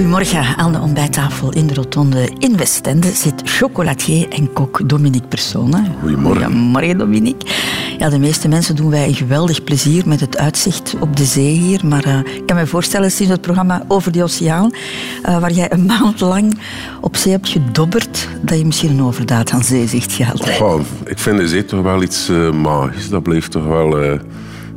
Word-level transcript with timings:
Goedemorgen 0.00 0.56
aan 0.56 0.72
de 0.72 0.78
ontbijttafel 0.78 1.52
in 1.52 1.66
de 1.66 1.74
Rotonde 1.74 2.30
in 2.38 2.56
Westende 2.56 3.10
zit 3.10 3.42
chocolatier 3.44 4.28
en 4.28 4.52
kok 4.52 4.88
Dominique 4.88 5.28
Persone. 5.28 5.84
Goedemorgen. 6.00 6.44
Goedemorgen 6.44 6.98
Dominique. 6.98 7.50
Ja, 7.98 8.08
de 8.08 8.18
meeste 8.18 8.48
mensen 8.48 8.76
doen 8.76 8.90
wij 8.90 9.06
een 9.06 9.14
geweldig 9.14 9.64
plezier 9.64 10.08
met 10.08 10.20
het 10.20 10.38
uitzicht 10.38 10.96
op 11.00 11.16
de 11.16 11.24
zee 11.24 11.52
hier. 11.52 11.86
Maar 11.86 12.04
eh, 12.04 12.18
ik 12.18 12.46
kan 12.46 12.56
me 12.56 12.66
voorstellen 12.66 13.10
sinds 13.10 13.32
het 13.32 13.40
programma 13.40 13.84
Over 13.88 14.12
de 14.12 14.22
Oceaan, 14.22 14.70
eh, 15.22 15.40
waar 15.40 15.52
jij 15.52 15.72
een 15.72 15.86
maand 15.86 16.20
lang 16.20 16.58
op 17.00 17.16
zee 17.16 17.32
hebt 17.32 17.48
gedobberd, 17.48 18.28
dat 18.42 18.58
je 18.58 18.64
misschien 18.64 18.90
een 18.90 19.02
overdaad 19.02 19.50
aan 19.50 19.62
zeezicht 19.62 20.12
gehad 20.12 20.44
hebt. 20.44 20.86
Ik 21.04 21.18
vind 21.18 21.38
de 21.38 21.48
zee 21.48 21.64
toch 21.64 21.82
wel 21.82 22.02
iets 22.02 22.28
eh, 22.28 22.52
magisch. 22.52 23.08
Dat 23.08 23.22
blijft 23.22 23.50
toch 23.50 23.66
wel 23.66 24.18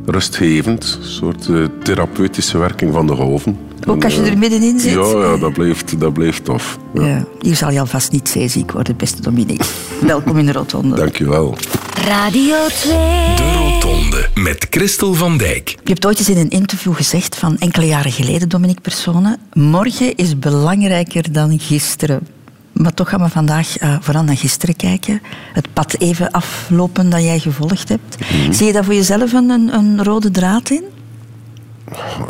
rustgevend. 0.06 0.98
Een 1.02 1.10
soort 1.10 1.50
therapeutische 1.84 2.58
werking 2.58 2.94
van 2.94 3.08
de 3.08 3.16
golven. 3.16 3.58
Ook 3.86 4.04
als 4.04 4.16
je 4.16 4.22
er 4.22 4.38
middenin 4.38 4.80
zit? 4.80 4.92
Ja, 4.92 5.18
ja 5.18 5.38
dat, 5.38 5.54
blijft, 5.54 6.00
dat 6.00 6.14
blijft 6.14 6.46
tof. 6.46 6.78
Ja. 6.94 7.08
Ja, 7.08 7.26
hier 7.42 7.56
zal 7.56 7.72
je 7.72 7.80
alvast 7.80 8.12
niet 8.12 8.30
zeeziek 8.30 8.72
worden, 8.72 8.96
beste 8.98 9.22
Dominique. 9.22 9.66
Welkom 10.02 10.38
in 10.38 10.46
de 10.46 10.52
Rotonde. 10.52 10.96
Dankjewel. 10.96 11.58
Radio 12.06 12.56
2. 12.68 12.94
De 13.36 13.54
Rotonde 13.58 14.30
met 14.36 14.68
Christel 14.70 15.14
van 15.14 15.38
Dijk. 15.38 15.70
Je 15.70 15.90
hebt 15.90 16.06
ooit 16.06 16.20
eens 16.20 16.30
in 16.30 16.38
een 16.38 16.50
interview 16.50 16.96
gezegd 16.96 17.36
van 17.36 17.58
enkele 17.58 17.86
jaren 17.86 18.12
geleden, 18.12 18.50
Dominique 18.50 18.82
Persone, 18.82 19.38
morgen 19.54 20.16
is 20.16 20.40
belangrijker 20.40 21.32
dan 21.32 21.60
gisteren. 21.60 22.28
Maar 22.72 22.94
toch 22.94 23.10
gaan 23.10 23.22
we 23.22 23.30
vandaag 23.30 23.78
eh, 23.78 23.96
vooral 24.02 24.24
naar 24.24 24.38
gisteren 24.38 24.76
kijken. 24.76 25.22
Het 25.54 25.74
pad 25.74 25.96
even 26.00 26.32
aflopen 26.32 27.10
dat 27.10 27.22
jij 27.22 27.40
gevolgd 27.40 27.90
hebt. 27.90 28.18
Zie 28.50 28.66
je 28.66 28.74
daar 28.74 28.84
voor 28.84 28.94
jezelf 28.94 29.34
een, 29.34 29.50
een, 29.50 29.74
een 29.74 30.04
rode 30.04 30.32
draad 30.32 30.70
in? 30.70 30.84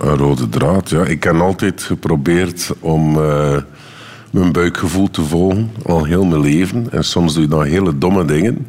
Een 0.02 0.18
rode 0.18 0.50
draad, 0.50 0.90
ja. 0.90 1.06
Ik 1.06 1.24
heb 1.24 1.36
altijd 1.36 1.84
geprobeerd 1.84 2.72
om 2.80 3.22
eh, 3.22 3.58
mijn 4.32 4.52
buikgevoel 4.52 5.10
te 5.10 5.22
volgen. 5.22 5.72
Al 5.86 6.04
heel 6.06 6.26
mijn 6.26 6.42
leven. 6.42 6.92
En 6.92 7.04
soms 7.04 7.34
doe 7.34 7.44
je 7.44 7.50
dan 7.50 7.64
hele 7.64 7.98
domme 7.98 8.26
dingen. 8.26 8.68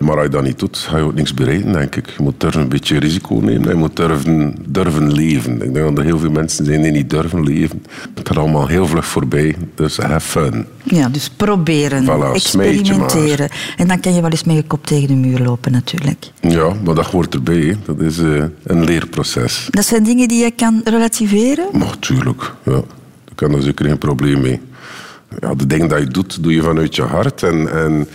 Maar 0.00 0.14
als 0.14 0.24
je 0.24 0.30
dat 0.30 0.42
niet 0.42 0.58
doet, 0.58 0.78
ga 0.78 0.96
je 0.96 1.02
ook 1.02 1.14
niks 1.14 1.34
bereiken, 1.34 1.72
denk 1.72 1.96
ik. 1.96 2.06
Je 2.06 2.22
moet 2.22 2.40
durven 2.40 2.60
een 2.60 2.68
beetje 2.68 2.98
risico 2.98 3.34
nemen. 3.34 3.68
Je 3.68 3.74
moet 3.74 3.96
durven, 3.96 4.54
durven 4.68 5.12
leven. 5.12 5.62
Ik 5.62 5.74
denk 5.74 5.86
dat 5.88 5.98
er 5.98 6.04
heel 6.04 6.18
veel 6.18 6.30
mensen 6.30 6.64
zijn 6.64 6.82
die 6.82 6.90
niet 6.90 7.10
durven 7.10 7.42
leven. 7.42 7.82
Het 8.14 8.28
gaat 8.28 8.36
allemaal 8.36 8.66
heel 8.66 8.86
vlug 8.86 9.06
voorbij. 9.06 9.56
Dus 9.74 9.96
have 9.96 10.20
fun. 10.20 10.66
Ja, 10.82 11.08
dus 11.08 11.30
proberen, 11.30 12.04
Voilà, 12.04 12.34
experimenteren. 12.34 13.48
En 13.76 13.88
dan 13.88 14.00
kan 14.00 14.14
je 14.14 14.20
wel 14.20 14.30
eens 14.30 14.44
met 14.44 14.56
je 14.56 14.62
kop 14.62 14.86
tegen 14.86 15.08
de 15.08 15.14
muur 15.14 15.38
lopen 15.38 15.72
natuurlijk. 15.72 16.30
Ja, 16.40 16.72
maar 16.84 16.94
dat 16.94 17.06
hoort 17.06 17.34
erbij. 17.34 17.76
Dat 17.84 18.00
is 18.00 18.18
eh, 18.18 18.44
een 18.62 18.84
leerproces. 18.84 19.68
Dat 19.70 19.84
zijn 19.84 20.02
dingen 20.02 20.28
die 20.28 20.44
je 20.44 20.50
kan 20.50 20.80
relativeren. 20.84 21.66
Maar 21.72 21.98
tuurlijk, 21.98 22.54
ja. 22.64 22.72
Daar 23.24 23.34
kan 23.34 23.54
er 23.54 23.62
zeker 23.62 23.84
geen 23.84 23.98
probleem 23.98 24.40
mee. 24.40 24.60
Ja, 25.40 25.54
de 25.54 25.66
dingen 25.66 25.88
dat 25.88 25.98
je 25.98 26.06
doet, 26.06 26.42
doe 26.42 26.52
je 26.52 26.62
vanuit 26.62 26.96
je 26.96 27.02
hart. 27.02 27.42
En, 27.42 27.72
en 27.72 28.08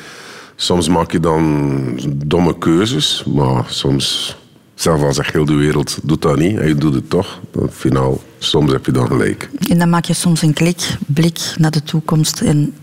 soms 0.56 0.88
maak 0.90 1.12
je 1.12 1.20
dan 1.20 2.00
domme 2.16 2.58
keuzes. 2.58 3.24
Maar 3.36 3.64
soms, 3.68 4.38
zelfs 4.76 5.04
als 5.04 5.18
echt 5.18 5.34
heel 5.34 5.46
de 5.46 5.54
wereld 5.56 5.98
doet 6.04 6.22
dat 6.22 6.38
niet. 6.38 6.58
En 6.58 6.68
je 6.68 6.76
doet 6.76 6.94
het 6.94 7.10
toch. 7.10 7.40
Dan 7.52 7.70
finaal, 7.72 8.22
soms 8.38 8.72
heb 8.72 8.86
je 8.86 8.92
dan 8.92 9.08
gelijk. 9.08 9.50
En 9.70 9.78
dan 9.80 9.90
maak 9.90 10.06
je 10.06 10.14
soms 10.14 10.42
een 10.42 10.54
klik, 10.54 10.98
blik 11.06 11.40
naar 11.58 11.72
de 11.72 11.84
toekomst 11.84 12.42
en 12.42 12.74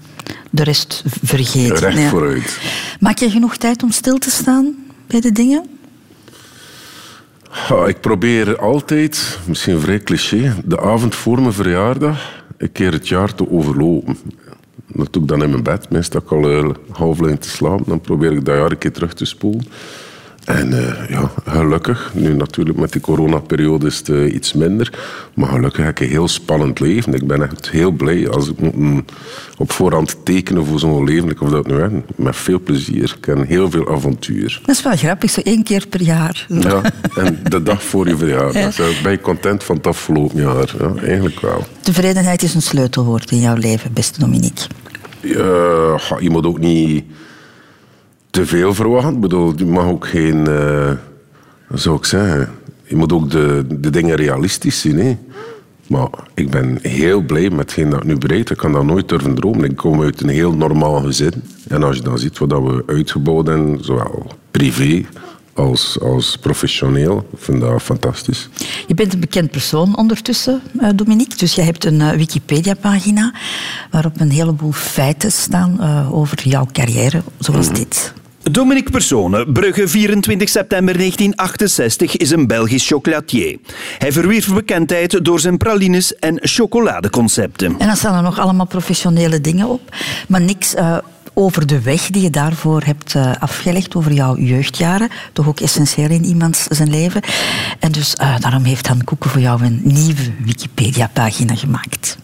de 0.51 0.63
rest 0.63 1.03
vergeet. 1.23 1.79
Recht 1.79 1.99
Ja. 1.99 2.09
vooruit. 2.09 2.59
Maak 3.01 3.19
je 3.19 3.31
genoeg 3.31 3.57
tijd 3.57 3.83
om 3.83 3.91
stil 3.91 4.19
te 4.19 4.31
staan 4.31 4.75
bij 5.07 5.21
de 5.21 5.33
dingen? 5.33 5.67
Ja, 7.69 7.87
ik 7.87 8.01
probeer 8.01 8.59
altijd, 8.59 9.39
misschien 9.47 9.81
vrij 9.81 9.99
cliché, 9.99 10.55
de 10.65 10.81
avond 10.81 11.15
voor 11.15 11.41
mijn 11.41 11.53
verjaardag 11.53 12.43
een 12.59 12.73
keer 12.73 12.93
het 12.93 13.09
jaar 13.09 13.35
te 13.35 13.51
overlopen. 13.51 14.17
Dat 14.95 15.13
doe 15.13 15.23
ik 15.23 15.29
dan 15.29 15.43
in 15.43 15.51
mijn 15.51 15.63
bed. 15.63 15.91
Meestal 15.91 16.21
sta 16.21 16.37
ik 16.37 16.45
al 16.45 16.75
half 16.91 17.19
lang 17.19 17.41
te 17.41 17.49
slapen. 17.49 17.85
Dan 17.87 18.01
probeer 18.01 18.33
ik 18.33 18.45
dat 18.45 18.55
jaar 18.55 18.71
een 18.71 18.79
keer 18.79 18.93
terug 18.93 19.15
te 19.15 19.25
spoelen. 19.25 19.65
En 20.45 20.73
eh, 20.73 21.09
ja, 21.09 21.31
gelukkig, 21.45 22.11
nu 22.15 22.35
natuurlijk 22.35 22.79
met 22.79 22.93
die 22.93 23.01
coronaperiode 23.01 23.87
is 23.87 23.99
het 23.99 24.09
eh, 24.09 24.35
iets 24.35 24.53
minder. 24.53 24.99
Maar 25.35 25.49
gelukkig 25.49 25.85
heb 25.85 25.91
ik 26.01 26.01
een 26.07 26.13
heel 26.13 26.29
spannend 26.29 26.81
leven. 26.81 27.15
Ik 27.15 27.27
ben 27.27 27.43
echt 27.43 27.71
heel 27.71 27.91
blij 27.91 28.29
als 28.29 28.49
ik 28.49 28.61
moet, 28.61 28.77
mm, 28.77 29.05
op 29.59 29.73
voorhand 29.73 30.17
tekenen 30.25 30.67
voor 30.67 30.79
zo'n 30.79 31.05
leven. 31.05 31.31
Ik 31.31 31.41
of 31.41 31.51
dat 31.51 31.67
nu 31.67 31.75
hè, 31.81 31.89
met 32.17 32.37
veel 32.37 32.61
plezier. 32.61 33.15
Ik 33.19 33.25
heb 33.25 33.47
heel 33.49 33.71
veel 33.71 33.91
avontuur. 33.91 34.61
Dat 34.67 34.77
is 34.77 34.83
wel 34.83 34.97
grappig, 34.97 35.31
zo 35.31 35.41
één 35.41 35.63
keer 35.63 35.87
per 35.87 36.03
jaar. 36.03 36.47
Ja, 36.49 36.81
en 37.17 37.39
de 37.49 37.63
dag 37.63 37.83
voor 37.83 38.09
je 38.09 38.17
verjaardag. 38.17 38.73
Zo, 38.83 38.89
Ben 39.03 39.13
je 39.13 39.21
content 39.21 39.65
van 39.65 39.77
het 39.77 39.87
afgelopen 39.87 40.41
jaar? 40.43 40.75
Ja, 40.81 41.03
eigenlijk 41.03 41.41
wel. 41.41 41.65
Tevredenheid 41.81 42.43
is 42.43 42.55
een 42.55 42.63
sleutelwoord 42.63 43.31
in 43.31 43.41
jouw 43.41 43.57
leven, 43.57 43.93
beste 43.93 44.21
Dominique. 44.21 44.65
Ja, 45.21 45.99
ga- 45.99 46.19
je 46.21 46.31
moet 46.31 46.47
ook 46.47 46.59
niet 46.59 47.05
te 48.33 48.47
veel 48.47 48.75
verwachten. 48.75 49.15
Ik 49.15 49.21
bedoel, 49.21 49.53
je 49.57 49.67
mag 49.67 49.85
ook 49.85 50.07
geen... 50.07 50.45
wat 51.69 51.81
zou 51.81 51.97
ik 51.97 52.05
zeggen? 52.05 52.51
Je 52.85 52.97
moet 52.97 53.13
ook 53.13 53.31
de, 53.31 53.65
de 53.71 53.91
dingen 53.91 54.17
realistisch 54.17 54.81
zien. 54.81 54.99
Hè? 54.99 55.17
Maar 55.87 56.09
ik 56.35 56.51
ben 56.51 56.79
heel 56.83 57.21
blij 57.21 57.51
met 57.51 57.59
hetgeen 57.61 57.91
dat 57.91 57.99
ik 58.01 58.07
nu 58.07 58.19
bereid. 58.19 58.51
Ik 58.51 58.57
kan 58.57 58.73
dat 58.73 58.85
nooit 58.85 59.09
durven 59.09 59.35
dromen. 59.35 59.71
Ik 59.71 59.77
kom 59.77 60.03
uit 60.03 60.21
een 60.21 60.29
heel 60.29 60.53
normaal 60.53 61.01
gezin. 61.01 61.33
En 61.69 61.83
als 61.83 61.97
je 61.97 62.03
dan 62.03 62.19
ziet 62.19 62.39
wat 62.39 62.51
dat 62.51 62.63
we 62.63 62.83
uitgebouwd 62.87 63.47
hebben, 63.47 63.85
zowel 63.85 64.27
privé 64.51 65.05
als, 65.55 65.99
als 66.01 66.37
professioneel, 66.41 67.27
ik 67.33 67.39
vind 67.39 67.61
dat 67.61 67.83
fantastisch. 67.83 68.49
Je 68.87 68.95
bent 68.95 69.13
een 69.15 69.21
bekend 69.21 69.51
persoon 69.51 69.97
ondertussen, 69.97 70.61
eh, 70.81 70.89
Dominique. 70.95 71.37
Dus 71.37 71.55
je 71.55 71.63
hebt 71.63 71.85
een 71.85 72.01
eh, 72.01 72.11
Wikipedia-pagina 72.17 73.35
waarop 73.91 74.21
een 74.21 74.31
heleboel 74.31 74.73
feiten 74.73 75.33
staan 75.33 75.81
over 76.13 76.49
jouw 76.49 76.67
carrière, 76.73 77.23
zoals 77.39 77.67
Mhm. 77.67 77.75
dit. 77.77 78.13
Dominique 78.51 78.91
Persone, 78.91 79.53
Brugge 79.53 79.89
24 79.89 80.49
september 80.49 80.97
1968, 80.97 82.17
is 82.17 82.31
een 82.31 82.47
Belgisch 82.47 82.87
chocolatier. 82.87 83.59
Hij 83.99 84.13
verwierf 84.13 84.55
bekendheid 84.55 85.25
door 85.25 85.41
zijn 85.41 85.57
pralines 85.57 86.15
en 86.15 86.39
chocoladeconcepten. 86.41 87.75
En 87.79 87.87
dan 87.87 87.97
staan 87.97 88.17
er 88.17 88.23
nog 88.23 88.39
allemaal 88.39 88.67
professionele 88.67 89.41
dingen 89.41 89.69
op, 89.69 89.97
maar 90.29 90.41
niks 90.41 90.75
eh, 90.75 90.99
over 91.35 91.67
de 91.67 91.81
weg 91.81 92.07
die 92.07 92.23
je 92.23 92.31
daarvoor 92.31 92.83
hebt 92.83 93.15
eh, 93.15 93.33
afgelegd, 93.39 93.95
over 93.95 94.13
jouw 94.13 94.37
jeugdjaren. 94.37 95.09
Toch 95.33 95.49
ook 95.49 95.61
essentieel 95.61 96.11
in 96.11 96.25
iemands 96.25 96.67
zijn 96.67 96.91
leven. 96.91 97.23
En 97.79 97.93
dus 97.93 98.15
eh, 98.15 98.39
daarom 98.39 98.65
heeft 98.65 98.87
Han 98.87 99.05
Koeken 99.05 99.31
voor 99.31 99.41
jou 99.41 99.65
een 99.65 99.81
nieuwe 99.85 100.33
Wikipedia-pagina 100.45 101.55
gemaakt. 101.55 102.17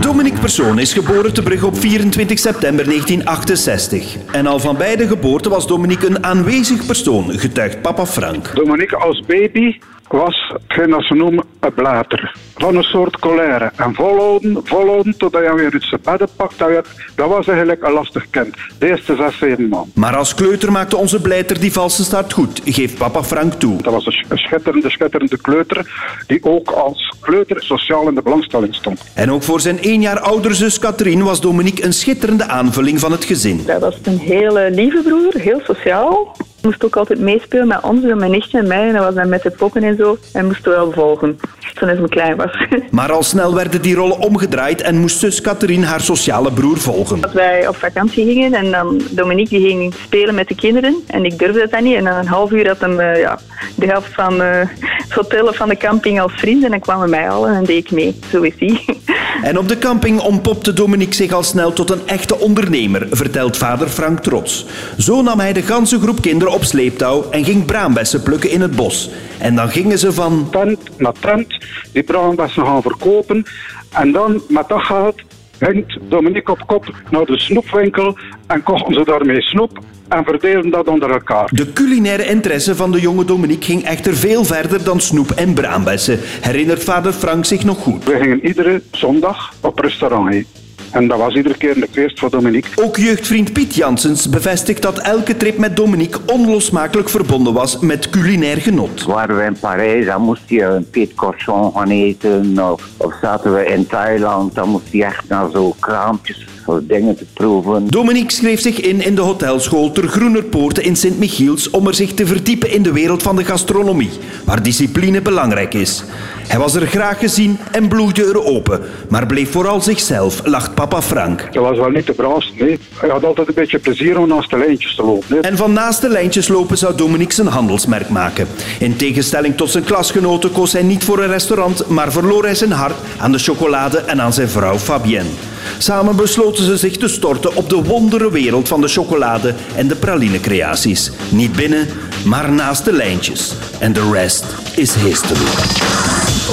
Dominique 0.00 0.40
Persone 0.40 0.80
is 0.80 0.92
geboren 0.92 1.34
te 1.34 1.42
Brugge 1.42 1.66
op 1.66 1.78
24 1.78 2.38
september 2.38 2.84
1968. 2.84 4.16
En 4.32 4.46
al 4.46 4.58
van 4.58 4.76
bij 4.76 4.96
de 4.96 5.06
geboorte 5.06 5.48
was 5.48 5.66
Dominique 5.66 6.06
een 6.06 6.24
aanwezig 6.24 6.86
persoon, 6.86 7.38
getuigt 7.38 7.82
papa 7.82 8.06
Frank. 8.06 8.54
Dominique 8.54 8.96
als 8.96 9.20
baby 9.26 9.78
was 10.08 10.52
hetgeen 10.66 10.90
dat 10.90 11.02
ze 11.02 11.14
noemen 11.14 11.44
een 11.60 11.74
blater. 11.74 12.36
Van 12.56 12.76
een 12.76 12.82
soort 12.82 13.18
colère. 13.18 13.70
En 13.76 13.94
volhouden, 13.94 14.60
volhouden 14.64 15.16
totdat 15.16 15.42
je 15.42 15.54
weer 15.54 15.72
uit 15.72 15.82
zijn 15.84 16.00
bedden 16.04 16.28
pakt. 16.36 16.58
Dat, 16.58 16.68
werd- 16.68 16.88
dat 17.14 17.28
was 17.28 17.46
eigenlijk 17.46 17.82
een 17.86 17.92
lastig 17.92 18.30
kind. 18.30 18.54
De 18.78 18.88
eerste 18.88 19.16
zes, 19.16 19.38
zeven 19.38 19.68
man. 19.68 19.90
Maar 19.94 20.16
als 20.16 20.34
kleuter 20.34 20.72
maakte 20.72 20.96
onze 20.96 21.20
blijter 21.20 21.60
die 21.60 21.72
valse 21.72 22.04
start 22.04 22.32
goed, 22.32 22.60
geeft 22.64 22.98
papa 22.98 23.22
Frank 23.22 23.52
toe. 23.52 23.82
Dat 23.82 23.92
was 23.92 24.06
een 24.06 24.12
sch- 24.12 24.24
een 24.28 24.38
schitterende, 24.38 24.90
schitterende 24.90 25.36
kleuter. 25.40 25.86
Die 26.26 26.44
ook 26.44 26.70
als 26.70 27.12
kleuter 27.20 27.62
sociaal 27.62 28.08
in 28.08 28.14
de 28.14 28.22
belangstelling 28.22 28.74
stond. 28.74 29.00
En 29.14 29.30
ook 29.32 29.42
voor 29.42 29.60
zijn 29.60 29.82
één 29.82 30.00
jaar 30.00 30.20
oudere 30.20 30.54
zus 30.54 30.78
Catherine 30.78 31.24
was 31.24 31.40
Dominique 31.40 31.84
een 31.84 31.92
schitterende 31.92 32.44
aanvulling 32.46 33.00
van 33.00 33.12
het 33.12 33.24
gezin. 33.24 33.62
Dat 33.66 33.80
was 33.80 33.96
een 34.02 34.18
hele 34.18 34.70
lieve 34.70 35.02
broer, 35.02 35.32
heel 35.34 35.60
sociaal. 35.64 36.36
Moest 36.62 36.84
ook 36.84 36.96
altijd 36.96 37.18
meespelen 37.18 37.66
met 37.66 37.80
ons, 37.82 38.02
met 38.02 38.18
mijn 38.18 38.30
nichtje 38.30 38.58
en 38.58 38.68
mij. 38.68 38.86
En 38.86 38.92
dat 38.92 39.04
was 39.04 39.14
dan 39.14 39.28
met 39.28 39.42
de 39.42 39.50
pokken 39.50 39.82
en 39.82 39.96
zo. 39.96 40.18
En 40.32 40.46
moest 40.46 40.64
we 40.64 40.70
wel 40.70 40.92
volgen. 40.92 41.38
Toen 41.74 41.88
hij 41.88 42.08
klein 42.08 42.36
was. 42.36 42.66
Maar 42.90 43.12
al 43.12 43.22
snel 43.22 43.54
werden 43.54 43.82
die 43.82 43.94
rollen 43.94 44.18
omgedraaid 44.18 44.80
en 44.80 44.96
moest 44.96 45.18
zus 45.18 45.40
Catherine 45.40 45.86
haar 45.86 46.00
sociale 46.00 46.52
broer 46.52 46.78
volgen. 46.78 47.20
Dat 47.20 47.32
wij 47.32 47.68
op 47.68 47.76
vakantie 47.76 48.24
gingen 48.24 48.54
en 48.54 48.70
dan 48.70 49.00
Dominique 49.10 49.58
die 49.58 49.68
ging 49.68 49.94
spelen 49.94 50.34
met 50.34 50.48
de 50.48 50.54
kinderen. 50.54 50.96
En 51.06 51.24
ik 51.24 51.38
durfde 51.38 51.58
dat 51.58 51.70
dan 51.70 51.82
niet. 51.82 51.96
En 51.96 52.02
na 52.02 52.18
een 52.18 52.26
half 52.26 52.50
uur 52.50 52.66
had 52.66 52.80
hem 52.80 53.00
eh, 53.00 53.20
ja, 53.20 53.38
de 53.74 53.86
helft 53.86 54.14
van 54.14 54.42
eh, 54.42 54.60
het 54.80 55.12
hotel 55.12 55.46
of 55.46 55.56
van 55.56 55.68
de 55.68 55.76
camping 55.76 56.20
als 56.20 56.32
vriend. 56.32 56.64
En 56.64 56.70
dan 56.70 56.80
kwamen 56.80 57.10
mij 57.10 57.30
al 57.30 57.46
en 57.46 57.54
dan 57.54 57.64
deed 57.64 57.84
ik 57.84 57.90
mee. 57.90 58.18
Zo 58.30 58.42
is 58.42 58.54
hij. 58.58 58.84
En 59.42 59.58
op 59.58 59.68
de 59.68 59.78
camping 59.78 60.20
ontpopte 60.20 60.72
Dominique 60.72 61.14
zich 61.14 61.32
al 61.32 61.42
snel 61.42 61.72
tot 61.72 61.90
een 61.90 62.00
echte 62.06 62.38
ondernemer, 62.38 63.06
vertelt 63.10 63.56
vader 63.56 63.88
Frank 63.88 64.18
trots. 64.18 64.66
Zo 64.98 65.22
nam 65.22 65.40
hij 65.40 65.52
de 65.52 65.62
ganse 65.62 66.00
groep 66.00 66.22
kinderen 66.22 66.47
op 66.50 66.64
sleeptouw 66.64 67.30
en 67.30 67.44
ging 67.44 67.64
braambessen 67.64 68.22
plukken 68.22 68.50
in 68.50 68.60
het 68.60 68.76
bos. 68.76 69.10
En 69.38 69.54
dan 69.54 69.68
gingen 69.68 69.98
ze 69.98 70.12
van 70.12 70.48
tent 70.50 70.98
naar 70.98 71.12
tent 71.20 71.64
die 71.92 72.02
braambessen 72.02 72.66
gaan 72.66 72.82
verkopen. 72.82 73.44
En 73.92 74.12
dan 74.12 74.42
met 74.48 74.68
dat 74.68 74.82
geld 74.82 75.22
ging 75.58 75.98
Dominique 76.08 76.52
op 76.52 76.66
kop 76.66 76.94
naar 77.10 77.24
de 77.24 77.38
snoepwinkel 77.38 78.18
en 78.46 78.62
kochten 78.62 78.94
ze 78.94 79.04
daarmee 79.04 79.42
snoep 79.42 79.78
en 80.08 80.24
verdeelden 80.24 80.70
dat 80.70 80.88
onder 80.88 81.10
elkaar. 81.10 81.48
De 81.52 81.72
culinaire 81.72 82.26
interesse 82.26 82.76
van 82.76 82.92
de 82.92 83.00
jonge 83.00 83.24
Dominique 83.24 83.64
ging 83.64 83.84
echter 83.84 84.16
veel 84.16 84.44
verder 84.44 84.84
dan 84.84 85.00
snoep 85.00 85.30
en 85.30 85.54
braambessen, 85.54 86.18
herinnert 86.40 86.84
vader 86.84 87.12
Frank 87.12 87.44
zich 87.44 87.64
nog 87.64 87.78
goed. 87.78 88.04
We 88.04 88.18
gingen 88.20 88.46
iedere 88.46 88.82
zondag 88.90 89.54
op 89.60 89.78
restaurant 89.78 90.28
heen. 90.28 90.46
En 90.90 91.08
dat 91.08 91.18
was 91.18 91.34
iedere 91.34 91.56
keer 91.56 91.76
een 91.76 91.86
feest 91.90 92.18
voor 92.18 92.30
Dominique. 92.30 92.84
Ook 92.84 92.96
jeugdvriend 92.96 93.52
Piet 93.52 93.74
Janssens 93.74 94.28
bevestigt 94.28 94.82
dat 94.82 94.98
elke 94.98 95.36
trip 95.36 95.58
met 95.58 95.76
Dominique 95.76 96.20
onlosmakelijk 96.26 97.08
verbonden 97.08 97.52
was 97.52 97.78
met 97.78 98.10
culinair 98.10 98.56
genot. 98.56 99.04
Waren 99.04 99.36
we 99.36 99.42
in 99.42 99.56
Parijs, 99.60 100.06
dan 100.06 100.22
moest 100.22 100.42
je 100.46 100.62
een 100.62 100.90
Piet 100.90 101.14
Corson 101.14 101.72
gaan 101.72 101.90
eten. 101.90 102.58
Of, 102.72 102.88
of 102.96 103.14
zaten 103.20 103.54
we 103.54 103.66
in 103.66 103.86
Thailand, 103.86 104.54
dan 104.54 104.68
moest 104.68 104.92
je 104.92 105.04
echt 105.04 105.28
naar 105.28 105.50
zo'n 105.50 105.74
kraampjes 105.78 106.46
voor 106.68 106.86
dingen 106.86 107.16
te 107.16 107.24
proeven. 107.32 107.86
Dominique 107.86 108.32
schreef 108.32 108.60
zich 108.60 108.80
in 108.80 109.00
in 109.00 109.14
de 109.14 109.20
hotelschool 109.20 109.92
ter 109.92 110.08
Groenerpoorte 110.08 110.82
in 110.82 110.96
Sint-Michiels 110.96 111.70
om 111.70 111.86
er 111.86 111.94
zich 111.94 112.14
te 112.14 112.26
verdiepen 112.26 112.70
in 112.70 112.82
de 112.82 112.92
wereld 112.92 113.22
van 113.22 113.36
de 113.36 113.44
gastronomie, 113.44 114.10
waar 114.44 114.62
discipline 114.62 115.22
belangrijk 115.22 115.74
is. 115.74 116.04
Hij 116.46 116.58
was 116.58 116.74
er 116.74 116.86
graag 116.86 117.18
gezien 117.18 117.58
en 117.70 117.88
bloeide 117.88 118.24
er 118.24 118.44
open, 118.44 118.80
maar 119.08 119.26
bleef 119.26 119.50
vooral 119.50 119.80
zichzelf, 119.80 120.40
lacht 120.44 120.74
papa 120.74 121.02
Frank. 121.02 121.52
Dat 121.52 121.62
was 121.62 121.78
wel 121.78 121.90
niet 121.90 122.06
de 122.06 122.12
braafste, 122.12 122.52
nee. 122.64 122.78
Hij 122.94 123.08
had 123.08 123.24
altijd 123.24 123.48
een 123.48 123.54
beetje 123.54 123.78
plezier 123.78 124.18
om 124.18 124.28
naast 124.28 124.50
de 124.50 124.58
lijntjes 124.58 124.94
te 124.94 125.02
lopen. 125.02 125.26
Nee. 125.28 125.40
En 125.40 125.56
van 125.56 125.72
naast 125.72 126.00
de 126.00 126.08
lijntjes 126.08 126.48
lopen 126.48 126.78
zou 126.78 126.96
Dominique 126.96 127.34
zijn 127.34 127.46
handelsmerk 127.46 128.08
maken. 128.08 128.46
In 128.78 128.96
tegenstelling 128.96 129.56
tot 129.56 129.70
zijn 129.70 129.84
klasgenoten 129.84 130.52
koos 130.52 130.72
hij 130.72 130.82
niet 130.82 131.04
voor 131.04 131.18
een 131.18 131.30
restaurant, 131.30 131.88
maar 131.88 132.12
verloor 132.12 132.44
hij 132.44 132.54
zijn 132.54 132.72
hart 132.72 132.96
aan 133.18 133.32
de 133.32 133.38
chocolade 133.38 133.98
en 133.98 134.20
aan 134.20 134.32
zijn 134.32 134.48
vrouw 134.48 134.78
Fabienne. 134.78 135.30
Samen 135.78 136.16
besloten 136.16 136.64
ze 136.64 136.76
zich 136.76 136.96
te 136.96 137.08
storten 137.08 137.56
op 137.56 137.70
de 137.70 137.82
wondere 137.82 138.30
wereld 138.30 138.68
van 138.68 138.80
de 138.80 138.88
chocolade 138.88 139.54
en 139.76 139.88
de 139.88 139.96
pralinecreaties. 139.96 141.10
Niet 141.28 141.52
binnen, 141.52 141.86
maar 142.24 142.52
naast 142.52 142.84
de 142.84 142.92
lijntjes. 142.92 143.54
En 143.78 143.92
de 143.92 144.10
rest 144.12 144.44
is 144.76 144.94
history. 144.94 145.46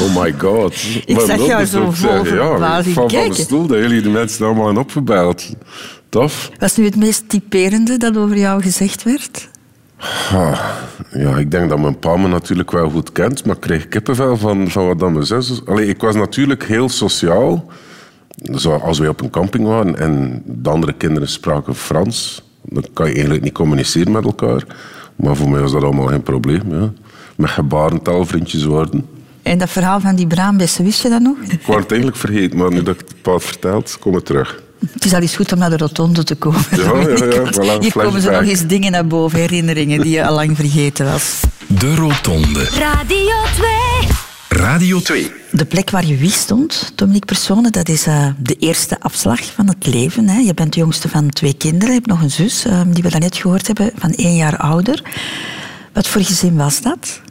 Oh 0.04 0.22
my 0.22 0.34
god. 0.38 0.74
Ik 1.06 1.16
Wat 1.16 1.26
zag 1.26 1.46
jou 1.46 1.66
zo 1.66 1.92
vol 1.92 2.26
zeggen? 2.26 2.36
Ja, 2.38 2.84
van 2.84 3.08
de 3.08 3.30
stoel 3.34 3.68
dat 3.68 3.78
jullie 3.78 4.02
de 4.02 4.10
mensen 4.10 4.46
allemaal 4.46 4.66
hebben 4.66 4.84
opgebeld. 4.84 5.50
Tof. 6.10 6.50
Wat 6.60 6.70
is 6.70 6.76
nu 6.76 6.86
het 6.86 6.96
meest 6.96 7.30
typerende 7.30 7.98
dat 7.98 8.18
over 8.18 8.38
jou 8.38 8.62
gezegd 8.62 9.04
werd? 9.04 9.50
Ah, 10.32 10.60
ja, 11.12 11.38
ik 11.38 11.52
denk 11.52 11.70
dat 11.70 11.80
mijn 11.80 12.00
pa 12.00 12.16
me 12.18 12.28
natuurlijk 12.28 12.72
wel 12.72 12.90
goed 12.90 13.12
kent, 13.12 13.46
maar 13.46 13.56
ik 13.56 13.62
kreeg 13.62 13.88
kippenvel 13.88 14.38
van, 14.38 14.70
van 14.70 14.88
wat 14.88 15.00
dan 15.00 15.14
mijn 15.14 15.26
zus... 15.26 15.62
Allee, 15.66 15.88
ik 15.88 16.02
was 16.02 16.16
natuurlijk 16.16 16.64
heel 16.64 16.90
sociaal. 16.90 17.66
Zo, 18.56 18.72
als 18.72 19.00
wij 19.00 19.08
op 19.08 19.22
een 19.22 19.30
camping 19.30 19.66
waren 19.66 20.00
en 20.00 20.44
de 20.46 20.70
andere 20.70 20.94
kinderen 20.94 21.30
spraken 21.30 21.76
Frans, 21.76 22.44
dan 22.62 22.86
kan 22.94 23.06
je 23.06 23.14
eigenlijk 23.14 23.44
niet 23.44 23.54
communiceren 23.54 24.12
met 24.12 24.24
elkaar. 24.24 24.64
Maar 25.16 25.36
voor 25.36 25.50
mij 25.50 25.62
was 25.62 25.72
dat 25.72 25.84
allemaal 25.84 26.08
geen 26.08 26.24
probleem. 26.24 26.62
Ja. 26.70 26.92
Met 27.36 27.50
gebarentaal 27.50 28.26
vriendjes 28.26 28.64
worden. 28.64 29.06
En 29.44 29.58
dat 29.58 29.70
verhaal 29.70 30.00
van 30.00 30.16
die 30.16 30.28
braambessen, 30.28 30.84
wist 30.84 31.02
je 31.02 31.10
dat 31.10 31.22
nog? 31.22 31.38
Ik 31.48 31.62
word 31.62 31.80
het 31.80 31.92
eigenlijk 31.92 32.22
vergeten, 32.22 32.58
maar 32.58 32.72
nu 32.72 32.84
dat 32.84 32.94
ik 32.94 33.00
het 33.00 33.22
pa 33.22 33.32
had 33.32 33.44
verteld, 33.44 33.98
kom 34.00 34.14
het 34.14 34.26
terug. 34.26 34.64
Het 34.92 35.06
is 35.06 35.14
al 35.14 35.22
eens 35.22 35.36
goed 35.36 35.52
om 35.52 35.60
naar 35.60 35.70
de 35.70 35.78
rotonde 35.78 36.24
te 36.24 36.36
komen. 36.36 36.62
Ja, 36.72 36.78
ja, 36.78 37.26
ja, 37.26 37.52
voilà, 37.56 37.80
Hier 37.80 37.92
komen 37.92 38.22
ze 38.22 38.30
nog 38.30 38.44
eens 38.44 38.66
dingen 38.68 38.92
naar 38.92 39.08
boven, 39.08 39.40
herinneringen 39.40 40.02
die 40.02 40.12
je 40.12 40.26
al 40.26 40.36
lang 40.36 40.56
vergeten 40.56 41.06
was. 41.06 41.42
De 41.68 41.96
Rotonde. 41.96 42.64
Radio 42.64 43.36
2. 43.56 43.85
Radio 44.50 45.00
2. 45.00 45.32
De 45.52 45.66
plek 45.66 45.90
waar 45.90 46.06
je 46.06 46.18
wie 46.18 46.30
stond, 46.30 46.92
Dominique 46.96 47.26
Persone, 47.26 47.70
dat 47.70 47.90
is 47.90 48.08
eh, 48.08 48.28
de 48.38 48.56
eerste 48.56 49.00
afslag 49.00 49.46
van 49.46 49.68
het 49.68 49.86
leven. 49.86 50.28
Hè. 50.30 50.40
Je 50.40 50.54
bent 50.54 50.74
de 50.74 50.80
jongste 50.80 51.10
van 51.10 51.30
twee 51.30 51.54
kinderen. 51.54 51.88
Je 51.88 51.94
hebt 51.94 52.08
nog 52.08 52.22
een 52.22 52.32
zus, 52.32 52.66
eh, 52.66 52.82
die 52.88 53.04
we 53.04 53.10
daarnet 53.10 53.38
gehoord 53.38 53.68
hebben, 53.68 53.92
van 53.96 54.12
één 54.12 54.36
jaar 54.36 54.58
ouder. 54.58 55.02
Wat 55.94 56.08
voor 56.08 56.22
gezin 56.22 56.56
was 56.56 56.82
dat? 56.82 57.22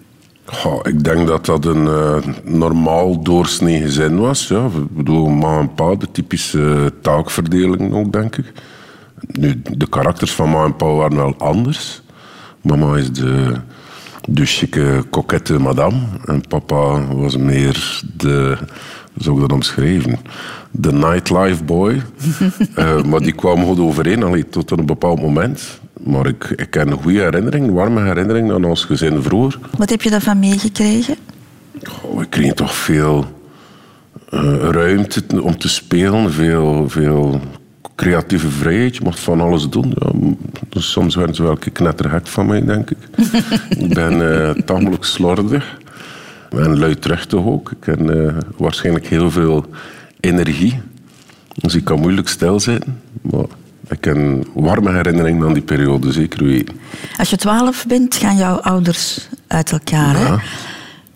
Goh, 0.44 0.80
ik 0.82 1.04
denk 1.04 1.26
dat 1.26 1.46
dat 1.46 1.64
een 1.64 1.86
eh, 1.86 2.16
normaal 2.44 3.22
doorsnee 3.22 3.80
gezin 3.80 4.18
was. 4.18 4.48
Ja. 4.48 4.66
Ik 4.66 4.96
bedoel, 4.96 5.28
ma 5.28 5.58
en 5.58 5.74
pa, 5.74 5.94
de 5.94 6.10
typische 6.12 6.92
taakverdeling 7.02 7.94
ook, 7.94 8.12
denk 8.12 8.36
ik. 8.36 8.52
Nu, 9.26 9.62
de 9.76 9.88
karakters 9.88 10.32
van 10.32 10.50
ma 10.50 10.64
en 10.64 10.76
pa 10.76 10.86
waren 10.86 11.16
wel 11.16 11.34
anders. 11.38 12.02
Mama 12.60 12.96
is 12.96 13.12
de, 13.12 13.54
de 14.28 14.44
chique, 14.44 15.04
kokette 15.10 15.58
madame. 15.58 15.96
En 16.24 16.40
papa 16.48 17.06
was 17.14 17.36
meer 17.36 18.02
de, 18.16 18.56
zou 19.16 19.34
ik 19.34 19.40
dat 19.40 19.52
omschrijven? 19.52 20.18
De 20.70 20.92
nightlife 20.92 21.64
boy. 21.64 22.02
Eh, 22.74 23.02
maar 23.02 23.20
die 23.20 23.32
kwam 23.32 23.64
goed 23.64 23.78
overeen, 23.78 24.22
allee, 24.22 24.48
tot 24.48 24.70
een 24.70 24.86
bepaald 24.86 25.20
moment. 25.20 25.80
Maar 26.04 26.26
ik, 26.26 26.44
ik 26.44 26.70
ken 26.70 26.90
een 26.90 27.02
goede 27.02 27.20
herinnering, 27.20 27.72
warme 27.72 28.02
herinnering 28.02 28.52
aan 28.52 28.64
ons 28.64 28.84
gezin 28.84 29.22
vroeger. 29.22 29.60
Wat 29.76 29.90
heb 29.90 30.02
je 30.02 30.10
daarvan 30.10 30.38
meegekregen? 30.38 31.16
Oh, 32.02 32.18
we 32.18 32.26
kregen 32.26 32.54
toch 32.54 32.74
veel 32.74 33.26
eh, 34.30 34.58
ruimte 34.70 35.42
om 35.42 35.58
te 35.58 35.68
spelen, 35.68 36.32
veel, 36.32 36.88
veel 36.88 37.40
creatieve 37.94 38.48
vrijheid. 38.48 38.96
Je 38.96 39.04
mocht 39.04 39.20
van 39.20 39.40
alles 39.40 39.68
doen. 39.68 39.94
Ja, 39.98 40.12
dus 40.68 40.90
soms 40.90 41.14
werden 41.14 41.34
ze 41.34 41.42
wel 41.42 41.58
een 41.72 42.26
van 42.26 42.46
mij, 42.46 42.64
denk 42.64 42.90
ik. 42.90 42.98
ik 43.78 43.94
ben 43.94 44.32
eh 44.32 44.50
tamelijk 44.50 45.04
slordig. 45.04 45.78
En 46.50 46.78
luidruchtig 46.78 47.44
ook. 47.44 47.70
Ik 47.70 47.84
heb 47.84 48.10
eh, 48.10 48.36
waarschijnlijk 48.56 49.06
heel 49.06 49.30
veel 49.30 49.66
energie. 50.20 50.80
Dus 51.54 51.74
ik 51.74 51.84
kan 51.84 52.00
moeilijk 52.00 52.28
stilzitten. 52.28 53.00
Maar 53.20 53.46
ik 53.88 54.04
heb 54.04 54.16
een 54.16 54.46
warme 54.54 54.92
herinnering 54.92 55.44
aan 55.44 55.52
die 55.52 55.62
periode, 55.62 56.12
zeker 56.12 56.44
weten. 56.44 56.74
Als 57.16 57.30
je 57.30 57.36
twaalf 57.36 57.86
bent, 57.86 58.16
gaan 58.16 58.36
jouw 58.36 58.56
ouders 58.56 59.28
uit 59.46 59.72
elkaar. 59.72 60.16
Hè? 60.16 60.36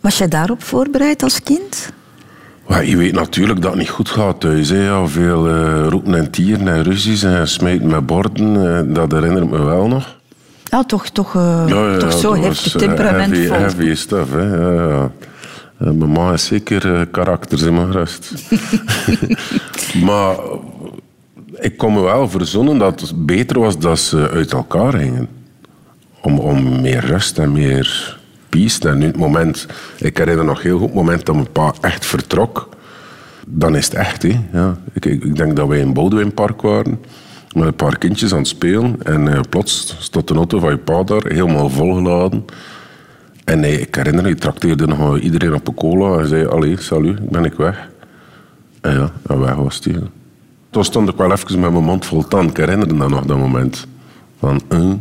Was 0.00 0.18
jij 0.18 0.28
daarop 0.28 0.62
voorbereid 0.62 1.22
als 1.22 1.42
kind? 1.42 1.92
Ja, 2.68 2.78
je 2.80 2.96
weet 2.96 3.12
natuurlijk 3.14 3.60
dat 3.62 3.70
het 3.70 3.80
niet 3.80 3.88
goed 3.90 4.08
gaat 4.10 4.40
thuis. 4.40 4.68
Hè. 4.68 4.84
Ja, 4.84 5.06
veel 5.06 5.48
eh, 5.48 5.86
roepen 5.88 6.14
en 6.14 6.30
tieren 6.30 6.68
en 6.68 6.82
ruzies 6.82 7.22
en 7.22 7.48
smijten 7.48 7.86
met 7.88 8.06
borden. 8.06 8.76
eh, 8.76 8.94
dat 8.94 9.12
herinnert 9.12 9.50
me 9.50 9.62
wel 9.64 9.88
nog. 9.88 10.16
Ja, 10.64 10.84
toch, 10.84 11.08
toch, 11.08 11.34
eh, 11.34 11.96
toch 11.96 12.12
zo 12.12 12.34
heftig 12.34 12.72
was, 12.72 12.82
temperamentvol. 12.82 13.56
Heavy, 13.56 13.76
heavy 13.76 13.94
stuff, 13.94 14.32
hè. 14.32 14.56
Ja, 14.56 15.10
Mijn 15.76 16.12
ma 16.12 16.32
is 16.32 16.46
zeker 16.46 17.06
karakter, 17.06 17.58
zeg 17.58 17.70
maar 17.70 17.88
rust. 17.90 18.32
maar 20.06 20.36
ik 21.54 21.76
kon 21.76 21.92
me 21.92 22.00
wel 22.00 22.28
verzonnen 22.28 22.78
dat 22.78 23.00
het 23.00 23.26
beter 23.26 23.60
was 23.60 23.78
dat 23.78 23.98
ze 23.98 24.30
uit 24.32 24.52
elkaar 24.52 24.92
gingen. 24.92 25.28
Om, 26.22 26.38
om 26.38 26.80
meer 26.80 27.04
rust 27.06 27.38
en 27.38 27.52
meer 27.52 28.17
En 28.50 28.98
nu 28.98 29.06
het 29.06 29.16
moment, 29.16 29.66
ik 29.98 30.18
herinner 30.18 30.44
nog 30.44 30.62
heel 30.62 30.78
goed 30.78 30.86
het 30.86 30.94
moment 30.94 31.26
dat 31.26 31.34
mijn 31.34 31.52
pa 31.52 31.74
echt 31.80 32.06
vertrok. 32.06 32.68
Dan 33.46 33.76
is 33.76 33.84
het 33.84 33.94
echt, 33.94 34.22
hè. 34.22 34.40
Ja. 34.52 34.76
Ik, 34.92 35.04
ik, 35.06 35.24
ik 35.24 35.36
denk 35.36 35.56
dat 35.56 35.68
wij 35.68 35.78
in 35.78 35.92
Boudewijnpark 35.92 36.62
waren. 36.62 37.00
Met 37.54 37.66
een 37.66 37.74
paar 37.74 37.98
kindjes 37.98 38.32
aan 38.32 38.38
het 38.38 38.48
spelen. 38.48 38.96
En 39.02 39.28
eh, 39.28 39.40
plots 39.48 39.96
stond 39.98 40.28
de 40.28 40.34
auto 40.34 40.58
van 40.58 40.70
je 40.70 40.76
pa 40.76 41.02
daar, 41.02 41.26
helemaal 41.26 41.70
volgeladen. 41.70 42.44
En 43.44 43.62
hij, 43.62 43.74
ik 43.74 43.94
herinner 43.94 44.22
me, 44.22 44.28
hij 44.28 44.38
trakteerde 44.38 44.86
nog 44.86 45.18
iedereen 45.18 45.54
op 45.54 45.68
een 45.68 45.74
cola. 45.74 46.18
En 46.18 46.28
zei, 46.28 46.46
allee, 46.46 46.80
salut, 46.80 47.30
ben 47.30 47.44
ik 47.44 47.54
weg. 47.54 47.88
En 48.80 48.92
ja, 48.92 49.12
en 49.26 49.40
weg 49.40 49.54
was 49.54 49.80
hij. 49.82 50.02
Toen 50.70 50.84
stond 50.84 51.08
ik 51.08 51.16
wel 51.16 51.32
even 51.32 51.60
met 51.60 51.72
mijn 51.72 51.84
mond 51.84 52.06
vol 52.06 52.28
tand. 52.28 52.50
Ik 52.50 52.56
herinner 52.56 52.94
me 52.94 52.98
dat 52.98 53.08
nog, 53.08 53.24
dat 53.24 53.38
moment. 53.38 53.86
Van, 54.38 54.60
eh, 54.68 54.92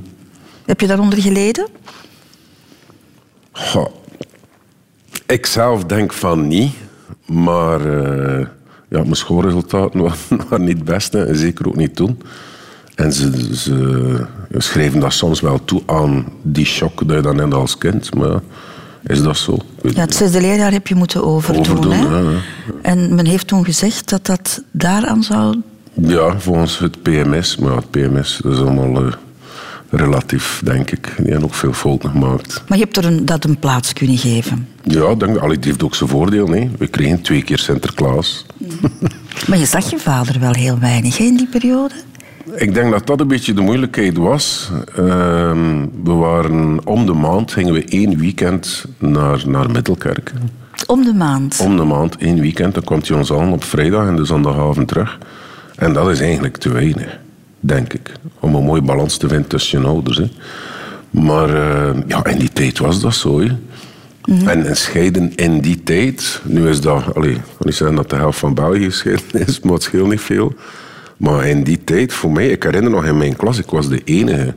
Heb 0.65 0.79
je 0.79 0.87
daaronder 0.87 1.21
geleden? 1.21 1.67
Goh, 3.57 3.87
ik 5.25 5.45
zelf 5.45 5.83
denk 5.83 6.13
van 6.13 6.47
niet, 6.47 6.73
maar 7.25 7.79
eh, 7.79 8.45
ja, 8.87 9.01
mijn 9.01 9.15
schoolresultaten 9.15 10.01
waren, 10.07 10.47
waren 10.49 10.65
niet 10.65 10.77
het 10.77 10.85
beste 10.85 11.23
en 11.23 11.35
zeker 11.35 11.67
ook 11.67 11.75
niet 11.75 11.95
toen. 11.95 12.21
En 12.95 13.13
ze, 13.13 13.55
ze 13.55 14.25
schreven 14.57 14.99
dat 14.99 15.13
soms 15.13 15.41
wel 15.41 15.63
toe 15.65 15.81
aan 15.85 16.25
die 16.41 16.65
shock 16.65 17.07
dat 17.07 17.15
je 17.15 17.21
dan 17.21 17.37
hebt 17.37 17.53
als 17.53 17.77
kind. 17.77 18.15
Maar 18.15 18.41
is 19.03 19.21
dat 19.21 19.37
zo? 19.37 19.57
Ja, 19.81 20.01
het 20.01 20.15
zesde 20.15 20.41
leerjaar 20.41 20.71
heb 20.71 20.87
je 20.87 20.95
moeten 20.95 21.23
overdoen. 21.23 21.61
Overdoen, 21.61 21.91
hè? 21.91 22.19
ja, 22.19 22.31
ja. 22.31 22.39
En 22.81 23.15
men 23.15 23.25
heeft 23.25 23.47
toen 23.47 23.65
gezegd 23.65 24.09
dat 24.09 24.25
dat 24.25 24.63
daaraan 24.71 25.23
zou... 25.23 25.61
Ja, 25.93 26.39
volgens 26.39 26.79
het 26.79 27.01
PMS. 27.01 27.57
Maar 27.57 27.75
het 27.75 27.91
PMS 27.91 28.39
dat 28.43 28.53
is 28.53 28.59
allemaal 28.59 29.05
eh, 29.05 29.13
relatief, 29.89 30.61
denk 30.63 30.91
ik. 30.91 31.13
Die 31.17 31.25
hebben 31.25 31.43
ook 31.43 31.53
veel 31.53 31.73
fouten 31.73 32.09
gemaakt. 32.09 32.63
Maar 32.67 32.77
je 32.77 32.83
hebt 32.83 32.97
er 32.97 33.05
een, 33.05 33.25
dat 33.25 33.43
een 33.43 33.59
plaats 33.59 33.93
kunnen 33.93 34.17
geven. 34.17 34.67
Ja, 34.83 35.15
denk, 35.15 35.37
allee, 35.37 35.55
het 35.55 35.65
heeft 35.65 35.83
ook 35.83 35.95
zijn 35.95 36.09
voordeel. 36.09 36.47
Nee. 36.47 36.69
We 36.77 36.87
kregen 36.87 37.21
twee 37.21 37.43
keer 37.43 37.59
Sinterklaas. 37.59 38.45
Maar 39.47 39.57
je 39.57 39.65
zag 39.65 39.89
je 39.89 39.99
vader 39.99 40.39
wel 40.39 40.53
heel 40.53 40.79
weinig 40.79 41.17
hè, 41.17 41.23
in 41.23 41.37
die 41.37 41.47
periode. 41.47 41.93
Ik 42.55 42.73
denk 42.73 42.91
dat 42.91 43.07
dat 43.07 43.19
een 43.19 43.27
beetje 43.27 43.53
de 43.53 43.61
moeilijkheid 43.61 44.17
was. 44.17 44.71
Ehm, 44.95 45.85
we 46.03 46.11
waren 46.11 46.87
om 46.87 47.05
de 47.05 47.13
maand, 47.13 47.51
gingen 47.51 47.73
we 47.73 47.83
één 47.83 48.17
weekend 48.17 48.85
naar, 48.97 49.43
naar 49.45 49.71
Middelkerk. 49.71 50.33
Om 50.85 51.03
de 51.03 51.13
maand. 51.13 51.59
Om 51.59 51.77
de 51.77 51.83
maand, 51.83 52.17
één 52.17 52.39
weekend. 52.39 52.73
Dan 52.73 52.83
kwam 52.83 53.01
hij 53.05 53.17
ons 53.17 53.33
aan 53.33 53.51
op 53.51 53.63
vrijdag 53.63 54.07
en 54.07 54.15
de 54.15 54.25
zondagavond 54.25 54.87
terug. 54.87 55.17
En 55.75 55.93
dat 55.93 56.09
is 56.09 56.19
eigenlijk 56.19 56.57
te 56.57 56.69
weinig, 56.69 57.19
denk 57.59 57.93
ik. 57.93 58.11
Om 58.39 58.55
een 58.55 58.63
mooie 58.63 58.81
balans 58.81 59.17
te 59.17 59.27
vinden 59.27 59.47
tussen 59.47 59.81
je 59.81 59.87
ouders. 59.87 60.17
Hè. 60.17 60.29
Maar 61.09 61.49
eh, 61.49 62.01
ja, 62.07 62.25
in 62.25 62.37
die 62.37 62.53
tijd 62.53 62.79
was 62.79 63.01
dat 63.01 63.15
zo. 63.15 63.41
Hè. 63.41 63.47
En, 64.45 64.65
en 64.65 64.77
scheiden 64.77 65.35
in 65.35 65.59
die 65.59 65.83
tijd, 65.83 66.41
nu 66.43 66.69
is 66.69 66.81
dat, 66.81 67.15
allee, 67.15 67.31
ik 67.31 67.41
kan 67.41 67.55
niet 67.59 67.75
zeggen 67.75 67.95
dat 67.95 68.09
de 68.09 68.15
helft 68.15 68.39
van 68.39 68.53
België 68.53 68.83
gescheiden 68.83 69.47
is, 69.47 69.59
maar 69.63 69.73
het 69.73 69.83
scheelt 69.83 70.09
niet 70.09 70.21
veel. 70.21 70.53
Maar 71.17 71.47
in 71.47 71.63
die 71.63 71.83
tijd, 71.83 72.13
voor 72.13 72.31
mij, 72.31 72.47
ik 72.47 72.63
herinner 72.63 72.91
nog 72.91 73.05
in 73.05 73.17
mijn 73.17 73.35
klas, 73.35 73.57
ik 73.57 73.69
was 73.69 73.89
de 73.89 74.01
enige 74.03 74.53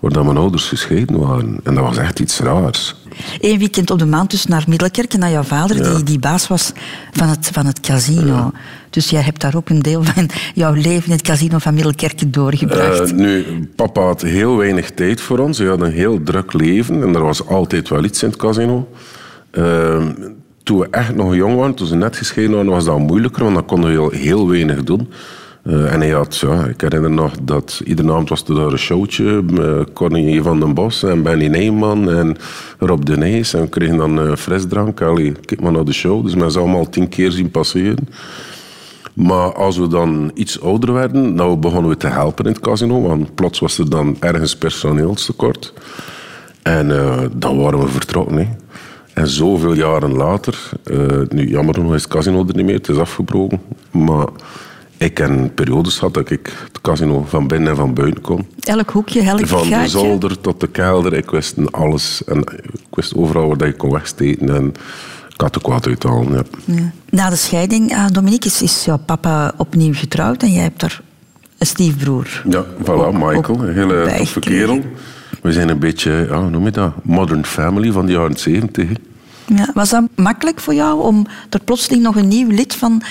waar 0.00 0.12
dat 0.12 0.24
mijn 0.24 0.36
ouders 0.36 0.68
gescheiden 0.68 1.18
waren. 1.18 1.60
En 1.64 1.74
dat 1.74 1.84
was 1.84 1.96
echt 1.96 2.20
iets 2.20 2.38
raars. 2.38 2.94
Eén 3.40 3.58
weekend 3.58 3.90
op 3.90 3.98
de 3.98 4.06
maand 4.06 4.30
dus 4.30 4.46
naar 4.46 4.64
Middelkerk 4.68 5.12
en 5.12 5.18
naar 5.18 5.30
jouw 5.30 5.42
vader, 5.42 5.94
die, 5.94 6.02
die 6.02 6.18
baas 6.18 6.48
was 6.48 6.72
van 7.12 7.28
het, 7.28 7.48
van 7.52 7.66
het 7.66 7.80
casino. 7.80 8.52
Dus 8.98 9.10
jij 9.10 9.22
hebt 9.22 9.40
daar 9.40 9.56
ook 9.56 9.68
een 9.68 9.82
deel 9.82 10.02
van 10.02 10.28
jouw 10.54 10.72
leven 10.72 11.04
in 11.04 11.12
het 11.12 11.22
casino 11.22 11.58
van 11.58 11.74
Middelkerk 11.74 12.32
doorgebracht. 12.32 13.10
Eh, 13.10 13.16
nu, 13.16 13.44
papa 13.76 14.00
had 14.00 14.22
heel 14.22 14.56
weinig 14.56 14.90
tijd 14.90 15.20
voor 15.20 15.38
ons. 15.38 15.58
Hij 15.58 15.66
had 15.66 15.80
een 15.80 15.92
heel 15.92 16.22
druk 16.22 16.52
leven 16.52 17.02
en 17.02 17.14
er 17.14 17.22
was 17.22 17.46
altijd 17.46 17.88
wel 17.88 18.04
iets 18.04 18.22
in 18.22 18.28
het 18.28 18.38
casino. 18.38 18.88
Eh, 19.50 20.06
toen 20.62 20.78
we 20.78 20.86
echt 20.90 21.14
nog 21.14 21.34
jong 21.34 21.56
waren, 21.56 21.74
toen 21.74 21.86
ze 21.86 21.96
net 21.96 22.16
gescheiden 22.16 22.56
waren, 22.56 22.70
was 22.70 22.84
dat 22.84 22.98
moeilijker, 22.98 23.42
want 23.42 23.54
dan 23.54 23.64
konden 23.64 24.08
we 24.08 24.16
heel, 24.16 24.48
weinig 24.48 24.84
doen. 24.84 25.08
Eh, 25.62 25.92
en 25.92 26.00
hij 26.00 26.10
had, 26.10 26.36
ja, 26.36 26.64
ik 26.64 26.80
herinner 26.80 27.10
nog 27.10 27.32
dat 27.42 27.80
iedere 27.84 28.10
avond 28.10 28.28
was 28.28 28.44
er 28.48 28.54
daar 28.54 28.72
een 28.72 28.78
showtje. 28.78 29.42
Uh, 29.52 30.42
van 30.42 30.60
den 30.60 30.74
Bos 30.74 31.02
en 31.02 31.22
Benny 31.22 31.46
Neyman 31.46 32.10
en 32.10 32.36
Rob 32.78 33.04
de. 33.04 33.14
En 33.14 33.60
we 33.60 33.68
kregen 33.68 33.96
dan 33.96 34.26
uh, 34.26 34.36
frisdrank. 34.36 35.00
Allee, 35.00 35.32
kijk 35.32 35.60
maar 35.60 35.72
naar 35.72 35.84
de 35.84 35.92
show. 35.92 36.24
Dus 36.24 36.34
men 36.34 36.50
zou 36.50 36.64
allemaal 36.64 36.88
tien 36.88 37.08
keer 37.08 37.30
zien 37.30 37.50
passeren. 37.50 38.08
Maar 39.18 39.52
als 39.52 39.76
we 39.76 39.88
dan 39.88 40.30
iets 40.34 40.60
ouder 40.60 40.92
werden, 40.92 41.36
dan 41.36 41.60
begonnen 41.60 41.90
we 41.90 41.96
te 41.96 42.06
helpen 42.06 42.44
in 42.44 42.52
het 42.52 42.60
casino. 42.60 43.02
Want 43.02 43.34
plots 43.34 43.58
was 43.58 43.78
er 43.78 43.90
dan 43.90 44.16
ergens 44.20 44.56
personeelstekort. 44.56 45.72
En 46.62 46.98
eh, 46.98 47.20
dan 47.32 47.58
waren 47.58 47.80
we 47.80 47.88
vertrokken. 47.88 48.36
Hè. 48.36 48.46
En 49.14 49.28
zoveel 49.28 49.72
jaren 49.72 50.12
later, 50.12 50.70
eh, 50.84 50.96
nu 51.28 51.48
jammer 51.48 51.74
genoeg 51.74 51.94
is 51.94 52.02
het 52.02 52.10
casino 52.12 52.44
er 52.48 52.56
niet 52.56 52.64
meer, 52.64 52.74
het 52.74 52.88
is 52.88 52.96
afgebroken. 52.96 53.60
Maar 53.90 54.26
ik 54.96 55.18
heb 55.18 55.54
periodes 55.54 55.98
gehad 55.98 56.14
dat 56.14 56.30
ik 56.30 56.52
het 56.64 56.80
casino 56.80 57.24
van 57.28 57.46
binnen 57.46 57.68
en 57.70 57.76
van 57.76 57.94
buiten 57.94 58.20
kon. 58.20 58.46
Elk 58.60 58.90
hoekje, 58.90 59.20
elk 59.20 59.46
Van 59.46 59.62
de 59.62 59.68
gaatje. 59.68 59.88
zolder 59.88 60.40
tot 60.40 60.60
de 60.60 60.68
kelder, 60.68 61.12
ik 61.12 61.30
wist 61.30 61.72
alles. 61.72 62.24
En 62.24 62.38
ik 62.72 62.94
wist 62.94 63.14
overal 63.16 63.48
waar 63.48 63.68
ik 63.68 63.78
kon 63.78 63.90
wegsteken 63.92 64.54
en 64.54 64.72
ik 65.38 65.44
had 65.44 65.54
er 65.54 65.62
kwaad 65.62 65.86
uithalen. 65.86 66.32
Ja. 66.32 66.42
Ja. 66.64 66.90
Na 67.10 67.30
de 67.30 67.36
scheiding, 67.36 67.94
ah, 67.94 68.06
Dominique, 68.12 68.48
is, 68.48 68.62
is 68.62 68.84
jouw 68.84 68.98
papa 68.98 69.52
opnieuw 69.56 69.94
getrouwd 69.94 70.42
en 70.42 70.52
jij 70.52 70.62
hebt 70.62 70.80
daar 70.80 71.00
een 71.58 71.66
stiefbroer. 71.66 72.42
Ja, 72.48 72.64
voilà, 72.64 73.12
Michael, 73.12 73.64
een 73.64 73.74
hele 73.74 74.14
toffe 74.18 74.40
kerel. 74.40 74.80
We 75.42 75.52
zijn 75.52 75.68
een 75.68 75.78
beetje, 75.78 76.26
ja, 76.30 76.40
hoe 76.40 76.50
noem 76.50 76.64
je 76.64 76.70
dat? 76.70 76.92
Modern 77.02 77.44
family 77.44 77.92
van 77.92 78.06
de 78.06 78.12
jaren 78.12 78.36
zeventig. 78.36 78.90
Ja, 79.46 79.70
was 79.74 79.90
dat 79.90 80.04
makkelijk 80.16 80.60
voor 80.60 80.74
jou 80.74 81.02
om 81.02 81.26
er 81.50 81.60
plotseling 81.60 82.02
nog 82.02 82.16
een 82.16 82.28
nieuw 82.28 82.50
lid 82.50 82.74
van, 82.74 83.02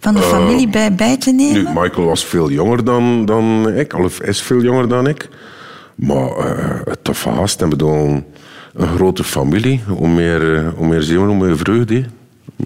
van 0.00 0.14
de 0.14 0.22
familie 0.22 0.68
bij, 0.68 0.94
bij 0.94 1.16
te 1.16 1.30
nemen? 1.30 1.74
Nu, 1.74 1.80
Michael 1.80 2.06
was 2.06 2.24
veel 2.24 2.50
jonger 2.50 2.84
dan, 2.84 3.24
dan 3.24 3.68
ik, 3.68 3.94
of 3.94 4.20
is 4.20 4.42
veel 4.42 4.62
jonger 4.62 4.88
dan 4.88 5.06
ik. 5.06 5.28
Maar 5.94 6.30
eh 6.30 6.80
het 6.84 7.04
tof 7.04 7.24
haast. 7.24 7.60
Ik 7.62 7.68
bedoel, 7.68 8.22
een 8.74 8.88
grote 8.88 9.24
familie. 9.24 9.82
Hoe 9.86 10.08
meer, 10.08 10.56
eh, 10.56 10.68
hoe 10.76 10.86
meer 10.86 11.02
zeeuwen, 11.02 11.28
hoe 11.28 11.46
meer 11.46 11.56
vreugde. 11.56 12.04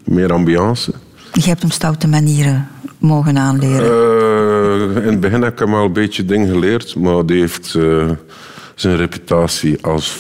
Meer 0.05 0.33
ambiance. 0.33 0.93
Je 1.33 1.49
hebt 1.49 1.61
hem 1.61 1.71
stoute 1.71 2.09
manieren 2.09 2.69
mogen 2.99 3.39
aanleren. 3.39 3.91
Eh, 4.97 5.05
in 5.05 5.11
het 5.11 5.21
begin 5.21 5.43
heb 5.43 5.53
ik 5.53 5.59
hem 5.59 5.75
al 5.75 5.85
een 5.85 5.93
beetje 5.93 6.25
dingen 6.25 6.49
geleerd, 6.49 6.97
maar 6.97 7.27
die 7.27 7.41
heeft 7.41 7.75
eh, 7.75 8.11
zijn 8.75 8.97
reputatie 8.97 9.85
als 9.85 10.17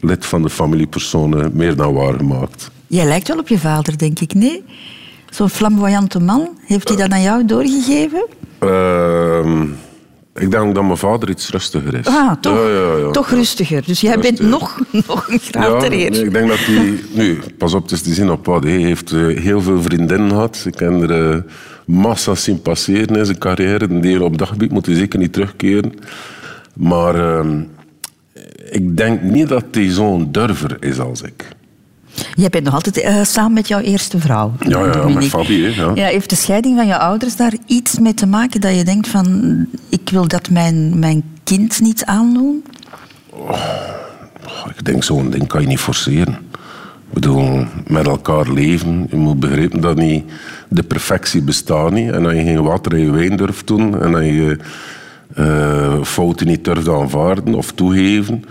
lid 0.00 0.26
van 0.26 0.42
de 0.42 0.50
familiepersonen 0.50 1.50
meer 1.54 1.76
dan 1.76 1.94
waargemaakt. 1.94 2.70
Jij 2.86 3.04
lijkt 3.04 3.28
wel 3.28 3.38
op 3.38 3.48
je 3.48 3.58
vader, 3.58 3.98
denk 3.98 4.20
ik, 4.20 4.34
nee? 4.34 4.64
Zo'n 5.30 5.48
flamboyante 5.48 6.20
man. 6.20 6.48
Heeft 6.66 6.88
hij 6.88 6.96
dat 6.96 7.10
aan 7.10 7.22
jou 7.22 7.44
doorgegeven? 7.44 8.26
Ehm, 8.58 9.66
ik 10.34 10.50
denk 10.50 10.74
dat 10.74 10.84
mijn 10.84 10.96
vader 10.96 11.30
iets 11.30 11.50
rustiger 11.50 11.94
is. 11.94 12.06
Ah, 12.06 12.32
toch, 12.40 12.54
Ja, 12.54 12.68
ja, 12.68 12.96
ja. 12.96 13.10
toch 13.10 13.30
rustiger. 13.30 13.82
Dus 13.86 14.00
jij 14.00 14.18
bent 14.18 14.40
nog, 14.40 14.80
nog 15.06 15.28
een 15.28 15.38
graad 15.38 15.82
Ja, 15.82 15.88
nee, 15.88 16.06
ik 16.10 16.32
denk 16.32 16.48
dat 16.48 16.58
hij... 16.58 17.00
Nu, 17.12 17.38
pas 17.58 17.74
op, 17.74 17.82
het 17.82 17.92
is 17.92 18.02
te 18.02 18.14
zien 18.14 18.30
op 18.30 18.46
wat. 18.46 18.62
Hij 18.62 18.72
heeft 18.72 19.12
eh, 19.12 19.26
heel 19.26 19.60
veel 19.60 19.82
vriendinnen 19.82 20.30
gehad. 20.30 20.62
Ik 20.66 20.72
ken 20.72 21.10
er 21.10 21.30
eh, 21.30 21.42
massa 21.86 22.34
zien 22.34 22.62
passeren 22.62 23.16
in 23.16 23.24
zijn 23.24 23.38
carrière. 23.38 24.00
Die 24.00 24.24
op 24.24 24.38
dat 24.38 24.48
gebied 24.48 24.70
moet 24.70 24.86
hij 24.86 24.94
zeker 24.94 25.18
niet 25.18 25.32
terugkeren. 25.32 25.92
Maar 26.74 27.14
ehm, 27.14 27.60
ik 28.70 28.96
denk 28.96 29.22
niet 29.22 29.48
dat 29.48 29.64
hij 29.70 29.88
zo'n 29.88 30.32
durver 30.32 30.76
is 30.80 30.98
als 30.98 31.22
ik. 31.22 31.48
Jij 32.34 32.48
bent 32.48 32.64
nog 32.64 32.74
altijd 32.74 33.00
eh, 33.00 33.22
samen 33.22 33.52
met 33.52 33.68
jouw 33.68 33.80
eerste 33.80 34.18
vrouw. 34.18 34.52
Ja, 34.60 34.84
ja, 34.84 35.08
met 35.08 35.24
Fabie, 35.24 35.64
hè, 35.64 35.82
ja. 35.82 35.90
Ja, 35.94 36.06
heeft 36.06 36.30
de 36.30 36.36
scheiding 36.36 36.76
van 36.76 36.86
je 36.86 36.98
ouders 36.98 37.36
daar 37.36 37.54
iets 37.66 37.98
mee 37.98 38.14
te 38.14 38.26
maken 38.26 38.60
dat 38.60 38.76
je 38.76 38.84
denkt 38.84 39.08
van... 39.08 39.66
Ik 39.88 40.08
wil 40.10 40.28
dat 40.28 40.50
mijn, 40.50 40.98
mijn 40.98 41.22
kind 41.44 41.80
niet 41.80 42.04
aandoen? 42.04 42.64
Ik 44.76 44.84
denk, 44.84 45.04
zo'n 45.04 45.30
ding 45.30 45.46
kan 45.46 45.60
je 45.60 45.66
niet 45.66 45.78
forceren. 45.78 46.34
Ik 46.34 47.16
bedoel, 47.16 47.64
met 47.86 48.06
elkaar 48.06 48.52
leven. 48.52 49.06
Je 49.10 49.16
moet 49.16 49.40
begrijpen 49.40 49.80
dat 49.80 49.96
niet 49.96 50.24
de 50.68 50.82
perfectie 50.82 51.42
bestaat 51.42 51.90
niet. 51.90 52.10
En 52.10 52.22
dat 52.22 52.32
je 52.32 52.42
geen 52.42 52.62
water 52.62 52.92
in 52.92 53.04
je 53.04 53.10
wijn 53.10 53.36
durft 53.36 53.66
doen. 53.66 54.00
En 54.00 54.12
dat 54.12 54.22
je 54.22 54.58
eh, 55.34 56.02
fouten 56.02 56.46
niet 56.46 56.64
durft 56.64 56.88
aanvaarden 56.88 57.54
of 57.54 57.72
toegeven. 57.72 58.44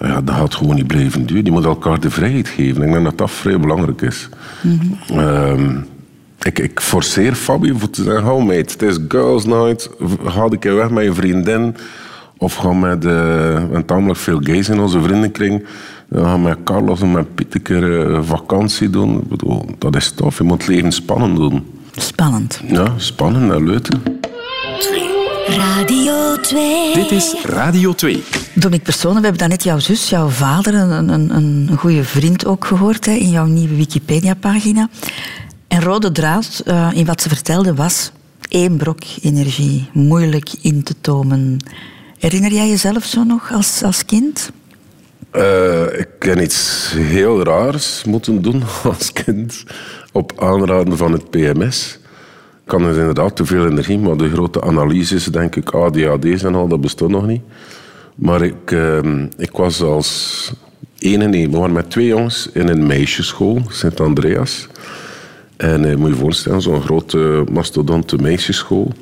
Ja, 0.00 0.20
dat 0.20 0.34
gaat 0.34 0.54
gewoon 0.54 0.74
niet 0.74 0.86
blijven 0.86 1.26
duren. 1.26 1.44
Je 1.44 1.50
moet 1.50 1.64
elkaar 1.64 2.00
de 2.00 2.10
vrijheid 2.10 2.48
geven. 2.48 2.82
Ik 2.82 2.92
denk 2.92 3.04
dat 3.04 3.18
dat 3.18 3.30
vrij 3.30 3.60
belangrijk 3.60 4.02
is. 4.02 4.28
Ehm, 5.08 5.76
ik, 6.42 6.58
ik 6.58 6.80
forceer 6.80 7.34
Fabio 7.34 7.78
voor 7.78 7.90
te 7.90 8.02
zeggen, 8.02 8.22
hou 8.22 8.44
meid, 8.44 8.72
het 8.72 8.82
is 8.82 8.98
girls 9.08 9.44
night. 9.44 9.90
Ga 10.24 10.42
een 10.42 10.58
keer 10.58 10.74
weg 10.74 10.90
met 10.90 11.04
je 11.04 11.14
vriendin. 11.14 11.76
Of 12.36 12.54
ga 12.54 12.72
met, 12.72 13.04
we 13.04 13.10
hebben 13.10 13.84
tamelijk 13.84 14.18
veel 14.18 14.40
gays 14.42 14.68
in 14.68 14.80
onze 14.80 15.00
vriendenkring. 15.00 15.64
Dan 16.08 16.24
gaan 16.24 16.42
met 16.42 16.58
Carlos 16.64 17.00
en 17.00 17.12
met 17.12 17.34
Piet 17.34 17.54
een 17.54 17.62
keer 17.62 18.10
eh, 18.10 18.22
vakantie 18.22 18.90
doen. 18.90 19.16
Ik 19.18 19.28
bedoel, 19.28 19.64
dat 19.78 19.96
is 19.96 20.10
tof. 20.10 20.38
Je 20.38 20.44
moet 20.44 20.58
het 20.58 20.68
leven 20.68 20.92
spannend 20.92 21.36
doen. 21.36 21.66
Spannend. 21.96 22.62
Ja, 22.66 22.92
spannend 22.96 23.52
en 23.52 23.66
leuten. 23.66 24.02
Radio 25.56 26.36
2. 26.40 26.94
Dit 26.94 27.10
is 27.10 27.34
Radio 27.44 27.92
2. 27.92 28.22
Dominique 28.54 28.84
Personen, 28.84 29.16
we 29.16 29.22
hebben 29.22 29.38
daarnet 29.38 29.62
jouw 29.62 29.78
zus, 29.78 30.08
jouw 30.08 30.28
vader, 30.28 30.74
een, 30.74 31.08
een, 31.08 31.30
een 31.30 31.76
goede 31.76 32.04
vriend 32.04 32.46
ook 32.46 32.64
gehoord 32.64 33.06
hè, 33.06 33.12
in 33.12 33.30
jouw 33.30 33.44
nieuwe 33.44 33.76
Wikipedia-pagina. 33.76 34.88
En 35.68 35.82
rode 35.82 36.12
draad 36.12 36.62
eh, 36.66 36.90
in 36.94 37.06
wat 37.06 37.22
ze 37.22 37.28
vertelde 37.28 37.74
was 37.74 38.12
één 38.48 38.76
brok 38.76 38.98
energie, 39.22 39.90
moeilijk 39.92 40.48
in 40.62 40.82
te 40.82 40.94
tomen. 41.00 41.56
Herinner 42.18 42.52
jij 42.52 42.68
jezelf 42.68 43.04
zo 43.04 43.22
nog 43.22 43.52
als, 43.52 43.82
als 43.82 44.04
kind? 44.04 44.50
Eh, 45.30 45.98
ik 45.98 46.08
heb 46.18 46.40
iets 46.40 46.92
heel 46.96 47.44
raars 47.44 48.04
moeten 48.04 48.42
doen 48.42 48.62
als 48.84 49.12
kind. 49.12 49.64
Op 50.12 50.32
aanraden 50.36 50.96
van 50.96 51.12
het 51.12 51.30
PMS. 51.30 51.98
Had 52.70 52.80
dus 52.80 52.96
inderdaad 52.96 53.36
te 53.36 53.44
veel 53.44 53.66
energie, 53.66 53.98
maar 53.98 54.16
de 54.16 54.28
grote 54.28 54.62
analyses, 54.62 55.24
denk 55.24 55.56
ik, 55.56 55.70
ADHD's 55.70 56.42
en 56.42 56.54
al, 56.54 56.68
dat 56.68 56.80
bestond 56.80 57.10
nog 57.10 57.26
niet. 57.26 57.42
Maar 58.14 58.42
ik, 58.42 58.72
eh, 58.72 58.98
ik 59.36 59.50
was 59.52 59.82
als 59.82 60.52
ene, 60.98 61.26
nee, 61.26 61.50
we 61.50 61.56
waren 61.56 61.72
met 61.72 61.90
twee 61.90 62.06
jongens 62.06 62.50
in 62.52 62.68
een 62.68 62.86
meisjesschool, 62.86 63.62
Sint-Andreas. 63.68 64.66
En 65.56 65.90
eh, 65.90 65.96
moet 65.96 66.08
je 66.08 66.16
voorstellen, 66.16 66.62
zo'n 66.62 66.82
grote 66.82 67.44
mastodonte 67.52 68.16
meisjesschool. 68.16 68.92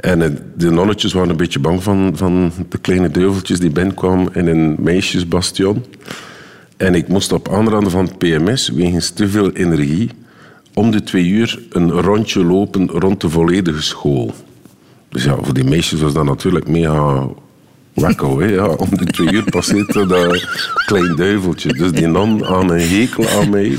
En 0.00 0.22
eh, 0.22 0.30
de 0.56 0.70
nonnetjes 0.70 1.12
waren 1.12 1.30
een 1.30 1.36
beetje 1.36 1.58
bang 1.58 1.82
van, 1.82 2.12
van 2.14 2.52
de 2.68 2.78
kleine 2.78 3.10
duiveltjes 3.10 3.60
die 3.60 3.70
binnenkwamen 3.70 4.34
in 4.34 4.46
een 4.46 4.76
meisjesbastion. 4.78 5.84
En 6.76 6.94
ik 6.94 7.08
moest 7.08 7.32
op 7.32 7.48
aanraden 7.48 7.90
van 7.90 8.04
het 8.04 8.18
PMS, 8.18 8.68
wegens 8.68 9.10
te 9.10 9.28
veel 9.28 9.50
energie, 9.50 10.10
om 10.78 10.90
de 10.90 11.02
twee 11.02 11.26
uur 11.26 11.58
een 11.70 11.90
rondje 11.90 12.44
lopen 12.44 12.88
rond 12.88 13.20
de 13.20 13.30
volledige 13.30 13.82
school. 13.82 14.34
Dus 15.08 15.24
ja, 15.24 15.36
voor 15.42 15.54
die 15.54 15.64
meisjes 15.64 16.00
was 16.00 16.12
dat 16.12 16.24
natuurlijk 16.24 16.68
mega 16.68 17.26
wekko. 17.94 18.40
hè. 18.40 18.46
Ja, 18.46 18.66
om 18.66 18.88
de 18.90 19.04
twee 19.04 19.32
uur 19.32 19.44
passeert 19.44 19.94
er 19.94 20.08
dat 20.08 20.44
klein 20.86 21.16
duiveltje. 21.16 21.72
Dus 21.72 21.92
die 21.92 22.06
non 22.06 22.44
aan 22.46 22.70
een 22.70 22.88
hekel 22.88 23.28
aan 23.28 23.50
mij. 23.50 23.78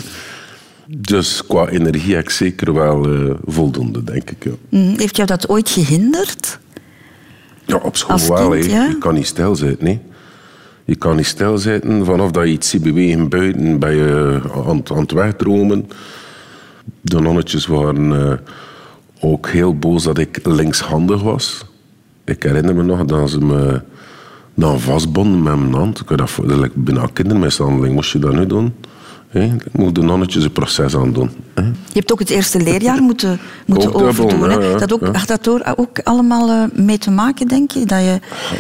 Dus 0.98 1.46
qua 1.48 1.68
energie 1.68 2.14
heb 2.16 2.24
ik 2.24 2.30
zeker 2.30 2.74
wel 2.74 3.06
eh, 3.14 3.36
voldoende, 3.46 4.04
denk 4.04 4.30
ik. 4.32 4.44
Ja, 4.44 4.52
Mm, 4.70 4.94
Heeft 4.98 5.16
jou 5.16 5.28
dat 5.28 5.50
ooit 5.50 5.70
gehinderd? 5.70 6.60
ja 7.66 7.76
op 7.76 7.98
school 7.98 8.28
wel. 8.28 8.50
kind, 8.50 8.66
hè. 8.66 8.72
ja? 8.72 8.86
Je 8.88 8.98
kan 8.98 9.14
niet 9.14 9.26
stilzitten. 9.28 9.86
Nee. 9.86 10.00
Je 10.86 10.96
kan 10.96 11.16
niet 11.16 11.26
stilzitten. 11.26 12.06
Vanaf 12.06 12.32
dat 12.32 12.44
je 12.44 12.52
iets 12.52 12.70
ziet 12.70 12.84
bewegen 12.84 13.30
buiten, 13.30 13.80
ben 13.80 13.96
je 13.96 14.40
aan, 14.68 14.82
aan 14.92 15.00
het 15.00 15.12
wegdromen. 15.12 15.88
De 17.02 17.20
nonnetjes 17.20 17.66
waren 17.66 18.30
eh, 18.30 18.38
ook 19.20 19.48
heel 19.50 19.78
boos 19.78 20.04
dat 20.04 20.18
ik 20.18 20.40
linkshandig 20.44 21.22
was. 21.22 21.66
Ik 22.24 22.44
herinner 22.44 22.76
me 22.76 22.84
nog 22.84 23.06
dat 23.06 23.30
ze 23.30 23.40
me 23.40 23.82
dan 24.54 24.80
vastbonden 24.80 25.44
met 25.44 25.60
mijn 25.60 25.74
hand. 25.74 26.00
Ik 26.00 26.10
had 26.10 26.32
dat 26.46 26.70
bijna 26.74 27.10
kindermishandeling. 27.14 27.94
Moest 27.94 28.12
je 28.12 28.20
dat 28.20 28.34
nu 28.34 28.46
doen? 28.46 28.74
Ik 29.32 29.74
moet 29.74 29.96
de 29.96 30.02
nonnetjes 30.02 30.44
een 30.44 30.52
proces 30.52 30.96
aan 30.96 31.14
doen. 31.14 31.30
Je 31.56 31.72
hebt 31.94 32.12
ook 32.12 32.20
het 32.20 32.30
eerste 32.30 32.62
leerjaar 32.62 33.02
moeten, 33.02 33.40
moeten 33.66 33.94
Ook 33.94 34.02
overdoen. 34.02 34.50
ja, 34.50 34.62
ja, 34.62 34.78
dat 34.78 34.94
ook, 34.94 35.02
ja. 35.02 35.12
Had 35.12 35.28
dat 35.28 35.46
er 35.46 35.74
ook 35.76 36.00
allemaal 36.04 36.50
eh, 36.50 36.64
mee 36.86 36.98
te 36.98 37.12
maken, 37.12 37.48
denk 37.48 37.72
je? 37.72 37.86
Dat 37.86 38.00
je 38.00 38.20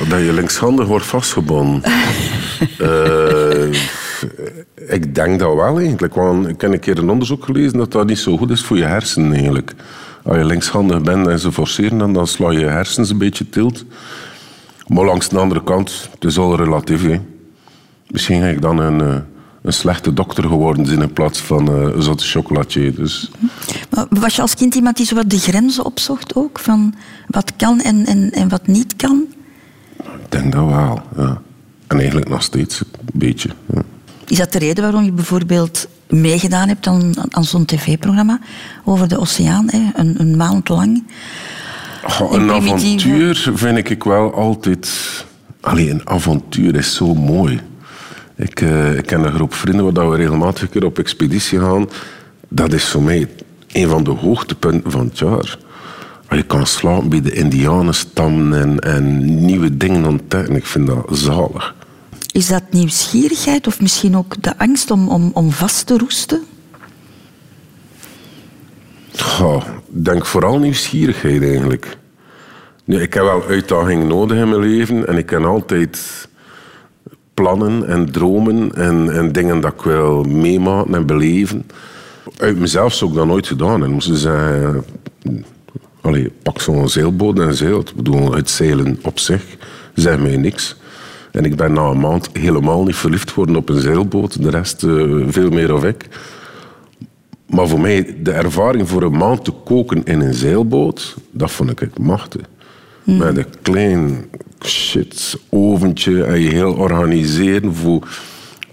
Dat 0.09 0.19
je 0.19 0.33
linkshandig 0.33 0.87
wordt 0.87 1.05
vastgebonden. 1.05 1.81
Eh, 2.79 3.71
ik 4.87 5.15
denk 5.15 5.39
dat 5.39 5.55
wel 5.55 5.77
eigenlijk. 5.77 6.13
Want 6.13 6.47
ik 6.47 6.61
heb 6.61 6.71
een 6.71 6.79
keer 6.79 6.97
een 6.97 7.09
onderzoek 7.09 7.45
gelezen 7.45 7.77
dat 7.77 7.91
dat 7.91 8.07
niet 8.07 8.19
zo 8.19 8.37
goed 8.37 8.49
is 8.49 8.61
voor 8.61 8.77
je 8.77 8.83
hersenen 8.83 9.33
eigenlijk. 9.33 9.73
Als 10.23 10.37
je 10.37 10.45
linkshandig 10.45 11.01
bent 11.01 11.27
en 11.27 11.39
ze 11.39 11.51
forceren, 11.51 12.13
dan, 12.13 12.27
sla 12.27 12.51
je 12.51 12.59
je 12.59 12.65
hersens 12.65 13.09
een 13.09 13.17
beetje 13.17 13.49
tilt. 13.49 13.85
Maar 14.87 15.05
langs 15.05 15.29
de 15.29 15.37
andere 15.37 15.63
kant, 15.63 16.09
het 16.11 16.23
is 16.23 16.37
al 16.37 16.55
relatief. 16.55 17.19
Misschien 18.07 18.41
ga 18.41 18.47
ik 18.47 18.61
dan 18.61 18.79
een, 18.79 19.01
eh, 19.01 19.15
een 19.61 19.73
slechte 19.73 20.13
dokter 20.13 20.43
geworden 20.43 20.85
zijn 20.85 21.01
in 21.01 21.13
plaats 21.13 21.39
van 21.39 21.67
eh, 21.67 21.95
een 21.95 22.01
zotte 22.01 22.23
chocolatier. 22.25 22.95
Dus 22.95 23.31
Maar 23.89 24.05
Was 24.09 24.35
je 24.35 24.41
als 24.41 24.55
kind 24.55 24.75
iemand 24.75 24.97
die 24.97 25.05
zo 25.05 25.15
wat 25.15 25.29
de 25.29 25.39
grenzen 25.39 25.85
opzocht 25.85 26.35
ook? 26.35 26.59
Van 26.59 26.93
wat 27.27 27.53
kan 27.55 27.81
en, 27.81 28.05
en, 28.05 28.31
en 28.31 28.49
wat 28.49 28.67
niet 28.67 28.95
kan? 28.95 29.25
ik 29.97 30.31
denk 30.31 30.51
dat 30.51 30.65
wel. 30.65 31.01
Ja. 31.17 31.41
En 31.87 31.97
eigenlijk 31.97 32.29
nog 32.29 32.43
steeds 32.43 32.79
een 32.79 32.87
beetje. 33.13 33.49
Ja. 33.73 33.81
Is 34.27 34.37
dat 34.37 34.51
de 34.51 34.59
reden 34.59 34.83
waarom 34.83 35.03
je 35.03 35.11
bijvoorbeeld 35.11 35.87
meegedaan 36.09 36.67
hebt 36.67 36.87
aan, 36.87 37.13
aan 37.29 37.43
zo'n 37.43 37.65
tv-programma 37.65 38.39
over 38.85 39.07
de 39.07 39.19
oceaan, 39.19 39.67
hè? 39.69 39.89
Een, 39.93 40.15
een 40.17 40.37
maand 40.37 40.69
lang? 40.69 41.03
In 42.31 42.39
een 42.39 42.45
primitieve- 42.47 42.73
avontuur 42.73 43.51
vind 43.53 43.89
ik 43.89 44.03
wel 44.03 44.33
altijd... 44.33 44.89
Allee, 45.61 45.89
een 45.89 46.09
avontuur 46.09 46.75
is 46.75 46.95
zo 46.95 47.13
mooi. 47.13 47.59
Ik, 48.39 48.61
ik 48.97 49.05
ken 49.05 49.23
een 49.23 49.33
groep 49.33 49.53
vrienden 49.53 49.93
waar 49.93 50.09
we 50.09 50.15
regelmatig 50.15 50.61
een 50.61 50.69
keer 50.69 50.85
op 50.85 50.99
expeditie 50.99 51.59
gaan. 51.59 51.89
Dat 52.47 52.73
is 52.73 52.85
voor 52.85 53.01
mij 53.01 53.27
een 53.71 53.87
van 53.87 54.03
de 54.03 54.11
hoogtepunten 54.11 54.91
van 54.91 55.05
het 55.05 55.17
jaar. 55.17 55.57
Je 56.29 56.43
kan 56.43 56.67
slapen 56.67 57.09
bij 57.09 57.21
de 57.21 57.31
indianenstam 57.31 58.53
en, 58.53 58.79
en 58.79 59.25
nieuwe 59.45 59.77
dingen 59.77 60.05
ontdekken. 60.05 60.55
Ik 60.55 60.65
vind 60.65 60.87
dat 60.87 61.05
zalig. 61.11 61.75
Is 62.31 62.47
dat 62.47 62.63
nieuwsgierigheid 62.69 63.67
of 63.67 63.81
misschien 63.81 64.17
ook 64.17 64.41
de 64.41 64.57
angst 64.57 64.91
om, 64.91 65.09
om, 65.09 65.31
om 65.33 65.51
vast 65.51 65.85
te 65.85 65.97
roesten? 65.97 66.41
Ik 69.93 70.05
denk 70.05 70.25
vooral 70.25 70.59
nieuwsgierigheid 70.59 71.43
eigenlijk. 71.43 71.97
Nu, 72.85 73.01
ik 73.01 73.13
heb 73.13 73.23
wel 73.23 73.43
uitdagingen 73.47 74.07
nodig 74.07 74.37
in 74.37 74.49
mijn 74.49 74.61
leven 74.61 75.07
en 75.07 75.17
ik 75.17 75.29
heb 75.29 75.43
altijd 75.43 76.28
plannen 77.39 77.87
en 77.87 78.11
dromen 78.11 78.75
en, 78.75 79.09
en 79.13 79.31
dingen 79.31 79.61
dat 79.61 79.73
ik 79.73 79.81
wil 79.81 80.23
meemaken 80.23 80.95
en 80.95 81.05
beleven. 81.05 81.65
Uit 82.37 82.59
mezelf 82.59 82.93
zou 82.93 83.11
ik 83.11 83.17
dat 83.17 83.25
nooit 83.25 83.47
gedaan. 83.47 83.83
En 83.83 83.91
moesten 83.91 84.17
zeggen, 84.17 84.83
allee, 86.01 86.31
pak 86.43 86.61
zo'n 86.61 86.89
zeilboot 86.89 87.39
en 87.39 87.55
zeil. 87.55 87.83
Bedoel, 87.95 88.33
het 88.33 88.49
zeilen 88.49 88.99
op 89.03 89.19
zich 89.19 89.43
zegt 89.93 90.19
mij 90.19 90.37
niks. 90.37 90.75
En 91.31 91.45
ik 91.45 91.55
ben 91.55 91.73
na 91.73 91.81
een 91.81 91.99
maand 91.99 92.29
helemaal 92.33 92.83
niet 92.83 92.95
verliefd 92.95 93.29
geworden 93.29 93.55
op 93.55 93.69
een 93.69 93.81
zeilboot. 93.81 94.43
De 94.43 94.49
rest 94.49 94.83
eh, 94.83 94.91
veel 95.27 95.49
meer 95.49 95.73
of 95.73 95.83
ik. 95.83 96.07
Maar 97.45 97.67
voor 97.67 97.79
mij, 97.79 98.15
de 98.23 98.31
ervaring 98.31 98.89
voor 98.89 99.01
een 99.01 99.17
maand 99.17 99.43
te 99.43 99.51
koken 99.51 100.03
in 100.03 100.21
een 100.21 100.33
zeilboot, 100.33 101.15
dat 101.31 101.51
vond 101.51 101.71
ik 101.71 101.79
het 101.79 101.99
machtig. 101.99 102.41
Met 103.03 103.37
een 103.37 103.45
klein 103.61 104.25
shit 104.65 105.37
oventje 105.49 106.23
en 106.23 106.41
je 106.41 106.49
heel 106.49 106.73
organiseren 106.73 107.75
voor 107.75 108.07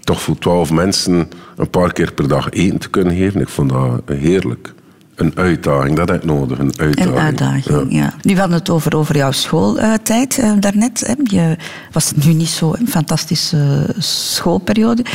toch 0.07 0.21
voor 0.21 0.37
twaalf 0.37 0.71
mensen 0.71 1.29
een 1.55 1.69
paar 1.69 1.93
keer 1.93 2.13
per 2.13 2.27
dag 2.27 2.49
eten 2.49 2.79
te 2.79 2.89
kunnen 2.89 3.15
geven. 3.15 3.41
Ik 3.41 3.49
vond 3.49 3.69
dat 3.69 4.01
heerlijk. 4.05 4.73
Een 5.15 5.31
uitdaging, 5.35 5.95
dat 5.95 6.09
heb 6.09 6.17
ik 6.17 6.25
nodig. 6.25 6.59
Een 6.59 6.73
uitdaging. 6.77 7.15
Een 7.15 7.21
uitdaging, 7.21 7.93
ja. 7.93 8.13
Nu 8.21 8.33
we 8.33 8.39
hadden 8.39 8.57
het 8.57 8.69
over, 8.69 8.95
over 8.95 9.15
jouw 9.15 9.31
schooltijd 9.31 10.37
eh, 10.37 10.51
daarnet. 10.59 11.03
Hè. 11.07 11.13
Je 11.23 11.55
was 11.91 12.11
nu 12.15 12.33
niet 12.33 12.47
zo 12.47 12.73
een 12.79 12.87
fantastische 12.87 13.93
schoolperiode. 13.97 15.05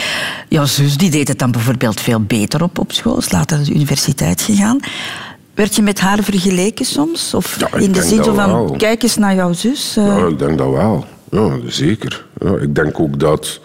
Jouw 0.49 0.65
zus 0.65 0.97
die 0.97 1.11
deed 1.11 1.29
het 1.29 1.39
dan 1.39 1.51
bijvoorbeeld 1.51 2.01
veel 2.01 2.21
beter 2.21 2.63
op 2.63 2.79
op 2.79 2.93
school. 2.93 3.19
Is 3.19 3.33
later 3.33 3.57
naar 3.57 3.67
de 3.67 3.75
universiteit 3.75 4.41
gegaan. 4.41 4.81
Werd 5.55 5.75
je 5.75 5.83
met 5.83 6.01
haar 6.01 6.23
vergeleken 6.23 6.85
soms? 6.85 7.35
Of 7.35 7.57
Ja, 7.61 7.79
in 7.79 7.93
de 7.93 8.03
zin 8.03 8.25
van, 8.25 8.35
wel. 8.37 8.75
kijk 8.79 9.03
eens 9.03 9.17
naar 9.17 9.35
jouw 9.35 9.53
zus. 9.53 9.97
eh. 9.97 10.07
Ja, 10.07 10.27
ik 10.27 10.39
denk 10.39 10.59
dat 10.59 10.71
wel. 10.71 11.05
Ja, 11.31 11.51
zeker. 11.67 12.25
Ja, 12.39 12.57
ik 12.57 12.75
denk 12.75 13.01
ook 13.01 13.19
dat 13.21 13.61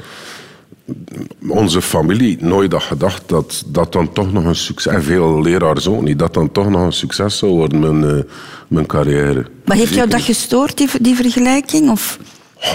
onze 1.48 1.82
familie 1.82 2.38
nooit 2.40 2.72
had 2.72 2.84
gedacht 2.84 3.24
dat 3.26 3.64
dat 3.66 3.92
dan 3.92 4.14
toch 4.14 4.34
nog 4.34 4.44
een 4.46 4.56
succes... 4.56 4.94
En 4.94 5.04
veel 5.04 5.42
leraars 5.42 5.88
ook 5.88 6.02
niet. 6.02 6.20
Dat 6.20 6.34
dan 6.34 6.52
toch 6.52 6.70
nog 6.70 6.82
een 6.82 6.94
succes 6.94 7.38
zou 7.38 7.52
worden, 7.52 7.80
mijn, 7.80 8.18
eh, 8.18 8.24
mijn 8.68 8.86
carrière. 8.86 9.46
maar 9.66 9.78
heeft 9.78 9.94
jou 9.94 10.10
dat 10.10 10.22
gestoord, 10.22 10.78
die, 10.78 10.90
die 11.02 11.16
vergelijking? 11.16 11.90
Of... 11.90 12.20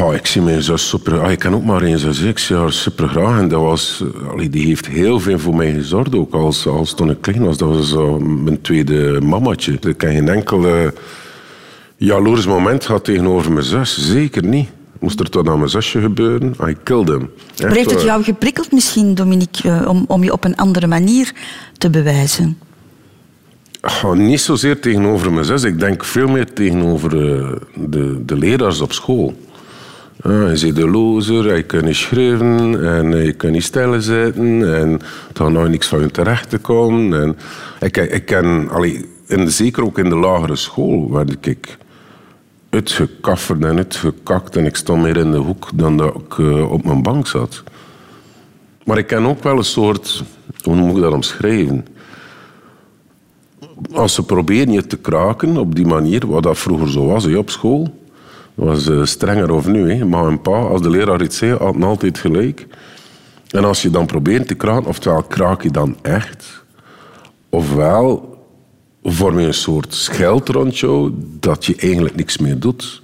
Oh, 0.00 0.14
ik 0.14 0.26
zie 0.26 0.42
mijn 0.42 0.62
zus 0.62 0.88
super... 0.88 1.20
Ah, 1.20 1.30
ik 1.30 1.38
ken 1.38 1.54
ook 1.54 1.64
maar 1.64 1.82
één 1.82 1.98
zus. 1.98 2.20
Ik 2.20 2.38
zie 2.38 2.56
haar 2.56 2.72
super 2.72 3.08
graag. 3.08 3.38
En 3.38 3.48
dat 3.48 3.60
was... 3.60 4.02
eh, 4.22 4.28
allee, 4.28 4.48
die 4.48 4.66
heeft 4.66 4.86
heel 4.86 5.20
veel 5.20 5.38
voor 5.38 5.54
mij 5.56 5.72
gezorgd. 5.72 6.14
Ook 6.14 6.34
als, 6.34 6.66
als 6.66 6.94
toen 6.94 7.10
ik 7.10 7.20
klein 7.20 7.44
was. 7.44 7.56
Dat 7.56 7.68
was 7.68 7.94
mijn 8.20 8.60
tweede 8.60 9.20
mammatje. 9.20 9.72
Ik 9.72 9.82
heb 9.82 10.00
geen 10.00 10.28
enkel 10.28 10.66
eh, 10.66 10.88
jaloers 11.96 12.46
moment 12.46 12.84
gehad 12.84 13.04
tegenover 13.04 13.52
mijn 13.52 13.64
zus. 13.64 13.98
Zeker 14.10 14.44
niet. 14.44 14.68
Moest 15.00 15.20
er 15.20 15.30
tot 15.30 15.48
aan 15.48 15.58
mijn 15.58 15.70
zusje 15.70 16.00
gebeuren? 16.00 16.54
I 16.68 16.76
killed 16.82 17.08
him. 17.08 17.30
Echt 17.50 17.62
Maar 17.62 17.70
heeft 17.72 17.84
het 17.90 17.94
waar. 17.94 18.04
jou 18.04 18.22
geprikkeld 18.22 18.72
misschien, 18.72 19.14
Dominique, 19.14 19.70
eh, 19.70 19.88
om, 19.88 20.04
om 20.08 20.24
je 20.24 20.32
op 20.32 20.44
een 20.44 20.56
andere 20.56 20.86
manier 20.86 21.32
te 21.78 21.90
bewijzen? 21.90 22.58
Ah, 23.80 24.12
niet 24.12 24.40
zozeer 24.40 24.80
tegenover 24.80 25.32
mijn 25.32 25.44
zus. 25.44 25.62
Ik 25.62 25.78
denk 25.80 26.04
veel 26.04 26.28
meer 26.28 26.52
tegenover 26.52 27.10
eh, 27.34 27.48
de, 27.74 28.24
de 28.24 28.36
leraars 28.36 28.80
op 28.80 28.92
school. 28.92 29.34
Ah, 30.20 30.48
je 30.48 30.56
ziet 30.56 30.76
de 30.76 30.88
lozer, 30.88 31.56
je 31.56 31.62
kan 31.62 31.84
niet 31.84 31.96
schrijven 31.96 32.84
en 32.84 33.24
je 33.24 33.32
kan 33.32 33.50
niet 33.50 33.62
stellen 33.62 34.02
zitten 34.02 34.74
en 34.74 34.90
er 34.92 35.00
gaat 35.32 35.50
nooit 35.50 35.70
niks 35.70 35.86
van 35.86 36.00
je 36.00 36.10
terecht 36.10 36.50
te 36.50 36.58
komen. 36.58 37.22
En 37.22 37.36
ik, 37.80 37.96
ik 37.96 38.24
ken, 38.24 38.68
allee, 38.70 39.08
en 39.26 39.50
zeker 39.50 39.84
ook 39.84 39.98
in 39.98 40.08
de 40.08 40.16
lagere 40.16 40.56
school, 40.56 41.10
werd 41.10 41.46
ik 41.46 41.78
uitgekafferd 42.70 43.64
en 43.64 43.76
uitgekakt 43.76 44.56
en 44.56 44.66
ik 44.66 44.76
stond 44.76 45.02
meer 45.02 45.16
in 45.16 45.30
de 45.30 45.36
hoek 45.36 45.68
dan 45.74 45.96
dat 45.96 46.14
ik 46.14 46.38
eh, 46.38 46.72
op 46.72 46.84
mijn 46.84 47.02
bank 47.02 47.26
zat. 47.26 47.62
Maar 48.84 48.98
ik 48.98 49.06
ken 49.06 49.26
ook 49.26 49.42
wel 49.42 49.56
een 49.56 49.64
soort, 49.64 50.24
hoe 50.62 50.74
moet 50.74 50.96
ik 50.96 51.02
dat 51.02 51.12
omschrijven? 51.12 51.86
Als 53.92 54.14
ze 54.14 54.22
proberen 54.24 54.72
je 54.72 54.86
te 54.86 54.96
kraken 54.96 55.56
op 55.56 55.74
die 55.74 55.86
manier, 55.86 56.26
wat 56.26 56.42
dat 56.42 56.58
vroeger 56.58 56.90
zo 56.90 57.06
was 57.06 57.26
op 57.26 57.50
school, 57.50 58.01
was 58.54 58.88
eh, 58.88 59.04
strenger 59.04 59.50
of 59.52 59.66
nu. 59.66 59.92
Hè. 59.92 60.04
Maar 60.04 60.24
een 60.26 60.40
pa, 60.40 60.50
als 60.60 60.82
de 60.82 60.90
leraar 60.90 61.22
iets 61.22 61.36
zei, 61.36 61.52
had 61.56 61.82
altijd 61.82 62.18
gelijk. 62.18 62.66
En 63.50 63.64
als 63.64 63.82
je 63.82 63.90
dan 63.90 64.06
probeert 64.06 64.48
te 64.48 64.54
kraken, 64.54 64.86
oftewel 64.88 65.22
kraak 65.22 65.62
je 65.62 65.70
dan 65.70 65.96
echt, 66.02 66.64
ofwel 67.48 68.36
vorm 69.02 69.38
je 69.40 69.46
een 69.46 69.54
soort 69.54 69.94
scheld 69.94 70.48
rond 70.48 70.78
jou 70.78 71.12
dat 71.40 71.64
je 71.64 71.76
eigenlijk 71.76 72.16
niks 72.16 72.38
meer 72.38 72.58
doet. 72.58 73.02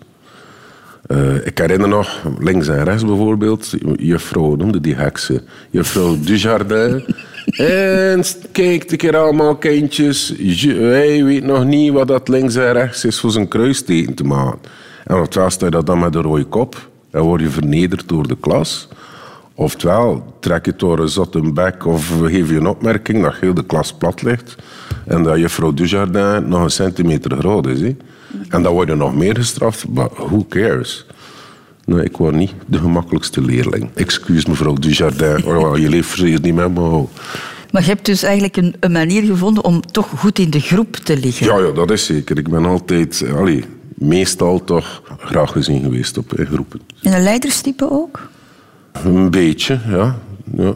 Eh, 1.06 1.46
ik 1.46 1.58
herinner 1.58 1.88
nog, 1.88 2.22
links 2.38 2.68
en 2.68 2.84
rechts 2.84 3.04
bijvoorbeeld, 3.04 3.70
juffrouw 3.96 4.54
noemde 4.56 4.80
die 4.80 4.94
heksen, 4.94 5.42
juffrouw 5.70 6.16
Dujardin. 6.20 7.04
en 7.56 8.24
kijk 8.52 8.90
een 8.90 8.96
keer 8.96 9.16
allemaal 9.16 9.56
kindjes, 9.56 10.34
je- 10.38 10.74
hij 10.74 11.24
weet 11.24 11.44
nog 11.44 11.64
niet 11.64 11.92
wat 11.92 12.08
dat 12.08 12.28
links 12.28 12.54
en 12.54 12.72
rechts 12.72 13.04
is 13.04 13.20
voor 13.20 13.30
zijn 13.30 13.48
kruisteken 13.48 14.14
te 14.14 14.24
maken. 14.24 14.58
En 15.08 15.16
oftewel 15.16 15.50
sta 15.50 15.64
je 15.64 15.70
dat 15.70 15.86
dan 15.86 15.98
met 15.98 16.14
een 16.14 16.22
rode 16.22 16.44
kop 16.44 16.88
en 17.10 17.20
word 17.22 17.40
je 17.40 17.48
vernederd 17.48 18.08
door 18.08 18.28
de 18.28 18.36
klas. 18.40 18.88
Oftewel, 19.54 20.34
trek 20.40 20.64
je 20.64 20.74
door 20.76 20.98
een 20.98 21.08
zotte 21.08 21.52
bek 21.52 21.86
of 21.86 22.12
geef 22.20 22.50
je 22.50 22.56
een 22.56 22.66
opmerking 22.66 23.22
dat 23.22 23.34
heel 23.40 23.54
de 23.54 23.64
klas 23.64 23.92
plat 23.92 24.22
ligt. 24.22 24.56
En 25.06 25.22
dat 25.22 25.38
juffrouw 25.38 25.72
Dujardin 25.72 26.48
nog 26.48 26.62
een 26.62 26.70
centimeter 26.70 27.38
groot 27.38 27.66
is. 27.66 27.80
En 28.48 28.62
dan 28.62 28.72
word 28.72 28.88
je 28.88 28.94
nog 28.94 29.14
meer 29.14 29.36
gestraft, 29.36 29.88
maar 29.88 30.08
who 30.14 30.44
cares? 30.48 31.06
Nee, 31.84 32.04
ik 32.04 32.16
word 32.16 32.34
niet 32.34 32.52
de 32.66 32.78
gemakkelijkste 32.78 33.40
leerling. 33.40 33.90
Excuus 33.94 34.46
mevrouw 34.46 34.74
Dujardin, 34.74 35.44
oh, 35.44 35.76
je 35.76 35.88
leeft 35.88 36.18
zeer 36.18 36.40
niet 36.40 36.54
met 36.54 36.74
me. 36.74 37.04
Maar 37.70 37.82
je 37.82 37.88
hebt 37.88 38.04
dus 38.04 38.22
eigenlijk 38.22 38.56
een, 38.56 38.74
een 38.80 38.92
manier 38.92 39.22
gevonden 39.22 39.64
om 39.64 39.80
toch 39.80 40.08
goed 40.16 40.38
in 40.38 40.50
de 40.50 40.60
groep 40.60 40.96
te 40.96 41.16
liggen. 41.16 41.46
Ja, 41.46 41.58
ja, 41.58 41.72
dat 41.72 41.90
is 41.90 42.06
zeker. 42.06 42.38
Ik 42.38 42.48
ben 42.48 42.64
altijd, 42.64 43.24
allee, 43.36 43.64
meestal 43.98 44.64
toch 44.64 45.02
graag 45.18 45.52
gezien 45.52 45.82
geweest 45.82 46.18
op 46.18 46.32
groepen. 46.36 46.80
En 47.02 47.12
een 47.12 47.22
leiderstype 47.22 47.90
ook? 47.90 48.28
Een 49.04 49.30
beetje, 49.30 49.80
ja. 49.88 50.18
ja. 50.56 50.74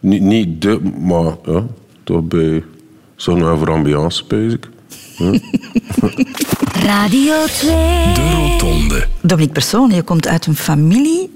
Niet, 0.00 0.22
niet 0.22 0.62
de, 0.62 0.80
maar 0.98 1.36
ja, 1.44 1.66
toch 2.04 2.22
bij 2.22 2.64
zo'n 3.16 3.58
voor 3.58 3.70
ambiance, 3.70 4.24
ik. 4.26 4.68
Ja. 5.16 5.30
Radio 6.82 7.44
2. 7.44 7.70
De 8.14 8.30
Rotonde. 8.34 9.06
Dominique 9.20 9.52
Persoon, 9.52 9.90
je 9.90 10.02
komt 10.02 10.28
uit 10.28 10.46
een 10.46 10.56
familie 10.56 11.30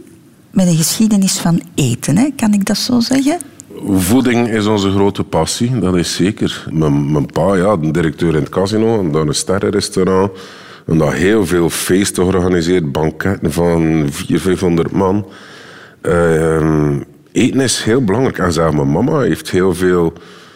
met 0.50 0.66
een 0.66 0.76
geschiedenis 0.76 1.38
van 1.38 1.60
eten, 1.74 2.16
hè? 2.16 2.30
kan 2.36 2.52
ik 2.52 2.64
dat 2.64 2.76
zo 2.76 3.00
zeggen? 3.00 3.38
Voeding 3.86 4.48
is 4.48 4.66
onze 4.66 4.90
grote 4.90 5.24
passie, 5.24 5.78
dat 5.78 5.96
is 5.96 6.14
zeker. 6.14 6.66
Mijn, 6.70 7.12
mijn 7.12 7.26
pa, 7.26 7.54
ja, 7.54 7.76
de 7.76 7.90
directeur 7.90 8.34
in 8.34 8.40
het 8.40 8.48
casino, 8.48 9.00
en 9.00 9.12
dan 9.12 9.28
een 9.28 9.34
sterrenrestaurant. 9.34 10.30
En 10.86 10.98
dat 10.98 11.12
heel 11.12 11.46
veel 11.46 11.70
feesten 11.70 12.30
georganiseerd, 12.30 12.92
banketten 12.92 13.52
van 13.52 14.06
400, 14.10 14.42
500 14.42 14.90
man. 14.92 15.26
Ehm, 16.00 17.00
eten 17.32 17.60
is 17.60 17.82
heel 17.82 18.04
belangrijk. 18.04 18.38
En 18.38 18.52
zelfs 18.52 18.74
mijn 18.76 18.90
mama 18.92 19.20
heeft 19.20 19.50
heel 19.50 19.74
veel 19.74 20.12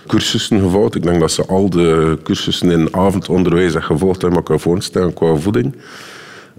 cursussen 0.06 0.60
gevolgd. 0.60 0.94
Ik 0.94 1.02
denk 1.02 1.20
dat 1.20 1.30
ze 1.32 1.46
al 1.46 1.70
de 1.70 2.18
cursussen 2.22 2.70
in 2.70 2.88
avondonderwijs 2.94 3.72
heeft 3.72 3.84
gevolgd 3.84 4.22
en 4.24 4.32
me 4.32 4.42
kan 4.42 4.60
voorstellen 4.60 5.14
qua 5.14 5.34
voeding. 5.36 5.74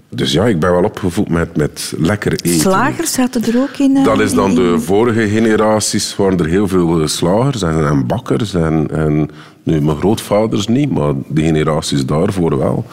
Dus 0.08 0.32
ja, 0.32 0.44
ik 0.46 0.60
ben 0.60 0.72
wel 0.72 0.84
opgevoed 0.84 1.28
met, 1.28 1.56
met 1.56 1.94
lekker 1.98 2.32
eten. 2.32 2.60
Slagers 2.60 3.12
zaten 3.12 3.42
er 3.44 3.58
ook 3.60 3.76
in. 3.78 3.96
eh, 3.96 4.04
Dat 4.04 4.20
is 4.20 4.32
dan 4.34 4.54
de 4.54 4.78
vorige 4.80 5.28
generaties, 5.28 6.16
waren 6.16 6.38
er 6.38 6.46
heel 6.46 6.68
veel 6.68 7.00
eh, 7.00 7.06
slagers 7.06 7.62
en, 7.62 7.86
en 7.86 8.06
bakkers. 8.06 8.54
En, 8.54 8.88
en 8.90 9.30
nu, 9.62 9.80
mijn 9.80 9.96
grootvaders 9.96 10.66
niet, 10.66 10.90
maar 10.90 11.12
de 11.28 11.42
generaties 11.42 12.06
daarvoor 12.06 12.58
wel. 12.58 12.84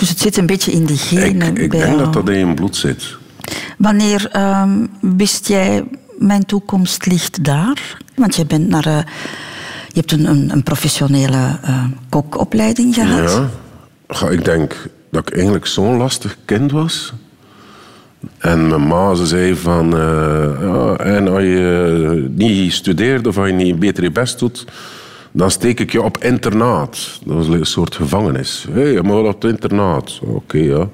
Dus 0.00 0.08
het 0.08 0.18
zit 0.18 0.36
een 0.36 0.46
beetje 0.46 0.72
in 0.72 0.82
Ik, 0.88 0.98
genen 0.98 1.56
ik 1.56 1.70
bij 1.70 1.78
denk 1.78 1.82
jou. 1.84 1.98
dat 1.98 2.12
dat 2.12 2.28
in 2.28 2.48
je 2.48 2.54
bloed 2.54 2.76
zit. 2.76 3.16
Wanneer 3.78 4.28
ehm, 4.32 4.86
wist 5.00 5.48
jij, 5.48 5.84
mijn 6.18 6.46
toekomst 6.46 7.06
ligt 7.06 7.44
daar? 7.44 7.96
Want 8.14 8.36
je 8.36 8.46
bent 8.46 8.68
naar... 8.68 8.86
eh, 8.86 8.98
je 9.88 10.00
hebt 10.00 10.12
een, 10.12 10.24
een, 10.24 10.50
een 10.52 10.62
professionele 10.62 11.58
eh, 11.62 11.84
kokopleiding 12.08 12.94
gehad. 12.94 13.48
Ja. 14.08 14.28
Ik 14.28 14.44
denk 14.44 14.88
dat 15.10 15.28
ik 15.28 15.34
eigenlijk 15.34 15.66
zo'n 15.66 15.96
lastig 15.96 16.36
kind 16.44 16.70
was. 16.70 17.12
En 18.38 18.68
mijn 18.68 18.86
ma 18.86 19.14
ze 19.14 19.26
zei 19.26 19.56
van... 19.56 19.94
eh, 19.96 20.60
ja, 20.60 20.96
en 20.96 21.28
als 21.28 21.42
je 21.42 22.26
niet 22.34 22.72
studeert 22.72 23.26
of 23.26 23.38
als 23.38 23.46
je 23.46 23.52
niet 23.52 23.78
beter 23.78 24.02
je 24.02 24.10
best 24.10 24.38
doet... 24.38 24.64
dan 25.32 25.50
steek 25.50 25.80
ik 25.80 25.92
je 25.92 26.02
op 26.02 26.24
internaat. 26.24 27.20
Dat 27.24 27.36
was 27.36 27.46
een 27.46 27.66
soort 27.66 27.94
gevangenis. 27.94 28.66
Hé, 28.72 28.92
hey, 28.92 29.02
mag 29.02 29.18
op 29.18 29.42
het 29.42 29.52
internaat. 29.52 30.20
Oké, 30.22 30.58
ja. 30.58 30.88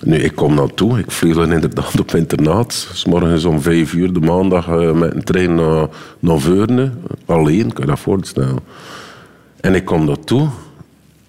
Nu, 0.00 0.16
ik 0.16 0.34
kom 0.34 0.54
naartoe. 0.54 0.98
Ik 0.98 1.10
vlieg 1.10 1.34
dan 1.34 1.52
inderdaad 1.52 2.00
op 2.00 2.14
internaat. 2.14 2.88
S 2.92 3.04
morgens 3.04 3.44
om 3.44 3.60
vijf 3.60 3.92
uur 3.92 4.12
de 4.12 4.20
maandag 4.20 4.68
eh, 4.68 4.92
met 4.92 5.14
een 5.14 5.24
trein 5.24 5.54
naar, 5.54 5.88
naar. 6.18 6.90
Alleen, 7.26 7.72
kan 7.72 7.84
je 7.84 7.90
dat 7.90 7.98
voorstellen. 7.98 8.58
En 9.60 9.74
ik 9.74 9.84
kom 9.84 10.04
naartoe. 10.04 10.48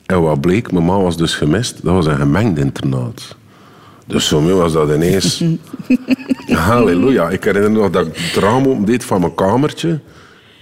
En 0.05 0.21
wat 0.21 0.41
bleek, 0.41 0.71
mijn 0.71 0.86
ma 0.86 0.99
was 0.99 1.17
dus 1.17 1.36
gemist. 1.36 1.84
Dat 1.84 1.93
was 1.93 2.05
een 2.05 2.15
gemengd 2.15 2.60
internaat. 2.60 3.36
Dus 4.05 4.27
voor 4.27 4.43
mij 4.43 4.53
was 4.53 4.73
dat 4.73 4.89
ineens... 4.89 5.43
Halleluja. 6.67 7.29
Ik 7.29 7.43
herinner 7.43 7.71
me 7.71 7.77
nog 7.77 7.89
dat 7.89 8.08
ik 8.08 8.15
het 8.15 8.43
raam 8.43 8.86
van 8.97 9.19
mijn 9.19 9.36
kamertje. 9.36 9.99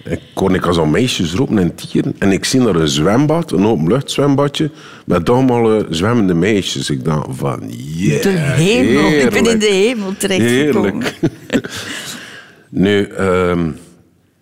Ik 0.04 0.20
kon 0.34 0.54
ik 0.56 0.66
als 0.66 0.78
al 0.78 0.86
meisjes 0.86 1.34
roepen 1.34 1.58
en 1.58 1.76
tieren. 1.76 2.16
En 2.20 2.32
ik 2.32 2.46
zie 2.46 2.64
daar 2.64 2.76
een 2.76 2.88
zwembad, 2.88 3.52
een 3.52 3.66
openluchtzwembadje, 3.66 4.72
met 5.06 5.30
allemaal 5.30 5.80
eh, 5.80 5.86
zwemmende 5.90 6.34
meisjes. 6.34 6.90
Ik 6.90 7.04
dacht 7.04 7.28
van, 7.30 7.62
yeah, 7.68 8.22
De 8.22 8.30
hemel. 8.30 9.12
Ik 9.12 9.30
ben 9.30 9.46
in 9.46 9.60
de 9.60 9.66
hemel 9.66 10.14
terechtgekomen. 10.18 11.04
Nu, 12.70 13.04
ehm, 13.04 13.70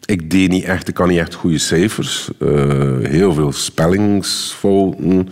ik 0.05 0.31
deed 0.31 0.49
niet 0.49 0.63
echt, 0.63 0.87
ik 0.87 0.93
kan 0.93 1.07
niet 1.07 1.17
echt 1.17 1.33
goede 1.33 1.57
cijfers. 1.57 2.29
Eh, 2.39 2.97
heel 3.01 3.33
veel 3.33 3.51
spellingsfouten. 3.51 5.29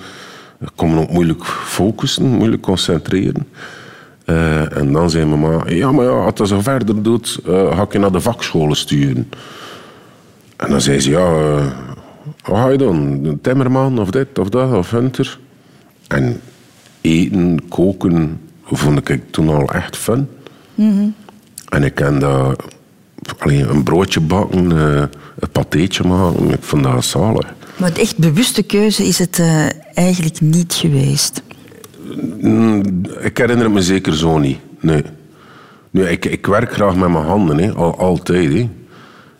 Ik 0.60 0.70
kon 0.76 0.94
me 0.94 1.00
ook 1.00 1.12
moeilijk 1.12 1.46
focussen, 1.46 2.26
moeilijk 2.26 2.62
concentreren. 2.62 3.48
Eh, 4.26 4.78
en 4.78 4.92
dan 4.92 5.10
zei 5.10 5.26
mijn 5.26 5.40
ma, 5.40 5.64
ja, 5.68 5.92
maar 5.92 6.06
ja, 6.06 6.12
als 6.12 6.34
dat 6.36 6.48
zo 6.48 6.62
verder 6.62 7.04
doet, 7.04 7.40
ga 7.46 7.82
ik 7.82 7.92
je 7.92 8.00
naar 8.00 8.12
de 8.12 8.22
vakscholen 8.22 8.76
sturen. 8.76 9.30
En 10.60 10.70
dan 10.70 10.82
zei 10.82 11.00
ze, 11.00 11.10
ja, 11.10 11.32
eh, 11.34 11.66
wat 12.44 12.58
ga 12.58 12.70
je 12.70 12.78
doen? 12.78 13.26
Een 13.26 13.42
timmerman 13.42 14.00
of 14.00 14.10
dit 14.10 14.40
of 14.40 14.50
dat 14.50 14.74
of 14.74 14.90
hunter? 14.92 15.40
En 16.08 16.42
eten, 17.02 17.60
koken, 17.70 18.42
vond 18.64 19.10
ik 19.10 19.32
toen 19.32 19.50
al 19.50 19.70
echt 19.70 19.98
fun. 19.98 20.28
En 21.70 21.84
ik 21.84 21.96
ken 21.96 22.20
dat, 22.20 22.64
alleen 23.38 23.70
een 23.70 23.84
broodje 23.84 24.20
bakken, 24.20 24.72
eh, 24.72 25.04
een 25.40 25.50
patéetje 25.52 26.04
maken, 26.04 26.50
ik 26.52 26.62
vond 26.64 26.84
dat 26.84 27.06
zalig. 27.06 27.54
Maar 27.78 27.92
echt 27.94 28.18
bewuste 28.18 28.64
keuze 28.64 29.04
is 29.06 29.20
het 29.20 29.40
eh, 29.40 29.66
eigenlijk 29.94 30.42
niet 30.42 30.74
geweest. 30.74 31.42
Mm, 32.42 32.82
Ik 33.22 33.38
herinner 33.38 33.72
me 33.72 33.82
zeker 33.82 34.16
zo 34.16 34.38
niet. 34.38 34.58
Nee. 34.80 35.04
Nu, 35.92 36.04
ik, 36.08 36.26
ik 36.26 36.46
werk 36.46 36.74
graag 36.74 36.96
met 36.96 37.10
mijn 37.10 37.26
handen, 37.26 37.58
hè. 37.58 37.72
Al, 37.74 37.98
altijd. 37.98 38.54
Hè. 38.54 38.70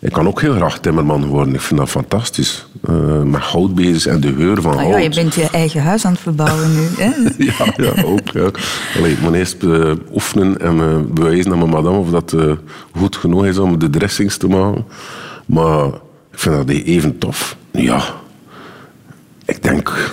Ik 0.00 0.12
kan 0.12 0.26
ook 0.26 0.40
heel 0.40 0.54
graag 0.54 0.78
timmerman 0.78 1.26
worden. 1.26 1.54
Ik 1.54 1.60
vind 1.60 1.80
dat 1.80 1.88
fantastisch. 1.88 2.66
Eh, 2.84 3.22
met 3.22 3.40
hout 3.40 3.74
bezig 3.74 4.12
en 4.12 4.20
de 4.20 4.32
geur 4.34 4.62
van 4.62 4.72
Ah, 4.72 4.78
hout. 4.78 4.90
ja, 4.90 4.98
je 4.98 5.08
bent 5.10 5.34
je 5.34 5.48
eigen 5.52 5.82
huis 5.82 6.04
aan 6.04 6.12
het 6.12 6.20
verbouwen 6.20 6.72
nu. 6.74 6.86
Hè? 6.96 7.10
Ja, 7.44 7.72
ja, 7.76 8.02
ook. 8.02 8.28
Ja. 8.32 8.50
Allee, 8.96 9.12
ik 9.12 9.20
moet 9.20 9.34
eerst 9.34 9.62
eh, 9.62 9.92
oefenen 10.12 10.60
en 10.60 10.76
me 10.76 10.98
bewijzen 10.98 11.52
aan 11.52 11.58
mijn 11.58 11.70
madame 11.70 11.96
of 11.96 12.10
dat 12.10 12.32
eh, 12.32 12.52
goed 12.96 13.16
genoeg 13.16 13.46
is 13.46 13.58
om 13.58 13.78
de 13.78 13.90
dressings 13.90 14.36
te 14.36 14.48
maken. 14.48 14.84
Maar 15.46 15.86
ik 16.32 16.38
vind 16.38 16.56
dat 16.56 16.68
even 16.76 17.18
tof. 17.18 17.56
Ja, 17.70 18.02
ik 19.44 19.62
denk, 19.62 20.10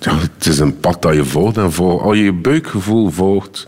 ja, 0.00 0.12
het 0.18 0.46
is 0.46 0.58
een 0.58 0.80
pad 0.80 1.02
dat 1.02 1.14
je 1.14 1.24
volgt. 1.24 1.56
En 1.56 1.72
vol, 1.72 2.02
als 2.02 2.16
je 2.16 2.22
je 2.24 2.32
buikgevoel 2.32 3.10
volgt, 3.10 3.66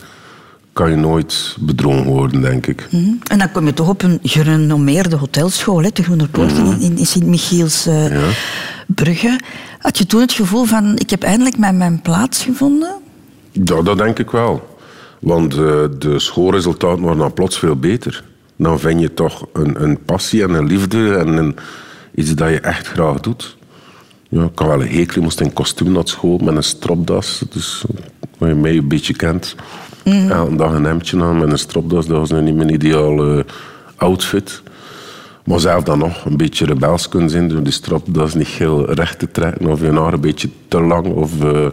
kan 0.77 0.91
je 0.91 0.97
nooit 0.97 1.57
bedrogen 1.61 2.05
worden, 2.05 2.41
denk 2.41 2.67
ik. 2.67 2.89
Mhm. 2.91 3.11
En 3.27 3.39
dan 3.39 3.53
kom 3.53 3.67
je 3.67 3.73
toch 3.73 3.89
op 3.89 4.03
een 4.03 4.19
gerenommeerde 4.23 5.17
hotelschool, 5.17 5.83
hè, 5.83 5.91
de 5.93 6.03
Groene 6.03 6.29
Poort 6.29 6.53
in, 6.53 6.81
in, 6.81 6.99
in 6.99 7.07
Sint-Michiels 7.07 7.87
eh, 7.87 8.11
Ja. 8.11 8.29
Brugge. 8.87 9.41
Had 9.79 9.99
je 9.99 10.07
toen 10.07 10.21
het 10.21 10.33
gevoel 10.33 10.65
van, 10.65 10.97
ik 10.97 11.11
heb 11.11 11.23
eindelijk 11.23 11.59
mijn, 11.59 11.77
mijn 11.77 12.03
plaats 12.03 12.43
gevonden? 12.43 12.95
Ja, 13.53 13.83
dat 13.83 13.99
denk 13.99 14.19
ik 14.19 14.31
wel. 14.31 14.77
Want 15.21 15.53
eh, 15.53 15.59
de 15.99 16.19
schoolresultaten 16.19 17.03
waren 17.03 17.19
dan 17.19 17.33
plots 17.33 17.59
veel 17.59 17.77
beter. 17.77 18.25
Dan 18.57 18.81
vind 18.81 19.01
je 19.01 19.15
toch 19.15 19.47
een, 19.53 19.83
een 19.83 20.03
passie 20.05 20.43
en 20.43 20.51
een 20.51 20.67
liefde 20.67 21.15
en 21.17 21.29
een, 21.29 21.57
iets 22.15 22.35
dat 22.35 22.49
je 22.49 22.61
echt 22.61 22.87
graag 22.87 23.21
doet. 23.21 23.57
Ja, 24.29 24.43
ik 24.45 24.59
had 24.59 24.69
wel 24.69 24.81
een 24.83 24.89
hekel, 24.89 25.17
ik 25.17 25.23
moest 25.23 25.41
in 25.41 25.53
kostuum 25.53 25.93
naar 25.93 26.09
school 26.09 26.39
met 26.39 26.57
een 26.57 26.63
stropdas. 26.63 27.43
Dus 27.51 27.85
wat 28.39 28.49
je 28.49 28.55
mij 28.55 28.77
een 28.77 28.89
beetje 28.89 29.17
kent. 29.17 29.55
Elke 30.13 30.57
dag 30.57 30.73
een 30.73 30.85
hemdje 30.85 31.23
aan 31.23 31.39
met 31.39 31.51
een 31.53 31.59
stropdas, 31.59 32.07
dat 32.07 32.19
was 32.19 32.31
nu 32.31 32.41
niet 32.41 32.57
mijn 32.57 32.73
ideale 32.73 33.45
outfit. 33.97 34.63
Maar 35.45 35.61
zelf 35.61 35.83
dan 35.83 35.99
nog 35.99 36.25
een 36.25 36.37
beetje 36.37 36.65
rebels 36.67 37.09
kunnen 37.09 37.31
zijn 37.31 37.49
door 37.49 37.63
die 37.63 37.73
stropdas 37.73 38.35
niet 38.35 38.47
heel 38.47 38.93
recht 38.93 39.19
te 39.19 39.31
trekken 39.31 39.67
of 39.67 39.81
je 39.81 39.93
haar 39.93 40.13
een 40.13 40.21
beetje 40.21 40.49
te 40.69 40.81
lang. 40.81 41.07
Of, 41.07 41.43
eh, 41.43 41.65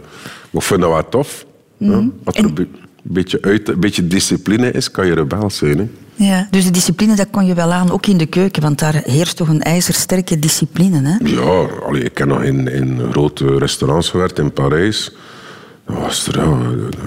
ik 0.50 0.62
vind 0.62 0.80
dat 0.80 0.90
wel 0.90 1.08
tof. 1.08 1.44
Ja, 1.76 2.04
als 2.24 2.36
er 2.36 2.44
een 2.44 2.54
be- 2.54 2.66
beetje, 3.02 3.38
uit, 3.42 3.68
een 3.68 3.80
beetje 3.80 4.06
discipline 4.06 4.70
is, 4.70 4.90
kan 4.90 5.06
je 5.06 5.14
rebels 5.14 5.56
zijn. 5.56 5.78
Hè. 5.78 5.86
Ja. 6.16 6.48
Dus 6.50 6.64
de 6.64 6.70
discipline, 6.70 7.16
dat 7.16 7.26
kon 7.30 7.46
je 7.46 7.54
wel 7.54 7.72
aan, 7.72 7.90
ook 7.90 8.06
in 8.06 8.16
de 8.18 8.26
keuken, 8.26 8.62
want 8.62 8.78
daar 8.78 9.00
heerst 9.04 9.36
toch 9.36 9.48
een 9.48 9.62
ijzersterke 9.62 10.38
discipline. 10.38 11.00
Hè? 11.08 11.16
Ja, 11.28 11.66
allee, 11.86 12.02
ik 12.02 12.18
heb 12.18 12.28
nog 12.28 12.42
in, 12.42 12.68
in 12.68 13.00
grote 13.10 13.58
restaurants 13.58 14.08
gewerkt 14.10 14.38
in 14.38 14.52
Parijs. 14.52 15.12
Was 15.84 16.26
er 16.26 16.44
ja, 16.44 16.58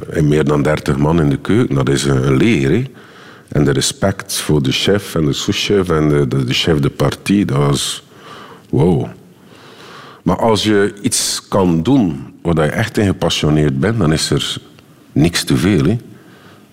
en 0.10 0.28
meer 0.28 0.44
dan 0.44 0.62
30 0.62 0.98
man 0.98 1.22
in 1.22 1.30
de 1.30 1.38
keuken. 1.38 1.76
Dat 1.76 1.90
is 1.90 2.04
een, 2.04 2.38
leger. 2.38 2.72
Hè. 2.72 2.84
En 3.48 3.64
de 3.64 3.72
respect 3.72 4.36
voor 4.36 4.64
de 4.64 4.72
chef 4.72 5.16
en 5.16 5.26
de 5.26 5.34
souschef 5.34 5.90
en 5.90 6.10
de, 6.10 6.46
de, 6.46 6.54
chef 6.54 6.80
de 6.80 6.90
partie, 6.90 7.46
dat 7.46 7.58
was 7.58 8.04
wow. 8.70 9.08
Maar 10.24 10.38
als 10.38 10.64
je 10.64 10.94
iets 11.02 11.48
kan 11.48 11.84
doen 11.84 12.34
waar 12.42 12.66
je 12.66 12.72
echt 12.72 12.98
in 12.98 13.06
gepassioneerd 13.06 13.80
bent, 13.80 14.00
dan 14.00 14.14
is 14.14 14.30
er 14.30 14.58
niks 15.12 15.44
te 15.44 15.58
veel. 15.58 15.86
Hè. 15.86 15.98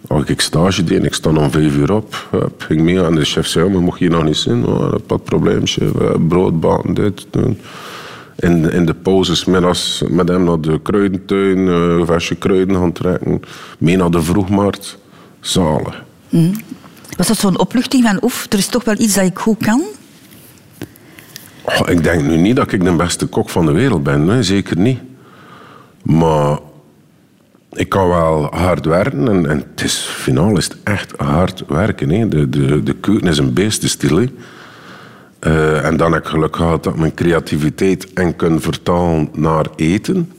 Als 0.07 0.25
ik 0.25 0.40
stage 0.40 0.85
deed 0.85 1.05
ik 1.05 1.14
stond 1.14 1.38
om 1.38 1.51
vijf 1.51 1.77
uur 1.77 1.93
op, 1.93 2.29
hup, 2.31 2.62
ging 2.62 2.81
mee 2.81 3.05
en 3.05 3.14
de 3.14 3.25
chef 3.25 3.47
zei, 3.47 3.69
maar 3.69 3.83
mocht 3.83 3.99
je 3.99 4.09
nog 4.09 4.25
niet 4.25 4.37
zien? 4.37 4.67
Oh, 4.67 4.93
dat 5.07 5.25
probleem, 5.25 5.67
chef. 5.67 5.95
Eh, 5.95 6.11
Brood 6.29 6.61
bakken, 6.61 6.95
dit. 6.95 7.27
In, 8.37 8.70
in 8.70 8.87
de 8.87 8.94
pauzes 8.94 9.44
middags 9.44 10.03
met 10.09 10.29
hem 10.29 10.44
naar 10.44 10.61
de 10.61 10.81
kruidentuin, 10.83 11.68
eh, 11.68 11.75
een 11.75 12.07
versje 12.07 12.35
kruiden 12.35 12.77
gaan 12.77 12.92
trekken. 12.92 13.42
Mee 13.79 13.97
naar 13.97 14.11
de 14.11 14.23
vroegmarkt. 14.23 14.99
Zalig. 15.40 16.03
Was 17.16 17.27
dat 17.27 17.37
zo'n 17.37 17.59
opluchting 17.59 18.05
van, 18.05 18.18
oef, 18.23 18.47
er 18.51 18.59
is 18.59 18.66
toch 18.66 18.85
wel 18.85 18.99
iets 18.99 19.14
dat 19.14 19.25
ik 19.25 19.38
goed 19.38 19.59
kan? 19.59 19.83
Oh, 21.62 21.88
ik 21.88 22.03
denk 22.03 22.23
nu 22.23 22.37
niet 22.37 22.57
dat 22.57 22.73
ik 22.73 22.85
de 22.85 22.92
beste 22.92 23.27
kok 23.27 23.51
van 23.51 23.66
de 23.66 23.73
wereld 23.73 24.03
ben. 24.03 24.25
Nee, 24.25 24.42
zeker 24.42 24.79
niet. 24.79 24.99
Maar 26.03 26.59
ik 27.73 27.88
kan 27.88 28.09
wel 28.09 28.49
hard 28.51 28.85
werken. 28.85 29.29
En, 29.29 29.51
en 29.51 29.59
het 29.59 29.83
is, 29.85 29.97
finaal 29.97 30.57
is 30.57 30.64
het 30.64 30.77
echt 30.85 31.12
hard 31.16 31.64
werken. 31.68 32.11
Hè. 32.11 32.29
De, 32.29 32.49
de, 32.49 32.83
de 32.83 32.94
keuken 32.94 33.29
is 33.29 33.38
een 33.38 33.53
beestenstil. 33.53 34.27
Eh, 35.44 35.85
en 35.85 35.96
dan 35.96 36.12
heb 36.12 36.22
ik 36.22 36.28
geluk 36.28 36.57
gehad 36.57 36.85
dat 36.85 36.96
mijn 36.96 37.14
creativiteit 37.14 38.12
en 38.12 38.37
kan 38.37 38.61
vertalen 38.61 39.28
naar 39.33 39.66
eten. 39.76 40.33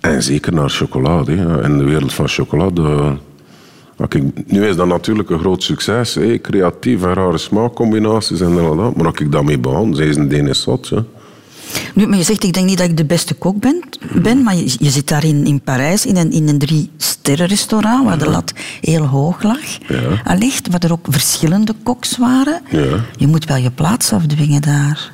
En 0.00 0.22
zeker 0.22 0.52
naar 0.52 0.70
chocolade. 0.70 1.32
Hè. 1.32 1.64
In 1.64 1.78
de 1.78 1.84
wereld 1.84 2.12
van 2.12 2.28
chocolade. 2.28 2.82
eh, 2.82 4.22
nu 4.46 4.66
is 4.66 4.76
dat 4.76 4.86
natuurlijk 4.86 5.30
een 5.30 5.38
groot 5.38 5.62
succes. 5.62 6.14
Hè. 6.14 6.22
En 6.22 7.14
rare 7.14 7.38
smaakcombinaties 7.38 8.40
en 8.40 8.54
dat. 8.54 8.96
Maar 8.96 9.06
als 9.06 9.18
ik 9.18 9.32
daarmee 9.32 9.58
begon, 9.58 9.94
zij 9.94 10.06
is 10.06 10.16
een 10.16 10.28
ding 10.28 10.48
is 10.48 10.62
zot. 10.62 10.92
Nu, 11.94 12.06
maar 12.06 12.18
je 12.18 12.24
zegt, 12.24 12.44
ik 12.44 12.52
denk 12.52 12.66
niet 12.66 12.78
dat 12.78 12.88
ik 12.88 12.96
de 12.96 13.04
beste 13.04 13.34
kok 13.34 13.60
ben, 13.60 13.82
ben 14.22 14.42
maar 14.42 14.54
je, 14.54 14.76
je 14.78 14.90
zit 14.90 15.08
daar 15.08 15.24
in, 15.24 15.46
in 15.46 15.60
Parijs 15.60 16.06
in 16.06 16.16
een, 16.16 16.32
in 16.32 16.48
een 16.48 16.58
drie-sterren-restaurant 16.58 18.04
waar 18.04 18.18
de 18.18 18.30
lat 18.30 18.52
heel 18.80 19.04
hoog 19.04 19.42
lag. 19.42 19.88
Ja. 19.88 20.22
Allicht, 20.24 20.68
waar 20.68 20.82
er 20.82 20.92
ook 20.92 21.06
verschillende 21.08 21.74
koks 21.82 22.16
waren. 22.16 22.60
Ja. 22.70 23.04
Je 23.16 23.26
moet 23.26 23.44
wel 23.44 23.56
je 23.56 23.70
plaats 23.70 24.12
afdwingen 24.12 24.62
daar. 24.62 25.12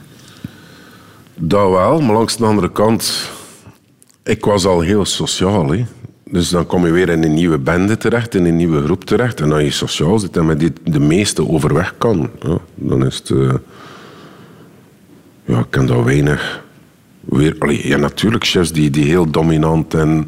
Dat 1.36 1.70
wel, 1.70 2.00
maar 2.00 2.14
langs 2.14 2.36
de 2.36 2.44
andere 2.44 2.72
kant, 2.72 3.30
ik 4.22 4.44
was 4.44 4.64
al 4.64 4.80
heel 4.80 5.04
sociaal. 5.04 5.72
Hè. 5.72 5.84
Dus 6.24 6.48
dan 6.48 6.66
kom 6.66 6.86
je 6.86 6.92
weer 6.92 7.08
in 7.08 7.22
een 7.22 7.34
nieuwe 7.34 7.58
bende 7.58 7.96
terecht, 7.96 8.34
in 8.34 8.44
een 8.44 8.56
nieuwe 8.56 8.82
groep 8.84 9.04
terecht. 9.04 9.40
En 9.40 9.52
als 9.52 9.62
je 9.62 9.70
sociaal 9.70 10.18
zit 10.18 10.36
en 10.36 10.46
met 10.46 10.60
die 10.60 10.72
de 10.84 11.00
meeste 11.00 11.48
overweg 11.48 11.94
kan, 11.98 12.30
ja, 12.40 12.58
dan 12.74 13.06
is 13.06 13.16
het... 13.16 13.30
eh, 13.30 13.54
ja, 15.44 15.58
ik 15.58 15.66
ken 15.70 15.86
daar 15.86 16.04
weinig... 16.04 16.63
Weer, 17.24 17.56
allee, 17.58 17.88
ja, 17.88 17.96
natuurlijk 17.96 18.44
chefs 18.44 18.72
die, 18.72 18.90
die 18.90 19.04
heel 19.04 19.30
dominant 19.30 19.94
en... 19.94 20.26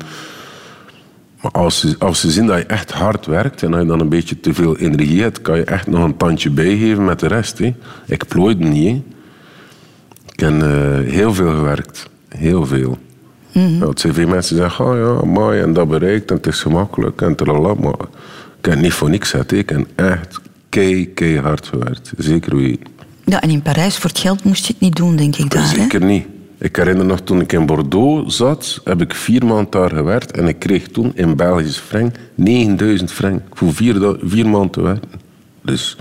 Maar 1.40 1.50
als 1.50 1.80
ze, 1.80 1.96
als 1.98 2.20
ze 2.20 2.30
zien 2.30 2.46
dat 2.46 2.58
je 2.58 2.64
echt 2.64 2.92
hard 2.92 3.26
werkt 3.26 3.62
en 3.62 3.70
dat 3.70 3.80
je 3.80 3.86
dan 3.86 4.00
een 4.00 4.08
beetje 4.08 4.40
te 4.40 4.54
veel 4.54 4.76
energie 4.76 5.22
hebt, 5.22 5.42
kan 5.42 5.56
je 5.56 5.64
echt 5.64 5.86
nog 5.86 6.04
een 6.04 6.16
tandje 6.16 6.50
bijgeven 6.50 7.04
met 7.04 7.20
de 7.20 7.26
rest. 7.26 7.58
Hè. 7.58 7.74
Ik 8.06 8.26
plooide 8.28 8.64
niet. 8.64 9.02
Ik 10.32 10.40
heb 10.40 10.62
eh, 10.62 11.12
heel 11.12 11.34
veel 11.34 11.50
gewerkt. 11.50 12.08
Heel 12.28 12.66
veel. 12.66 12.98
ja, 13.50 13.88
het 13.88 14.00
zijn 14.00 14.14
veel 14.14 14.28
mensen 14.28 14.54
die 14.54 14.64
zeggen, 14.64 14.84
oh 14.84 14.96
ja, 14.96 15.26
mooi 15.26 15.60
en 15.60 15.72
dat 15.72 15.88
bereikt 15.88 16.30
en 16.30 16.36
het 16.36 16.46
is 16.46 16.60
gemakkelijk 16.60 17.22
en 17.22 17.34
tralala. 17.34 17.74
Maar 17.74 18.06
ik 18.58 18.64
heb 18.64 18.78
niet 18.78 18.92
voor 18.92 19.10
niks. 19.10 19.34
Ik 19.34 19.68
heb 19.68 19.86
echt 19.94 20.40
kei, 20.68 21.12
keihard 21.14 21.66
gewerkt. 21.66 22.12
Zeker 22.18 22.56
wie. 22.56 22.78
Ja, 23.24 23.40
en 23.40 23.50
in 23.50 23.62
Parijs, 23.62 23.96
voor 23.96 24.10
het 24.10 24.18
geld 24.18 24.44
moest 24.44 24.66
je 24.66 24.72
het 24.72 24.82
niet 24.82 24.96
doen, 24.96 25.16
denk 25.16 25.36
ik 25.36 25.50
daar. 25.50 25.62
Hè? 25.62 25.68
Zeker 25.68 26.04
niet. 26.04 26.26
Ik 26.58 26.76
herinner 26.76 27.06
nog 27.06 27.20
toen 27.20 27.40
ik 27.40 27.52
in 27.52 27.66
Bordeaux 27.66 28.36
zat, 28.36 28.80
heb 28.84 29.00
ik 29.00 29.14
vier 29.14 29.46
maanden 29.46 29.70
daar 29.70 29.90
gewerkt 29.90 30.30
en 30.30 30.48
ik 30.48 30.58
kreeg 30.58 30.88
toen 30.88 31.12
in 31.14 31.36
Belgische 31.36 31.82
frank 31.82 32.16
9000 32.34 33.12
frank 33.12 33.42
voor 33.52 33.74
vier, 33.74 34.16
vier 34.22 34.48
maanden 34.48 34.70
te 34.70 34.82
werken. 34.82 35.20
Dus 35.62 35.96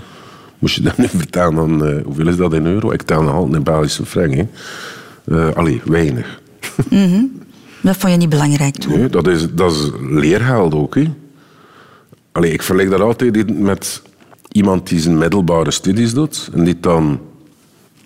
moest 0.58 0.74
je 0.74 0.82
dat 0.82 0.98
nu 1.02 1.08
vertellen, 1.08 1.54
dan, 1.54 1.86
eh, 1.86 2.04
hoeveel 2.04 2.28
is 2.28 2.36
dat 2.36 2.54
in 2.54 2.66
euro? 2.66 2.90
Ik 2.92 3.02
tel 3.02 3.28
altijd 3.28 3.54
in 3.54 3.62
Belgische 3.62 4.06
frank. 4.06 4.34
Hè. 4.34 4.46
Eh, 5.24 5.54
allee, 5.54 5.80
weinig. 5.84 6.40
Dat 7.82 7.96
vond 7.96 8.12
je 8.12 8.18
niet 8.18 8.28
belangrijk 8.28 8.76
toen. 8.76 8.98
Nee, 8.98 9.08
dat, 9.08 9.26
is, 9.26 9.46
dat 9.52 9.72
is 9.72 9.90
leergeld 10.10 10.74
ook. 10.74 10.94
Hè. 10.94 11.04
Allee, 12.32 12.52
ik 12.52 12.62
vergelijk 12.62 12.90
dat 12.90 13.00
altijd 13.00 13.58
met 13.58 14.02
iemand 14.52 14.88
die 14.88 15.00
zijn 15.00 15.18
middelbare 15.18 15.70
studies 15.70 16.14
doet 16.14 16.50
en 16.54 16.64
die 16.64 16.80
dan 16.80 17.20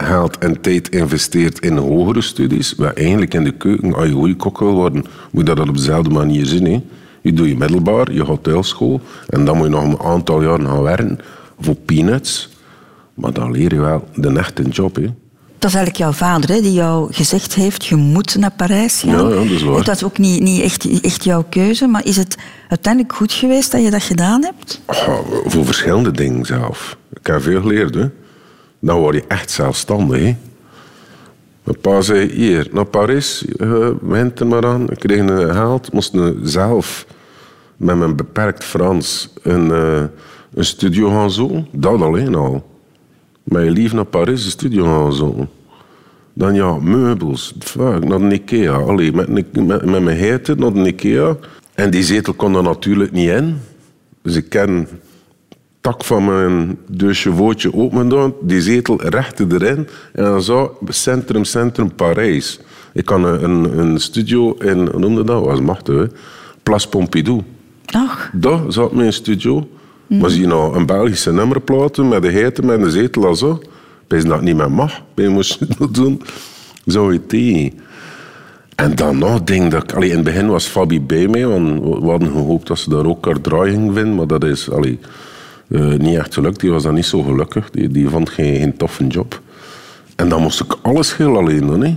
geld 0.04 0.38
en 0.38 0.60
tijd 0.60 0.88
investeert 0.88 1.58
in 1.58 1.76
hogere 1.76 2.20
studies. 2.20 2.74
Maar 2.74 2.94
eigenlijk 2.94 3.34
in 3.34 3.44
de 3.44 3.52
keuken, 3.52 3.94
als 3.94 4.06
je 4.06 4.12
goede 4.12 4.36
kok 4.36 4.58
wil 4.58 4.74
worden, 4.74 5.04
moet 5.30 5.48
je 5.48 5.54
dat 5.54 5.68
op 5.68 5.76
dezelfde 5.76 6.10
manier 6.10 6.46
zien. 6.46 6.64
Hè. 6.64 6.82
Je 7.22 7.32
doet 7.32 7.48
je 7.48 7.56
middelbaar, 7.56 8.12
je 8.12 8.22
hotelschool 8.22 9.00
en 9.28 9.44
dan 9.44 9.56
moet 9.56 9.66
je 9.66 9.72
nog 9.72 9.84
een 9.84 10.00
aantal 10.00 10.42
jaren 10.42 10.66
gaan 10.66 10.82
werken 10.82 11.18
voor 11.60 11.74
peanuts. 11.74 12.48
Maar 13.14 13.32
dan 13.32 13.52
leer 13.52 13.74
je 13.74 13.80
wel 13.80 14.08
de 14.14 14.38
echte 14.38 14.62
job. 14.62 14.96
Hè. 14.96 15.06
Dat 15.58 15.70
is 15.70 15.76
eigenlijk 15.76 15.96
jouw 15.96 16.12
vader 16.12 16.50
hè, 16.50 16.60
die 16.60 16.72
jou 16.72 17.12
gezegd 17.12 17.54
heeft, 17.54 17.86
je 17.86 17.96
moet 17.96 18.36
naar 18.38 18.52
Parijs 18.56 19.00
gaan. 19.00 19.28
Ja, 19.28 19.28
ja, 19.28 19.34
dat 19.34 19.44
is 19.44 19.62
waar. 19.62 19.76
Dat 19.76 19.86
was 19.86 20.04
ook 20.04 20.18
niet, 20.18 20.40
niet 20.42 20.62
echt, 20.62 21.00
echt 21.00 21.24
jouw 21.24 21.44
keuze, 21.48 21.86
maar 21.86 22.06
is 22.06 22.16
het 22.16 22.36
uiteindelijk 22.68 23.14
goed 23.14 23.32
geweest 23.32 23.72
dat 23.72 23.82
je 23.82 23.90
dat 23.90 24.02
gedaan 24.02 24.44
hebt? 24.44 24.80
Oh, 24.86 25.18
voor 25.44 25.64
verschillende 25.64 26.10
dingen 26.10 26.46
zelf. 26.46 26.96
Ik 27.12 27.26
heb 27.26 27.42
veel 27.42 27.60
geleerd. 27.60 27.94
Hè. 27.94 28.08
Dan 28.80 28.98
word 28.98 29.14
je 29.14 29.24
echt 29.28 29.50
zelfstandig. 29.50 30.34
Mijn 31.62 31.80
pa 31.80 32.00
zei, 32.00 32.30
hier, 32.32 32.68
naar 32.72 32.84
Parijs, 32.84 33.44
uh, 33.56 33.88
wint 34.00 34.40
er 34.40 34.46
maar 34.46 34.66
aan. 34.66 34.90
Ik 34.90 34.98
kreeg 34.98 35.18
een 35.18 35.54
geld, 35.54 35.92
moest 35.92 36.16
zelf 36.42 37.06
met 37.76 37.96
mijn 37.96 38.16
beperkt 38.16 38.64
Frans 38.64 39.32
een, 39.42 39.70
eh, 39.70 40.02
een 40.54 40.64
studio 40.64 41.08
gaan 41.08 41.30
zoeken. 41.30 41.66
Dat 41.72 42.02
alleen 42.02 42.34
al. 42.34 42.66
Met 43.42 43.64
je 43.64 43.70
lief 43.70 43.92
naar 43.92 44.04
Parijs 44.04 44.44
een 44.44 44.50
studio 44.50 44.84
gaan 44.84 45.12
zoeken. 45.12 45.48
Dan 46.32 46.54
ja, 46.54 46.74
meubels. 46.74 47.54
Fuck, 47.58 48.04
naar 48.04 48.18
de 48.18 48.32
Ikea. 48.34 48.72
Allee, 48.72 49.12
met, 49.12 49.28
met, 49.28 49.84
met 49.84 50.02
mijn 50.02 50.18
heiten 50.18 50.58
naar 50.58 50.72
de 50.72 50.86
Ikea. 50.86 51.36
En 51.74 51.90
die 51.90 52.02
zetel 52.02 52.34
kon 52.34 52.54
er 52.54 52.62
natuurlijk 52.62 53.12
niet 53.12 53.28
in. 53.28 53.58
Dus 54.22 54.36
ik 54.36 54.48
ken 54.48 54.88
tak 55.80 56.04
van 56.04 56.24
mijn 56.24 56.78
deux 56.86 57.20
chevauxje 57.20 57.74
open 57.74 57.98
gedaan, 57.98 58.34
die 58.40 58.60
zetel 58.60 59.02
recht 59.02 59.40
erin. 59.40 59.88
En 60.12 60.24
dan 60.24 60.42
zo, 60.42 60.78
centrum, 60.88 61.44
centrum 61.44 61.94
Parijs. 61.94 62.60
Ik 62.92 63.08
had 63.08 63.24
een, 63.24 63.78
een, 63.78 64.00
studio 64.00 64.52
in, 64.52 64.86
hoe 64.86 65.00
noemde 65.00 65.24
dat? 65.24 65.44
was 65.44 65.60
machtig, 65.60 65.94
hè? 65.94 66.06
Place 66.62 66.88
Pompidou. 66.88 67.42
Ach, 67.86 68.30
Daar 68.32 68.60
zat 68.68 68.92
mijn 68.92 69.12
studio. 69.12 69.68
Maar 70.06 70.30
zie 70.30 70.40
je 70.40 70.46
nou 70.46 70.76
een 70.76 70.86
Belgische 70.86 71.32
nummerplaten 71.32 72.08
met 72.08 72.22
de 72.22 72.30
heiten 72.30 72.66
met 72.66 72.82
een 72.82 72.90
zetel 72.90 73.28
en 73.28 73.36
zo. 73.36 73.62
Bij 74.06 74.22
dat 74.22 74.40
niet 74.40 74.56
meer 74.56 74.70
mag. 74.70 75.02
Bij 75.14 75.28
moest 75.28 75.58
je 75.58 75.66
dat 75.78 75.94
doen. 75.94 76.22
Zo 76.86 77.12
je. 77.12 77.72
En 78.74 78.94
dan 78.94 79.18
nog 79.18 79.42
denk 79.42 79.70
dat 79.70 79.82
ik... 79.82 79.92
Allee, 79.92 80.08
in 80.08 80.14
het 80.14 80.24
begin 80.24 80.48
was 80.48 80.66
Fabi 80.66 81.00
bij 81.00 81.28
mij, 81.28 81.46
want 81.46 81.82
we 81.82 82.00
we 82.00 82.10
hadden 82.10 82.30
gehoopt 82.30 82.66
dat 82.66 82.78
ze 82.78 82.90
daar 82.90 83.06
ook 83.06 83.24
haar 83.24 83.40
draai 83.40 83.70
ging 83.70 83.94
vinden, 83.94 84.14
maar 84.14 84.26
dat 84.26 84.44
is 84.44 84.70
allee, 84.70 84.98
eh, 85.70 85.80
niet 85.80 86.16
echt 86.16 86.34
gelukt. 86.34 86.60
Die 86.60 86.70
was 86.70 86.82
dan 86.82 86.94
niet 86.94 87.06
zo 87.06 87.22
gelukkig. 87.22 87.70
Die, 87.70 87.88
die 87.88 88.08
vond 88.08 88.30
geen, 88.30 88.56
geen 88.56 88.76
toffe 88.76 89.06
job. 89.06 89.40
En 90.16 90.28
dan 90.28 90.42
moest 90.42 90.60
ik 90.60 90.76
alles 90.82 91.16
heel 91.16 91.36
alleen 91.36 91.66
doen. 91.66 91.80
Hè. 91.80 91.96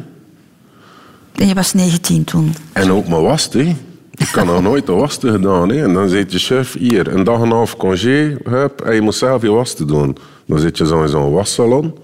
en 1.35 1.47
je 1.47 1.53
was 1.53 1.73
19 1.73 2.23
toen. 2.23 2.53
En 2.73 2.91
ook 2.91 3.07
mijn 3.07 3.21
was, 3.21 3.49
hè. 3.51 3.75
Ik 4.15 4.29
kan 4.31 4.45
nog 4.45 4.61
nooit 4.61 4.85
de 4.85 4.91
wasten 4.91 5.31
gedaan. 5.31 5.69
Hè. 5.69 5.83
En 5.83 5.93
dan 5.93 6.09
zit 6.09 6.31
je 6.31 6.39
chef 6.39 6.73
hier, 6.73 7.13
een 7.13 7.23
dag 7.23 7.35
en 7.37 7.41
een 7.41 7.51
half 7.51 7.77
congé, 7.77 8.37
hup, 8.43 8.81
en 8.81 8.95
je 8.95 9.01
moet 9.01 9.15
zelf 9.15 9.41
je 9.41 9.51
was 9.51 9.73
te 9.73 9.85
doen. 9.85 10.17
Dan 10.45 10.59
zit 10.59 10.77
je 10.77 10.85
zo 10.85 11.01
in 11.01 11.09
zo'n 11.09 11.31
wassalon. 11.31 11.97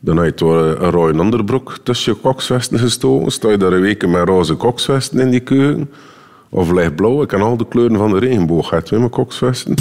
Dan 0.00 0.16
heb 0.16 0.26
je 0.26 0.44
door 0.44 0.62
een 0.64 0.90
rode 0.90 1.20
onderbroek 1.20 1.78
tussen 1.82 2.12
je 2.12 2.18
koksvesten 2.18 2.78
gestoken. 2.78 3.32
Sta 3.32 3.50
je 3.50 3.56
daar 3.56 3.72
een 3.72 3.80
week 3.80 4.06
met 4.06 4.28
roze 4.28 4.54
koksvesten 4.54 5.20
in 5.20 5.30
die 5.30 5.40
keuken. 5.40 5.90
Of 6.48 6.70
lichtblauw. 6.70 7.22
Ik 7.22 7.28
kan 7.28 7.42
al 7.42 7.56
de 7.56 7.68
kleuren 7.68 7.96
van 7.96 8.10
de 8.10 8.18
regenboog 8.18 8.72
uit 8.72 8.90
met 8.90 8.98
mijn 9.00 9.10
koksvesten. 9.10 9.74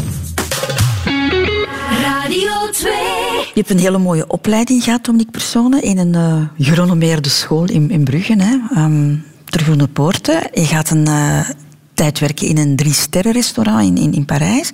Je 3.58 3.64
hebt 3.64 3.76
een 3.76 3.86
hele 3.86 3.98
mooie 3.98 4.28
opleiding 4.28 4.84
gehad, 4.84 5.06
Dominique 5.06 5.32
Personen, 5.32 5.84
in 5.84 5.98
een 5.98 6.50
gerenommeerde 6.58 7.30
school 7.30 7.66
in, 7.66 7.90
in 7.90 8.04
Brugge, 8.04 8.36
hè, 8.38 8.58
ehm, 8.76 9.16
ter 9.46 9.62
Groene 9.62 9.88
Poorten. 9.88 10.40
Je 10.54 10.66
gaat 10.66 10.90
een 10.90 11.08
eh, 11.08 11.50
tijd 11.94 12.20
werken 12.20 12.48
in 12.48 12.58
een 12.58 12.76
drie-sterren-restaurant 12.76 13.84
in, 13.84 13.98
in, 13.98 14.14
in 14.14 14.26
Parijs. 14.26 14.72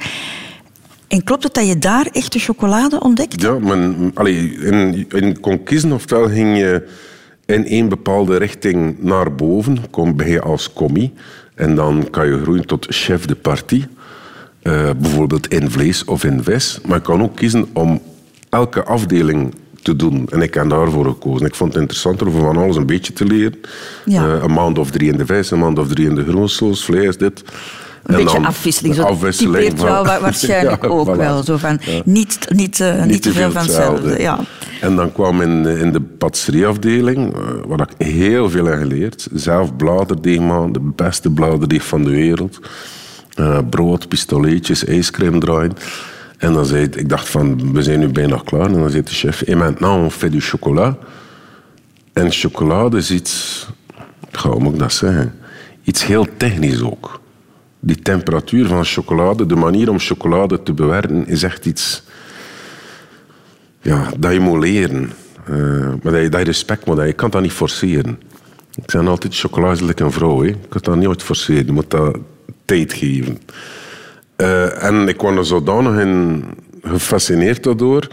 En 1.07 1.23
klopt 1.23 1.43
het 1.43 1.53
dat 1.53 1.67
je 1.67 1.77
daar 1.77 2.07
echte 2.11 2.39
chocolade 2.39 2.99
ontdekt? 2.99 3.41
Ja, 3.41 3.59
men, 3.59 4.11
allee, 4.13 4.57
in, 4.57 5.05
in 5.09 5.63
kiezen 5.63 5.91
ofwel 5.91 6.27
ging 6.27 6.57
je 6.57 6.89
in 7.45 7.65
één 7.65 7.89
bepaalde 7.89 8.37
richting 8.37 8.95
naar 8.99 9.35
boven, 9.35 9.89
kom 9.89 10.15
bij 10.15 10.29
je 10.29 10.41
als 10.41 10.73
commie. 10.73 11.13
En 11.55 11.75
dan 11.75 12.09
kan 12.09 12.27
je 12.27 12.41
groeien 12.41 12.65
tot 12.65 12.85
chef 12.89 13.25
de 13.25 13.35
partie. 13.35 13.85
Eh, 14.61 14.89
bijvoorbeeld 14.97 15.47
in 15.47 15.69
vlees 15.69 16.05
of 16.05 16.23
in 16.23 16.43
vis. 16.43 16.79
Maar 16.85 16.97
je 16.97 17.03
kan 17.03 17.21
ook 17.21 17.35
kiezen 17.35 17.65
om 17.73 18.01
elke 18.53 18.83
afdeling 18.83 19.53
te 19.81 19.95
doen. 19.95 20.27
En 20.31 20.41
ik 20.41 20.53
heb 20.53 20.69
daarvoor 20.69 21.05
gekozen. 21.05 21.45
Ik 21.47 21.55
vond 21.55 21.71
het 21.73 21.81
interessanter 21.81 22.27
om 22.27 22.33
van 22.33 22.57
alles 22.57 22.75
een 22.75 22.85
beetje 22.85 23.13
te 23.13 23.25
leren. 23.25 23.59
Ja. 24.05 24.25
Eh, 24.35 24.43
een 24.43 24.53
maand 24.53 24.79
of 24.79 24.91
drie 24.91 25.11
in 25.11 25.17
de 25.17 25.25
vis, 25.25 25.51
een 25.51 25.59
maand 25.59 25.79
of 25.79 25.87
drie 25.87 26.07
in 26.07 26.15
de 26.15 26.23
groensoos, 26.23 26.85
vlees, 26.85 27.17
dit. 27.17 27.43
Een 28.03 28.15
En 28.15 28.23
beetje 28.23 28.39
afwisseling. 28.45 28.95
Zo 28.95 29.01
afwisseling 29.03 29.55
typeert 29.55 29.79
wa- 29.81 30.19
waarschijnlijk 30.19 30.81
Ja, 30.83 30.87
ook 30.89 31.07
voilà. 31.13 31.17
wel. 31.17 31.43
Zo 31.43 31.57
van, 31.57 31.79
Ja. 31.81 32.01
niet, 32.05 32.37
niet, 32.49 32.79
eh, 32.79 33.03
niet, 33.03 33.21
te 33.21 33.31
veel 33.33 33.51
van 33.51 33.61
hetzelfde. 33.61 34.21
Ja. 34.21 34.39
En 34.81 34.95
dan 34.95 35.11
kwam 35.11 35.41
in, 35.41 35.65
in 35.65 35.91
de 35.91 36.01
patisserieafdeling, 36.01 37.33
eh, 37.33 37.39
waar 37.67 37.79
ik 37.97 38.07
heel 38.07 38.49
veel 38.49 38.65
heb 38.65 38.79
geleerd. 38.79 39.27
Zelf 39.33 39.75
bladerdeeg 39.75 40.39
maken, 40.39 40.71
de 40.73 40.91
beste 40.95 41.29
bladerdeeg 41.31 41.85
van 41.85 42.03
de 42.03 42.09
wereld. 42.09 42.59
Brood, 43.69 44.07
pistoletjes, 44.07 44.85
ijscream 44.85 45.39
draaien. 45.39 45.73
En 46.43 46.53
dan 46.53 46.65
zei 46.65 46.83
ik 46.83 47.09
dacht 47.09 47.29
van, 47.29 47.73
we 47.73 47.83
zijn 47.83 47.99
nu 47.99 48.07
bijna 48.07 48.41
klaar. 48.45 48.65
En 48.65 48.73
dan 48.73 48.89
zei 48.89 49.03
de 49.03 49.11
chef, 49.11 49.41
et 49.41 49.55
maintenant 49.55 50.03
on 50.03 50.11
fait 50.11 50.31
du 50.31 50.39
chocolat. 50.39 50.97
En 52.13 52.31
chocolade 52.31 52.97
is 52.97 53.11
iets, 53.11 53.67
hoe 54.41 54.59
moet 54.59 54.73
ik 54.73 54.79
dat 54.79 54.93
zeggen? 54.93 55.33
Iets 55.83 56.05
heel 56.05 56.27
technisch 56.37 56.81
ook. 56.81 57.19
Die 57.79 58.01
temperatuur 58.01 58.67
van 58.67 58.85
chocolade, 58.85 59.45
de 59.45 59.55
manier 59.55 59.89
om 59.89 59.99
chocolade 59.99 60.63
te 60.63 60.73
bewerken, 60.73 61.27
is 61.27 61.43
echt 61.43 61.65
iets 61.65 62.03
ja, 63.81 64.09
dat 64.17 64.33
je 64.33 64.39
moet 64.39 64.59
leren. 64.59 65.11
Eh, 65.45 65.53
maar 66.01 66.11
dat 66.13 66.21
je, 66.21 66.29
dat 66.29 66.41
respect 66.41 66.85
moet 66.85 66.87
hebben. 66.87 67.07
Je 67.07 67.13
kan 67.13 67.29
dat 67.29 67.41
niet 67.41 67.51
forceren. 67.51 68.19
Ik 68.75 68.91
zeg 68.91 69.07
altijd, 69.07 69.35
chocola 69.35 69.71
is 69.71 69.81
een 69.95 70.11
vrouw. 70.11 70.39
Hè. 70.39 70.47
Je 70.47 70.55
kunt 70.69 70.83
dat 70.83 70.95
nooit 70.95 71.23
forceren. 71.23 71.65
Je 71.65 71.71
moet 71.71 71.91
dat 71.91 72.17
tijd 72.65 72.93
geven. 72.93 73.37
Eh, 74.35 74.83
en 74.83 75.07
ik 75.07 75.21
was 75.21 75.35
er 75.35 75.45
zodanig 75.45 76.01
in 76.01 76.43
gefascineerd 76.81 77.63
daardoor 77.63 78.07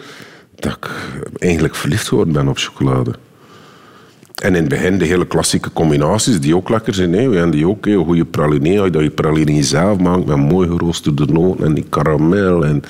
dat 0.54 0.72
ik 0.72 0.90
eigenlijk 1.38 1.74
verliefd 1.74 2.08
geworden 2.08 2.34
ben 2.34 2.48
op 2.48 2.58
chocolade. 2.58 3.14
En 4.42 4.54
in 4.54 4.60
het 4.60 4.68
begin 4.68 4.98
de 4.98 5.04
hele 5.04 5.26
klassieke 5.26 5.72
combinaties, 5.72 6.40
die 6.40 6.56
ook 6.56 6.68
lekker 6.68 6.94
zijn. 6.94 7.12
Hè. 7.12 7.28
We 7.28 7.34
hebben 7.34 7.50
die 7.50 7.68
ook, 7.68 7.84
hè. 7.84 7.92
een 7.92 8.04
goede 8.04 8.24
praline, 8.24 8.90
dat 8.90 9.02
je 9.02 9.10
praline 9.10 9.62
zelf 9.62 9.98
maakt 9.98 10.26
met 10.26 10.36
mooi 10.36 10.68
geroosterde 10.68 11.26
noten 11.26 11.64
en 11.64 11.74
die 11.74 11.86
karamel. 11.88 12.64
En 12.64 12.82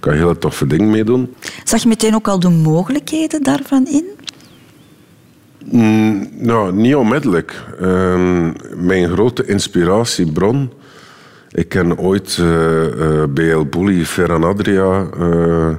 kan 0.00 0.14
je 0.14 0.18
hele 0.18 0.38
toffe 0.38 0.66
dingen 0.66 0.90
mee 0.90 1.04
doen. 1.04 1.34
Zag 1.64 1.82
je 1.82 1.88
meteen 1.88 2.14
ook 2.14 2.28
al 2.28 2.40
de 2.40 2.48
mogelijkheden 2.48 3.42
daarvan 3.42 3.86
in? 3.86 4.04
Mm, 5.70 6.28
nou, 6.32 6.72
niet 6.72 6.94
onmiddellijk. 6.94 7.64
Ehm, 7.80 8.52
mijn 8.76 9.08
grote 9.08 9.46
inspiratiebron... 9.46 10.70
Ik 11.58 11.68
ken 11.68 11.98
ooit 11.98 12.36
bij 13.30 13.50
El 13.50 13.64
Bulli 13.64 14.06
Ferran 14.06 14.44
Adria 14.44 15.06
uh, 15.18 15.74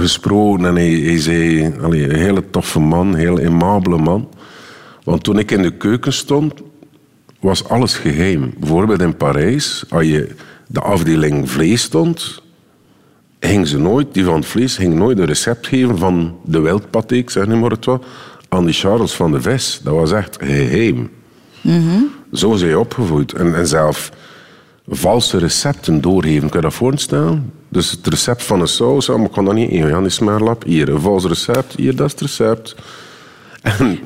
gesproken 0.00 0.64
en 0.64 0.74
hij, 0.74 0.90
hij 0.90 1.18
zei... 1.20 1.72
Allee, 1.80 2.04
een 2.04 2.18
hele 2.18 2.50
toffe 2.50 2.80
man, 2.80 3.06
een 3.06 3.14
heel 3.14 3.38
aimabele 3.38 3.98
man. 3.98 4.28
Want 5.04 5.24
toen 5.24 5.38
ik 5.38 5.50
in 5.50 5.62
de 5.62 5.70
keuken 5.70 6.12
stond, 6.12 6.54
was 7.40 7.68
alles 7.68 7.94
geheim. 7.94 8.54
Bijvoorbeeld 8.58 9.00
in 9.00 9.16
Parijs, 9.16 9.84
als 9.88 10.04
je 10.04 10.28
de 10.66 10.80
afdeling 10.80 11.50
vlees 11.50 11.82
stond, 11.82 12.42
ging 13.40 13.68
ze 13.68 13.78
nooit, 13.78 14.14
die 14.14 14.24
van 14.24 14.34
het 14.34 14.46
vlees, 14.46 14.76
ging 14.76 14.94
nooit 14.94 15.18
een 15.18 15.26
recept 15.26 15.66
geven 15.66 15.98
van 15.98 16.36
de 16.44 16.60
wildpaté, 16.60 17.14
ik 17.14 17.30
zeg 17.30 17.46
nu 17.46 17.56
maar 17.56 17.70
het 17.70 17.84
wat, 17.84 18.04
aan 18.48 18.64
die 18.64 18.74
Charles 18.74 19.12
van 19.12 19.32
de 19.32 19.40
Ves. 19.40 19.80
Dat 19.84 19.94
was 19.94 20.12
echt 20.12 20.38
geheim. 20.40 21.10
Zo 22.32 22.54
zijn 22.54 22.70
je 22.70 22.78
opgevoed. 22.78 23.32
En, 23.32 23.54
en 23.54 23.66
zelf 23.66 24.12
valse 24.94 25.38
recepten 25.38 26.00
doorgeven, 26.00 26.48
kun 26.48 26.60
je 26.60 26.66
dat 26.66 26.74
voorstellen? 26.74 27.52
Dus 27.68 27.90
het 27.90 28.06
recept 28.06 28.42
van 28.42 28.60
een 28.60 28.68
saus, 28.68 29.08
maar 29.08 29.20
ik 29.20 29.32
kan 29.32 29.44
dat 29.44 29.54
niet 29.54 29.70
in. 29.70 30.56
Hier, 30.64 30.88
een 30.88 31.00
vals 31.00 31.24
recept. 31.24 31.74
Hier, 31.76 31.96
dat 31.96 32.06
is 32.06 32.12
het 32.12 32.20
recept. 32.20 32.74
En 33.62 33.98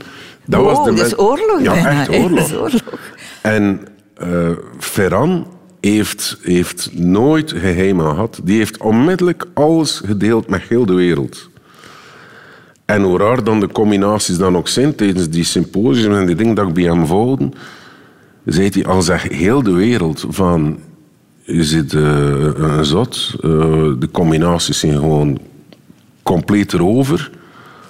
dat 0.45 0.63
was 0.63 0.85
de 0.85 0.93
men- 0.93 1.19
oorlog 1.19 1.63
Ja, 1.63 1.73
bijna, 1.73 2.01
echt 2.01 2.11
oorlog. 2.11 2.73
En 3.43 3.81
eh, 4.15 4.51
Ferran 4.79 5.47
heeft, 5.81 6.39
heeft 6.43 6.91
nooit 6.93 7.53
geheimen 7.53 8.07
gehad. 8.07 8.41
Die 8.45 8.59
heeft 8.59 8.79
onmiddellijk 8.79 9.45
alles 9.55 10.03
gedeeld 10.05 10.49
met 10.49 10.63
heel 10.63 10.87
de 10.87 10.95
wereld. 10.95 11.49
En 12.85 13.03
hoe 13.03 13.19
raar 13.19 13.45
dan 13.45 13.61
de 13.61 13.69
combinaties 13.69 14.37
dan 14.37 14.57
ook 14.57 14.69
zijn 14.69 14.95
tijdens 14.95 15.29
die 15.29 15.45
symposium 15.45 16.15
en 16.15 16.27
die 16.27 16.37
dingen 16.37 16.55
dat 16.55 16.69
ik 16.69 16.75
bij 16.75 16.85
hem 16.85 17.07
volgde, 17.07 17.49
zei 18.47 18.69
hij 18.73 18.87
al 18.87 19.03
zeg 19.03 19.29
heel 19.29 19.63
de 19.63 19.73
wereld 19.73 20.25
van 20.29 20.79
je 21.43 21.65
zit 21.65 21.95
eh, 21.95 22.49
een 22.55 22.85
zot, 22.85 23.35
eh, 23.35 23.51
de 23.99 24.09
combinaties 24.13 24.79
zijn 24.79 24.99
gewoon 24.99 25.39
compleet 26.23 26.73
erover. 26.73 27.31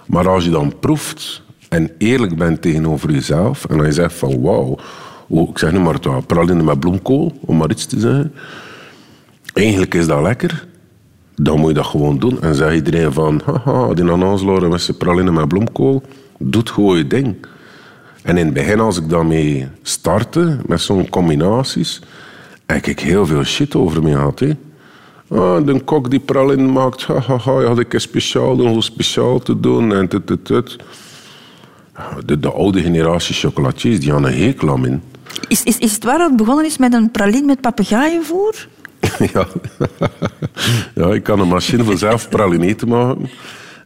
Maar 0.07 0.29
als 0.29 0.45
je 0.45 0.51
dan 0.51 0.79
proeft 0.81 1.43
en 1.69 1.91
eerlijk 1.99 2.37
bent 2.37 2.63
tegenover 2.63 3.11
jezelf 3.11 3.65
en 3.65 3.85
je 3.85 3.93
zegt 3.93 4.15
van 4.15 4.41
wauw, 4.41 4.79
oh, 5.29 5.49
ik 5.51 5.59
zeg 5.59 5.73
nu 5.73 5.79
maar 5.79 5.95
het 5.95 6.27
praline 6.27 6.63
met 6.63 6.81
bloemkool, 6.81 7.39
om 7.41 7.57
maar 7.57 7.71
iets 7.71 7.87
te 7.87 8.01
zeggen. 8.01 8.33
Eigenlijk 9.53 9.95
is 9.95 10.07
dat 10.07 10.23
lekker. 10.23 10.67
Dan 11.35 11.59
moet 11.59 11.69
je 11.69 11.75
dat 11.75 11.87
gewoon 11.87 12.19
doen. 12.19 12.43
En 12.43 12.55
zeg 12.55 12.75
iedereen 12.75 13.13
van, 13.13 13.43
haha, 13.45 13.95
die 13.95 14.05
ananasloren 14.05 14.71
met 14.71 14.81
zijn 14.81 14.97
praline 14.97 15.33
met 15.33 15.49
bloemkool, 15.49 16.03
doet 16.39 16.71
gewoon 16.71 16.97
je 16.97 17.07
ding. 17.07 17.37
En 18.27 18.37
in 18.37 18.45
het 18.45 18.55
begin, 18.55 18.81
als 18.81 18.99
ik 18.99 19.09
daarmee 19.09 19.69
startte, 19.83 20.59
met 20.67 20.81
zo'n 20.81 21.09
combinaties, 21.09 22.01
heb 22.67 22.87
ik 22.87 23.01
heel 23.01 23.27
veel 23.27 23.45
shit 23.45 23.75
over 23.75 24.03
me 24.03 24.11
gehad. 24.11 24.39
Hè. 24.39 24.53
Ah, 25.29 25.67
de 25.67 25.81
kok 25.81 26.11
die 26.11 26.21
praline 26.21 26.73
maakt, 26.73 27.05
hahaha, 27.05 27.61
ja, 27.61 27.67
had 27.67 27.79
ik 27.79 27.95
een 27.95 28.01
speciaal 28.01 28.57
doen, 28.57 28.69
hoe 28.69 28.83
speciaal 28.83 29.39
te 29.39 29.61
doen 29.61 29.95
en 29.95 30.09
tut, 30.09 30.27
tut, 30.27 30.45
tut. 30.45 30.77
De, 32.25 32.41
de 32.41 32.51
oude 32.51 32.83
generatie 32.83 33.35
chocolatiers, 33.35 34.01
die 34.01 34.13
hadden 34.13 34.33
een 34.33 34.43
hekel 34.43 34.71
aan 34.71 34.81
me. 34.81 34.99
Is, 35.49 35.63
is, 35.63 35.79
is 35.79 35.93
het 35.93 36.05
waar 36.05 36.19
dat 36.19 36.29
het 36.29 36.37
begonnen 36.37 36.65
is 36.65 36.79
met 36.79 36.93
een 36.93 37.11
praline 37.11 37.47
met 37.47 37.61
papegaaienvoer? 37.61 38.69
ja. 39.33 39.47
ja, 40.95 41.07
ik 41.07 41.23
kan 41.23 41.41
een 41.41 41.49
machine 41.49 41.85
voor 41.85 41.99
zelf 41.99 42.29
praline 42.29 42.75
te 42.75 42.87
maken. 42.87 43.31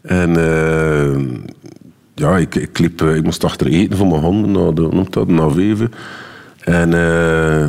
En 0.02 0.36
eh, 0.36 1.16
ja, 2.20 2.36
ik, 2.36 2.54
ik, 2.54 2.78
eh, 3.00 3.16
ik 3.16 3.22
moest 3.22 3.44
achter 3.44 3.66
eten 3.66 3.96
voor 3.96 4.06
mijn 4.06 4.22
honden, 4.22 4.52
naar 4.52 4.74
de, 4.74 4.88
noemt 4.90 5.12
dat, 5.12 5.54
Weven. 5.54 5.92
En 6.60 6.94
eh, 6.94 7.66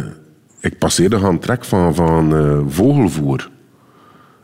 ik 0.60 0.78
passeerde 0.78 1.16
aan 1.16 1.34
het 1.34 1.42
trek 1.42 1.66
van, 1.66 1.96
van 1.96 2.36
eh, 2.36 2.60
vogelvoer. 2.68 3.50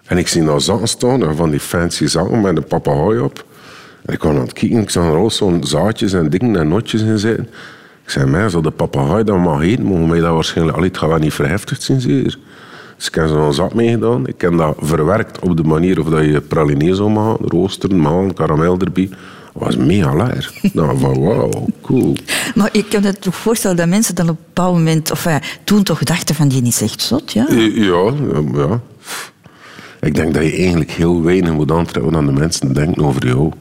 En 0.05 0.17
ik 0.17 0.27
zie 0.27 0.45
daar 0.45 0.61
zakken 0.61 0.87
staan, 0.87 1.35
van 1.35 1.49
die 1.49 1.59
fancy 1.59 2.05
zakken 2.05 2.41
met 2.41 2.57
een 2.57 2.67
papegaai 2.67 3.19
op. 3.19 3.45
En 4.05 4.13
ik 4.13 4.19
kwam 4.19 4.35
aan 4.35 4.41
het 4.41 4.53
kijken, 4.53 4.81
ik 4.81 4.89
zag 4.89 5.05
er 5.05 5.15
al 5.15 5.31
zo'n 5.31 5.63
zaadjes 5.63 6.13
en 6.13 6.29
dingen 6.29 6.55
en 6.55 6.67
notjes 6.67 7.01
in 7.01 7.19
zitten. 7.19 7.47
Ik 8.03 8.09
zei, 8.09 8.25
mij, 8.29 8.49
zo 8.49 8.61
de 8.61 8.71
papegaai 8.71 9.23
dat 9.23 9.37
mag 9.37 9.61
eten, 9.61 9.85
mogen 9.85 10.09
wij 10.09 10.19
dat 10.19 10.33
waarschijnlijk... 10.33 10.77
Allee, 10.77 10.89
het 10.89 10.97
gaat 10.97 11.19
niet 11.19 11.33
verheftigd 11.33 11.83
zijn, 11.83 12.01
zeer. 12.01 12.37
Dus 12.95 13.07
ik 13.07 13.15
heb 13.15 13.27
zo'n 13.27 13.53
zak 13.53 13.73
meegedaan. 13.73 14.27
Ik 14.27 14.41
heb 14.41 14.57
dat 14.57 14.75
verwerkt 14.79 15.39
op 15.39 15.57
de 15.57 15.63
manier 15.63 15.99
of 15.99 16.09
dat 16.09 16.23
je 16.23 16.41
praline 16.41 16.95
zou 16.95 17.09
maken. 17.09 17.47
Roosteren, 17.47 17.99
malen, 17.99 18.33
karamel 18.33 18.79
erbij. 18.79 19.09
Dat 19.59 19.67
was 19.67 19.85
mega 19.85 20.15
lekker. 20.15 20.51
nou, 20.73 20.99
van 20.99 21.19
wauw, 21.19 21.65
cool. 21.81 22.15
Maar 22.55 22.69
ik 22.71 22.89
kan 22.89 23.01
me 23.01 23.13
toch 23.13 23.35
voorstellen 23.35 23.77
dat 23.77 23.87
mensen 23.87 24.15
dan 24.15 24.29
op 24.29 24.37
een 24.37 24.43
bepaald 24.45 24.75
moment, 24.75 25.11
of 25.11 25.23
ja, 25.23 25.41
toen 25.63 25.83
toch 25.83 26.03
dachten 26.03 26.35
van 26.35 26.47
die 26.47 26.63
is 26.63 26.81
echt 26.81 27.01
zot, 27.01 27.31
ja? 27.31 27.47
Eh, 27.47 27.75
Ja, 27.75 28.13
ja. 28.53 28.81
Ik 29.99 30.15
denk 30.15 30.33
dat 30.33 30.43
je 30.43 30.51
eigenlijk 30.57 30.91
heel 30.91 31.21
weinig 31.21 31.51
moet 31.51 31.71
aantrekken 31.71 32.15
aan 32.15 32.25
de 32.25 32.31
mensen 32.31 32.73
denken 32.73 33.05
over 33.05 33.27
jou. 33.27 33.51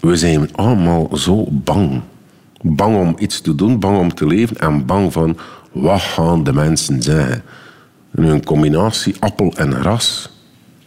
We 0.00 0.16
zijn 0.16 0.48
allemaal 0.54 1.16
zo 1.16 1.46
bang. 1.50 2.00
Bang 2.62 2.96
om 2.96 3.14
iets 3.18 3.40
te 3.40 3.54
doen, 3.54 3.78
bang 3.78 3.98
om 3.98 4.14
te 4.14 4.26
leven 4.26 4.56
en 4.58 4.86
bang 4.86 5.12
van 5.12 5.36
wat 5.72 6.00
gaan 6.00 6.44
de 6.44 6.52
mensen 6.52 7.02
zeggen. 7.02 7.42
En 8.14 8.22
een 8.24 8.44
combinatie 8.44 9.14
appel 9.18 9.52
en 9.56 9.74
gras, 9.74 10.30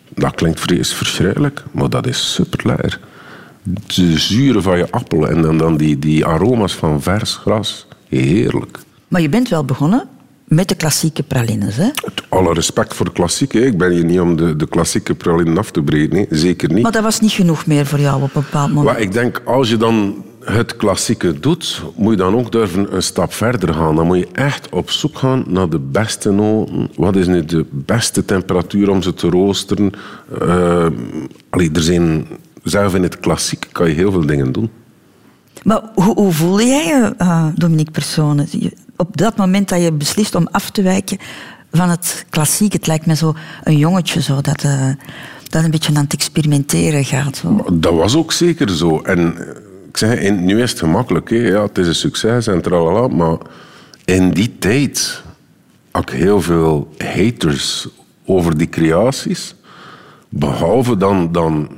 dat 0.10 0.36
klinkt 0.36 0.60
vrees 0.60 0.94
verschrikkelijk, 0.94 1.64
maar 1.72 1.90
dat 1.90 2.08
is 2.08 2.34
super 2.34 2.68
lekker. 2.68 3.00
De 3.64 4.18
zuren 4.18 4.64
van 4.64 4.78
je 4.78 4.92
appel 4.92 5.28
en 5.30 5.42
dan, 5.42 5.58
dan 5.58 5.78
die, 5.78 6.00
die 6.00 6.26
aroma's 6.26 6.76
van 6.76 7.02
vers 7.02 7.36
gras, 7.36 7.88
heerlijk. 8.10 8.80
Maar 9.08 9.22
je 9.22 9.30
bent 9.30 9.50
wel 9.50 9.66
begonnen 9.66 10.08
met 10.48 10.68
de 10.68 10.76
klassieke 10.76 11.24
pralines, 11.24 11.76
hè? 11.76 11.90
Alle 12.30 12.54
respect 12.54 12.94
voor 12.94 13.06
de 13.06 13.12
klassieke. 13.12 13.66
Ik 13.66 13.78
ben 13.78 13.92
hier 13.92 14.06
niet 14.06 14.20
om 14.20 14.36
de, 14.36 14.56
de 14.56 14.68
klassieke 14.68 15.16
pralinen 15.16 15.58
af 15.58 15.72
te 15.72 15.82
breken. 15.82 16.18
hè. 16.18 16.26
Zeker 16.30 16.74
niet. 16.74 16.84
Maar 16.84 16.92
dat 16.92 17.04
was 17.04 17.20
niet 17.20 17.32
genoeg 17.32 17.66
meer 17.66 17.86
voor 17.86 18.00
jou 18.00 18.22
op 18.24 18.36
een 18.36 18.42
bepaald 18.42 18.70
moment. 18.74 18.86
Maar 18.86 19.02
ik 19.02 19.12
denk, 19.12 19.42
als 19.46 19.70
je 19.70 19.78
dan 19.78 20.24
het 20.44 20.76
klassieke 20.76 21.40
doet, 21.40 21.82
moet 21.96 22.12
je 22.12 22.18
dan 22.18 22.36
ook 22.36 22.52
durven 22.52 22.96
een 22.96 23.04
stap 23.04 23.34
verder 23.34 23.74
gaan. 23.74 23.96
Dan 23.96 24.06
moet 24.06 24.18
je 24.18 24.28
echt 24.32 24.70
op 24.70 24.92
zoek 24.92 25.18
gaan 25.18 25.44
naar 25.48 25.70
de 25.70 25.80
beste 25.80 26.32
noten. 26.32 26.90
Wat 26.96 27.16
is 27.16 27.28
nu 27.28 27.46
de 27.46 27.66
beste 27.72 28.26
temperatuur 28.26 28.90
om 28.90 29.02
ze 29.02 29.14
te 29.14 29.30
roosteren? 29.30 29.92
Eh, 30.42 30.88
allee, 31.50 31.70
er 31.74 31.82
zijn, 31.82 32.28
zelf 32.64 32.96
in 32.96 33.04
het 33.04 33.20
klassiek 33.20 33.68
kan 33.72 33.88
je 33.88 33.94
heel 33.96 34.12
veel 34.12 34.26
dingen 34.26 34.52
doen. 34.52 34.70
Maar 35.64 35.82
hoe, 35.96 36.14
hoe 36.16 36.32
voelde 36.32 36.66
jij 36.66 36.86
je, 36.86 37.14
eh, 37.18 37.48
Dominique 37.56 37.92
Persone, 37.92 38.46
Je- 38.50 38.74
op 38.96 39.18
dat 39.18 39.38
moment 39.38 39.70
dat 39.70 39.82
je 39.82 39.92
beslist 39.92 40.36
om 40.36 40.48
af 40.52 40.70
te 40.70 40.82
wijken 40.82 41.18
van 41.72 41.90
het 41.90 42.26
klassiek? 42.30 42.74
Het 42.74 42.88
lijkt 42.88 43.06
me 43.06 43.16
zo 43.16 43.34
een 43.64 43.78
jongetje 43.78 44.22
zo, 44.22 44.42
dat, 44.42 44.64
eh, 44.64 44.90
dat 45.50 45.64
een 45.64 45.72
beetje 45.72 45.96
aan 45.96 46.04
het 46.04 46.14
experimenteren 46.14 47.06
gaat. 47.06 47.38
Zo. 47.38 47.66
Dat 47.74 47.94
was 47.94 48.16
ook 48.16 48.32
zeker 48.32 48.70
zo. 48.70 49.00
En 49.02 49.38
eh, 49.38 49.48
ik 49.90 49.98
zeg, 49.98 50.20
in, 50.20 50.46
nu 50.46 50.62
is 50.62 50.70
het 50.70 50.80
gemakkelijk. 50.80 51.30
Hè. 51.30 51.36
Ja, 51.36 51.62
het 51.62 51.78
is 51.78 51.88
een 51.88 51.96
succes 51.96 52.48
en 52.48 52.62
tralala. 52.62 53.08
Maar 53.08 53.38
in 54.06 54.32
die 54.32 54.56
tijd 54.60 55.24
had 55.92 56.10
ik 56.12 56.16
heel 56.20 56.42
veel 56.42 56.94
haters 56.98 57.88
over 58.26 58.58
die 58.58 58.70
creaties. 58.70 59.56
Behalve 60.30 60.98
dan, 60.98 61.32
dan 61.32 61.70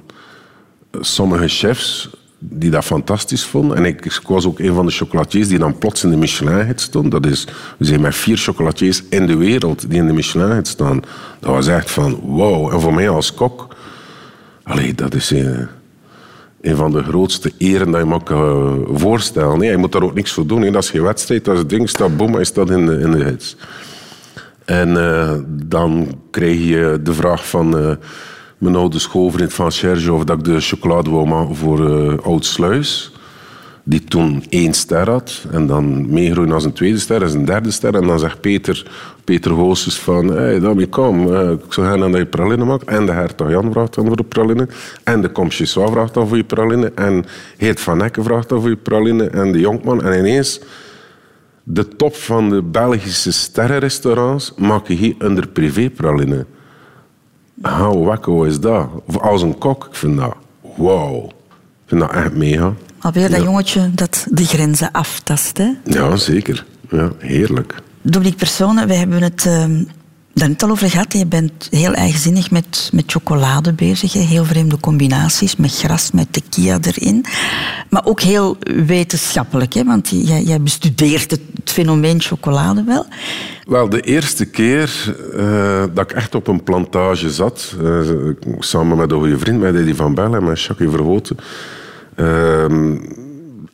sommige 1.02 1.48
chefs 1.48 2.10
die 2.50 2.70
dat 2.70 2.86
fantastisch 2.86 3.46
vonden. 3.46 3.78
En 3.78 3.86
ik, 3.86 4.22
was 4.28 4.46
ook 4.46 4.60
een 4.60 4.74
van 4.74 4.86
de 4.86 4.92
chocolatiers 4.92 5.48
die 5.48 5.60
dan 5.60 5.78
plots 5.78 6.04
in 6.04 6.10
de 6.10 6.18
Michelin 6.18 6.74
stond. 6.76 7.12
Dat 7.12 7.26
is, 7.26 7.48
we 7.78 7.86
zijn 7.86 8.02
met 8.02 8.16
vier 8.16 8.38
chocolatiers 8.38 9.04
in 9.10 9.26
de 9.26 9.36
wereld 9.36 9.90
die 9.90 10.00
in 10.00 10.08
de 10.08 10.14
Michelin 10.14 10.66
staan. 10.66 11.02
Dat 11.40 11.52
was 11.52 11.68
echt 11.68 11.92
van 11.92 12.20
wow. 12.24 12.74
En 12.74 12.82
voor 12.82 12.94
mij 12.94 13.10
als 13.10 13.34
kok, 13.34 13.76
allee, 14.64 14.94
dat 14.94 15.14
is 15.14 15.30
een, 15.30 15.68
een 16.62 16.76
van 16.76 16.92
de 16.92 17.04
grootste 17.04 17.52
eren 17.58 17.92
dat 17.92 18.02
je 18.02 18.08
me 18.08 18.24
kan 18.24 18.86
voorstellen. 18.94 19.60
Nee, 19.60 19.70
je 19.70 19.78
moet 19.78 19.92
daar 19.92 20.04
ook 20.04 20.16
niks 20.16 20.32
voor 20.32 20.48
doen. 20.48 20.62
hè. 20.62 20.72
Dat 20.72 20.84
is 20.84 20.90
geen 20.90 21.04
wedstrijd, 21.04 21.46
dat 21.46 21.54
is 21.54 21.60
het 21.60 21.70
ding, 21.70 21.90
staat 21.90 22.18
boom, 22.18 22.34
hij 22.34 22.44
staat 22.44 22.70
in 22.70 22.86
de, 22.86 23.00
in 23.00 23.12
de 23.12 23.24
hits. 23.24 23.56
En 24.66 24.98
eh, 24.98 25.34
dan 25.48 26.20
krijg 26.32 26.58
je 26.58 27.00
de 27.04 27.14
vraag 27.14 27.48
van 27.48 27.78
eh, 27.78 27.92
mijn 28.66 28.78
oude 28.78 29.00
schoolvriend 29.00 29.54
van 29.54 29.72
Serge 29.72 30.14
of 30.14 30.24
dat 30.24 30.38
ik 30.38 30.44
de 30.44 30.60
chocolade 30.60 31.10
wou 31.10 31.28
maken 31.28 31.56
voor 31.56 31.90
eh 31.90 32.26
Oud 32.26 32.46
Sluis. 32.46 33.12
Die 33.88 34.04
toen 34.04 34.44
één 34.50 34.74
ster 34.74 35.10
had. 35.10 35.46
En 35.52 35.68
dan 35.68 36.14
meegroeien 36.14 36.52
als 36.52 36.64
een 36.64 36.74
tweede 36.74 37.00
ster, 37.00 37.22
als 37.22 37.34
een 37.34 37.46
derde 37.46 37.72
ster. 37.72 37.96
En 37.96 38.08
dan 38.08 38.20
zegt 38.20 38.42
Peter, 38.42 38.92
Peter 39.24 39.52
Goossens 39.52 40.00
van... 40.00 40.28
Hé, 40.28 40.60
hey, 40.60 40.88
kom, 40.88 41.34
eh, 41.34 41.52
ik 41.52 41.74
zou 41.74 41.88
gaan 41.88 42.00
dat 42.00 42.16
je 42.16 42.26
praline 42.26 42.66
maakt. 42.66 42.84
En 42.84 43.06
de 43.06 43.12
hertog 43.12 43.50
Jan 43.50 43.72
vraagt 43.72 43.96
dan 43.96 44.06
voor 44.06 44.16
de 44.16 44.24
praline. 44.24 44.68
En 45.04 45.22
de 45.22 45.32
Comchessois 45.32 45.92
vraagt 45.92 46.14
dan 46.14 46.28
voor 46.28 46.38
je 46.38 46.44
praline. 46.44 46.92
En 46.96 47.26
Heert 47.58 47.80
van 47.80 48.04
Ecken 48.04 48.24
vraagt 48.24 48.50
dan 48.50 48.62
voor 48.62 48.70
je 48.70 48.76
praline. 48.76 49.28
En 49.28 49.52
de 49.52 49.60
Jonkman. 49.60 50.04
En 50.04 50.20
ineens 50.20 50.60
de 51.64 51.88
top 51.88 52.16
van 52.16 52.50
de 52.50 52.62
Belgische 52.62 53.32
sterrenrestaurants 53.32 54.54
maak 54.58 54.88
je 54.88 54.94
hier 54.94 55.16
onder 55.20 55.48
privépraline. 55.48 56.46
How 57.62 58.06
wacko 58.06 58.44
is 58.44 58.60
dat? 58.60 58.88
Of 59.06 59.20
als 59.20 59.42
een 59.42 59.58
kok, 59.58 59.86
ik 59.86 59.96
vind 59.96 60.18
dat 60.18 60.36
wow. 60.76 61.26
Ik 61.26 61.32
vind 61.86 62.02
dat 62.02 62.12
echt 62.12 62.34
mega. 62.34 62.74
Alweer 63.00 63.30
dat 63.30 63.44
jongetje 63.44 63.92
dat 63.94 64.28
de 64.30 64.46
grenzen 64.46 64.92
aftast. 64.92 65.58
Hè? 65.58 65.72
Ja, 65.84 66.16
zeker. 66.16 66.66
Ja, 66.90 67.12
heerlijk. 67.18 67.82
Dominique 68.02 68.38
Persone, 68.38 68.86
we 68.86 68.94
hebben 68.94 69.22
het 69.22 69.46
ehm 69.46 69.84
daar 70.36 70.50
net 70.50 70.64
al 70.64 70.70
over 70.70 70.90
gehad. 70.90 71.14
Je 71.14 71.26
bent 71.26 71.68
heel 71.72 71.94
eigenzinnig 71.94 72.52
met, 72.52 72.90
met 72.94 73.04
chocolade 73.08 73.74
bezig. 73.74 74.14
Heel 74.14 74.46
vreemde 74.46 74.80
combinaties, 74.80 75.56
met 75.56 75.78
gras, 75.78 76.12
met 76.12 76.28
tequila 76.34 76.78
erin. 76.82 77.26
Maar 77.90 78.06
ook 78.06 78.22
heel 78.22 78.58
wetenschappelijk, 78.86 79.74
hè? 79.74 79.84
want 79.84 80.10
jij, 80.10 80.44
jij 80.44 80.62
bestudeert 80.62 81.32
het, 81.32 81.42
fenomeen 81.64 82.22
chocolade 82.22 82.84
wel. 82.84 83.06
Wel, 83.68 83.90
de 83.90 84.02
eerste 84.02 84.46
keer 84.46 85.16
eh, 85.36 85.84
dat 85.94 86.12
ik 86.12 86.18
echt 86.18 86.36
op 86.36 86.48
een 86.48 86.64
plantage 86.64 87.30
zat, 87.30 87.76
eh, 87.84 88.00
samen 88.60 88.98
met 88.98 89.12
een 89.12 89.20
goede 89.20 89.40
vriend, 89.40 89.60
met 89.60 89.76
Eddie 89.76 89.96
van 89.96 90.14
Bellen 90.14 90.40
en 90.40 90.44
met 90.44 90.62
Jacques 90.62 90.90
Verhoten, 90.90 91.38
ehm, 92.16 92.98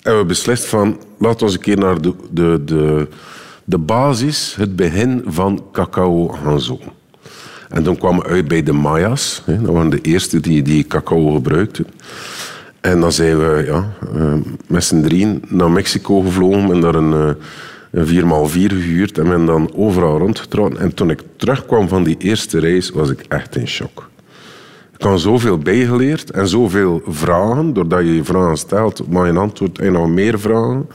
hebben 0.02 0.22
we 0.22 0.26
beslist 0.28 0.66
van, 0.66 1.00
laten 1.18 1.40
we 1.40 1.46
eens 1.46 1.54
een 1.54 1.60
keer 1.60 1.78
naar 1.78 2.02
de, 2.02 2.14
de, 2.32 2.62
de, 2.66 3.08
de 3.72 3.78
basis, 3.78 4.56
het 4.56 4.76
begin 4.76 5.24
van 5.26 5.64
cacao 5.72 6.28
gaan 6.28 6.60
zoeken. 6.60 6.92
En 7.70 7.84
toen 7.84 7.98
kwamen 7.98 8.24
we 8.24 8.30
uit 8.30 8.48
bij 8.48 8.64
de 8.64 8.74
Mayas. 8.74 9.42
Hè, 9.46 9.62
dat 9.62 9.74
waren 9.74 9.90
de 9.90 10.02
eerste 10.02 10.40
die, 10.40 10.62
die 10.62 10.88
cacao 10.88 11.32
gebruikten. 11.34 11.86
En 12.82 13.00
dan 13.00 13.12
zijn 13.12 13.38
we 13.38 13.64
ja, 13.66 13.94
eh, 14.16 14.34
met 14.68 14.84
z'n 14.84 15.02
drieën 15.02 15.44
naar 15.48 15.72
Mexico 15.72 16.22
gevlogen 16.22 16.72
en 16.72 16.82
daar 16.82 16.96
een, 16.96 17.14
eh, 17.14 17.34
een 17.92 18.08
4x4 18.08 18.70
gehuurd 18.70 19.18
en 19.18 19.30
ben 19.30 19.46
dan 19.46 19.72
overal 19.76 20.18
rondgetrokken. 20.18 20.80
En 20.80 20.94
toen 20.94 21.10
ik 21.10 21.22
terugkwam 21.36 21.88
van 21.88 22.04
die 22.04 22.18
eerste 22.18 22.60
reis, 22.60 22.90
was 22.90 23.10
ik 23.10 23.26
echt 23.28 23.56
in 23.56 23.68
shock. 23.68 24.10
Ik 24.98 25.04
had 25.08 25.20
zoveel 25.20 25.58
bijgeleerd 25.58 26.32
en 26.32 26.48
zoveel 26.48 27.02
vragen. 27.08 27.74
Doordat 27.74 28.00
je 28.00 28.16
je 28.16 28.24
vragen 28.24 28.58
stelt, 28.58 29.08
maar 29.08 29.32
je 29.34 29.40
antwoord 29.40 29.80
en 29.80 29.92
nog 29.92 30.08
meer 30.08 30.40
vragen. 30.40 30.88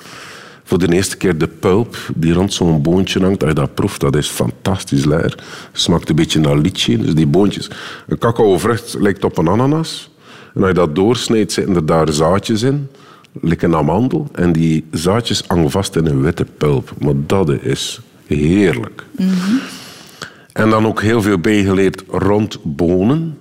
Voor 0.68 0.78
de 0.78 0.92
eerste 0.92 1.16
keer 1.16 1.38
de 1.38 1.48
pulp 1.48 1.96
die 2.14 2.32
rond 2.32 2.52
zo'n 2.52 2.82
boontje 2.82 3.20
hangt. 3.20 3.40
Als 3.40 3.50
je 3.50 3.56
dat 3.56 3.74
proeft, 3.74 4.00
dat 4.00 4.16
is 4.16 4.28
fantastisch 4.28 5.04
lekker. 5.04 5.34
Smaakt 5.72 6.08
een 6.08 6.16
beetje 6.16 6.40
naar 6.40 6.58
litchi. 6.58 6.96
Dus 6.96 7.14
die 7.14 7.26
boontjes. 7.26 7.70
Een 8.08 8.18
cacaovrucht 8.18 8.96
lijkt 8.98 9.24
op 9.24 9.38
een 9.38 9.48
ananas. 9.48 10.10
En 10.54 10.60
als 10.60 10.68
je 10.68 10.74
dat 10.74 10.94
doorsnijdt, 10.94 11.52
zitten 11.52 11.74
er 11.74 11.86
daar 11.86 12.12
zaadjes 12.12 12.62
in. 12.62 12.88
Lijkt 13.40 13.62
een 13.62 13.74
amandel. 13.74 14.28
En 14.32 14.52
die 14.52 14.84
zaadjes 14.90 15.44
hangen 15.46 15.70
vast 15.70 15.96
in 15.96 16.06
een 16.06 16.22
witte 16.22 16.46
pulp. 16.56 16.92
Maar 16.98 17.14
dat 17.26 17.50
is 17.50 18.00
heerlijk. 18.26 19.04
En 20.52 20.70
dan 20.70 20.86
ook 20.86 21.02
heel 21.02 21.22
veel 21.22 21.38
bijgeleerd 21.38 22.02
rond 22.08 22.58
bonen. 22.62 23.38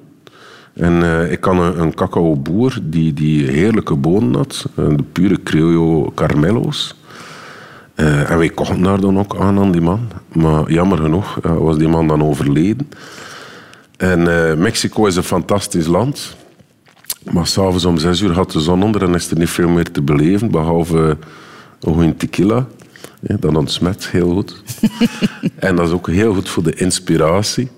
En 0.73 1.03
eh, 1.03 1.31
ik 1.31 1.39
kan 1.39 1.59
een, 1.59 1.79
een 1.79 1.93
cacaoboer 1.93 2.77
die, 2.83 3.13
die 3.13 3.47
heerlijke 3.47 3.95
bonen 3.95 4.35
had. 4.35 4.65
de 4.75 5.03
pure 5.11 5.43
Criollo 5.43 6.11
Carmelo's. 6.15 6.95
Eh, 7.95 8.29
en 8.29 8.37
wij 8.37 8.49
kochten 8.49 8.81
daar 8.81 8.99
dan 8.99 9.19
ook 9.19 9.35
aan 9.39 9.59
aan 9.59 9.71
die 9.71 9.81
man. 9.81 10.09
Maar 10.33 10.71
jammer 10.71 10.97
genoeg 10.97 11.39
eh, 11.41 11.57
was 11.57 11.77
die 11.77 11.87
man 11.87 12.07
dan 12.07 12.23
overleden. 12.23 12.89
En 13.97 14.49
eh, 14.49 14.55
Mexico 14.55 15.05
is 15.05 15.15
een 15.15 15.23
fantastisch 15.23 15.87
land. 15.87 16.35
Maar 17.31 17.47
s'avonds 17.47 17.85
om 17.85 17.97
zes 17.97 18.21
uur 18.21 18.33
gaat 18.33 18.51
de 18.51 18.59
zon 18.59 18.83
onder 18.83 19.03
en 19.03 19.13
is 19.13 19.31
er 19.31 19.37
niet 19.37 19.49
veel 19.49 19.69
meer 19.69 19.91
te 19.91 20.01
beleven. 20.01 20.51
Behalve 20.51 21.17
een 21.81 21.93
goede 21.93 22.15
tequila. 22.15 22.65
Ja, 23.21 23.37
dat 23.39 23.55
ontsmet 23.55 24.07
heel 24.07 24.29
goed. 24.29 24.63
en 25.55 25.75
dat 25.75 25.87
is 25.87 25.93
ook 25.93 26.07
heel 26.07 26.33
goed 26.33 26.49
voor 26.49 26.63
de 26.63 26.73
inspiratie. 26.73 27.69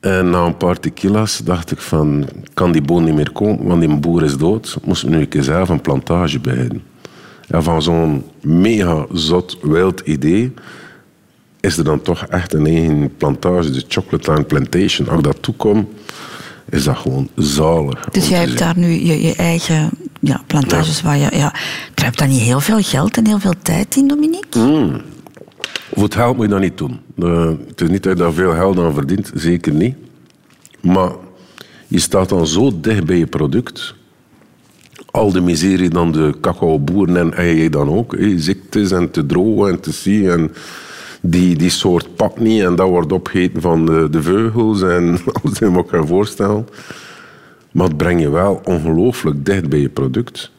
En 0.00 0.30
na 0.30 0.44
een 0.44 0.56
paar 0.56 0.80
tequila's 0.80 1.38
dacht 1.44 1.70
ik 1.70 1.80
van... 1.80 2.28
Kan 2.54 2.72
die 2.72 2.82
boon 2.82 3.04
niet 3.04 3.14
meer 3.14 3.32
komen, 3.32 3.66
want 3.66 3.80
die 3.80 3.96
boer 3.96 4.22
is 4.22 4.36
dood. 4.36 4.78
Moest 4.84 5.06
nu 5.06 5.18
een 5.18 5.28
keer 5.28 5.42
zelf 5.42 5.68
een 5.68 5.80
plantage 5.80 6.40
beginnen. 6.40 6.82
Van 7.50 7.82
zo'n 7.82 8.24
mega 8.40 9.06
zot, 9.12 9.58
wild 9.62 10.00
idee... 10.00 10.52
is 11.60 11.76
er 11.76 11.84
dan 11.84 12.02
toch 12.02 12.26
echt 12.26 12.54
een 12.54 12.66
eigen 12.66 13.16
plantage, 13.16 13.70
de 13.70 13.84
Chocolate 13.88 14.32
Line 14.32 14.44
Plantation. 14.44 15.08
Als 15.08 15.18
ik 15.18 15.24
dat 15.24 15.42
toekom, 15.42 15.88
is 16.70 16.84
dat 16.84 16.96
gewoon 16.96 17.28
zalig. 17.34 18.04
Dus 18.04 18.28
jij 18.28 18.38
hebt 18.38 18.50
zien. 18.50 18.58
daar 18.58 18.78
nu 18.78 18.88
je, 18.88 19.22
je 19.22 19.34
eigen 19.34 19.90
ja, 20.20 20.42
plantages 20.46 21.02
waar 21.02 21.16
je... 21.16 21.36
Ja, 21.36 21.54
kruipt 21.94 22.18
daar 22.18 22.28
niet 22.28 22.40
heel 22.40 22.60
veel 22.60 22.82
geld 22.82 23.16
en 23.16 23.26
heel 23.26 23.38
veel 23.38 23.54
tijd 23.62 23.96
in, 23.96 24.08
Dominique? 24.08 24.60
Mm. 24.60 25.00
Voor 25.94 26.02
het 26.02 26.14
geld 26.14 26.36
moet 26.36 26.44
je 26.44 26.50
dat 26.50 26.60
niet 26.60 26.78
doen. 26.78 27.00
Eh, 27.18 27.50
het 27.68 27.80
is 27.80 27.88
niet 27.88 28.02
dat 28.02 28.12
je 28.16 28.22
daar 28.22 28.32
veel 28.32 28.52
geld 28.52 28.78
aan 28.78 28.94
verdient, 28.94 29.30
zeker 29.34 29.72
niet. 29.72 29.96
Maar 30.80 31.10
je 31.86 31.98
staat 31.98 32.28
dan 32.28 32.46
zo 32.46 32.80
dicht 32.80 33.04
bij 33.04 33.16
je 33.16 33.26
product. 33.26 33.94
Al 35.18 35.32
de 35.32 35.40
miserie 35.40 35.90
dan 35.90 36.12
de 36.12 36.34
cacaoboeren 36.40 37.34
en 37.34 37.56
jij 37.56 37.68
dan 37.68 37.88
ook. 37.88 38.16
Ziektes 38.36 38.90
en 38.90 39.10
te 39.10 39.26
drogen 39.26 39.68
en 39.68 39.80
te 39.80 39.92
zien. 39.92 40.30
En 40.30 40.52
die, 41.20 41.56
die 41.56 41.70
soort 41.70 42.16
pakt 42.16 42.40
niet 42.40 42.62
en 42.62 42.76
dat 42.76 42.88
wordt 42.88 43.12
opgegeten 43.12 43.60
van 43.60 43.86
de, 43.86 44.08
de 44.10 44.22
vleugels 44.22 44.82
en 44.82 45.18
alles 45.42 45.58
je 45.58 45.66
me 45.66 45.84
kan 45.84 46.06
voorstellen. 46.06 46.66
Maar 47.72 47.86
het 47.86 47.96
brengt 47.96 48.22
je 48.22 48.30
wel 48.30 48.60
ongelooflijk 48.64 49.44
dicht 49.44 49.68
bij 49.68 49.78
je 49.78 49.88
product. 49.88 50.50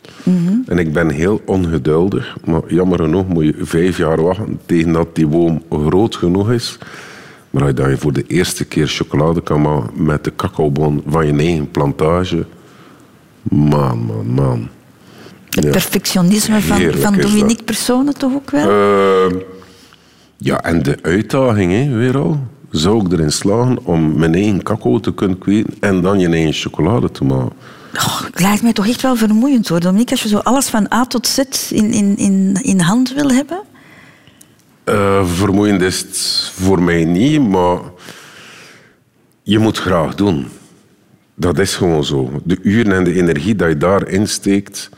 En 0.66 0.78
ik 0.78 0.93
ben 0.93 1.10
heel 1.10 1.41
ongeduldig, 1.45 2.38
maar 2.45 2.62
jammer 2.68 2.99
genoeg 2.99 3.28
moet 3.28 3.43
je 3.43 3.55
vijf 3.60 3.97
jaar 3.97 4.22
wachten 4.22 4.60
tegen 4.66 4.91
dat 4.91 5.16
die 5.16 5.28
boom 5.28 5.64
groot 5.70 6.16
genoeg 6.16 6.51
is. 6.51 6.78
Maar 7.49 7.64
als 7.64 7.89
je 7.89 7.97
voor 7.97 8.14
de 8.14 8.24
eerste 8.28 8.66
keer 8.66 8.88
chocolade 8.88 9.41
kan 9.41 9.62
maken 9.62 10.05
met 10.05 10.24
de 10.24 10.36
cacaobon 10.36 11.03
van 11.07 11.26
je 11.26 11.34
eigen 11.34 11.72
plantage, 11.72 12.45
man, 13.41 14.05
man, 14.05 14.27
man. 14.27 14.69
Het 15.49 15.63
Ja. 15.63 15.69
perfectionisme 15.71 16.61
van, 16.61 16.77
Heerlijk 16.77 17.01
van. 17.01 17.17
Dominique 17.17 17.63
Personen 17.63 18.13
toch 18.17 18.33
ook 18.33 18.51
wel? 18.51 18.69
Eh, 18.69 19.35
ja, 20.37 20.61
en 20.61 20.83
de 20.83 20.97
uitdaging, 21.01 21.71
hè, 21.71 21.97
weer 21.97 22.17
al. 22.17 22.39
Zou 22.71 23.05
ik 23.05 23.11
erin 23.11 23.31
slagen 23.31 23.85
om 23.85 24.19
mijn 24.19 24.33
eigen 24.33 24.63
cacao 24.63 24.99
te 24.99 25.13
kunnen 25.13 25.37
kweken 25.37 25.73
en 25.79 26.01
dan 26.01 26.19
je 26.19 26.27
eigen 26.29 26.53
chocolade 26.53 27.11
te 27.11 27.23
maken? 27.23 27.51
Oh, 27.95 28.21
het 28.25 28.39
lijkt 28.39 28.61
mij 28.61 28.73
toch 28.73 28.87
echt 28.87 29.01
wel 29.01 29.15
vermoeiend 29.15 29.67
hoor, 29.67 29.79
Dominique. 29.79 30.11
Als 30.11 30.21
je 30.23 30.29
zo 30.29 30.37
alles 30.37 30.67
van 30.67 30.93
A 30.93 31.05
tot 31.05 31.27
Z 31.27 31.37
in, 31.69 31.91
in, 31.91 32.17
in, 32.17 32.59
in 32.61 32.79
hand 32.79 33.13
wil 33.13 33.29
hebben. 33.31 33.61
Eh, 34.83 35.25
vermoeiend 35.25 35.81
is 35.81 35.99
het 35.99 36.51
voor 36.55 36.81
mij 36.81 37.05
niet, 37.05 37.49
maar 37.49 37.79
je 39.43 39.59
moet 39.59 39.77
graag 39.77 40.15
doen. 40.15 40.47
Dat 41.39 41.59
is 41.59 41.75
gewoon 41.75 42.03
zo. 42.03 42.41
De 42.43 42.57
uren 42.61 42.93
en 42.93 43.03
de 43.03 43.13
energie 43.13 43.55
dat 43.55 43.69
je 43.69 43.77
daarin 43.77 44.27
steekt. 44.27 44.89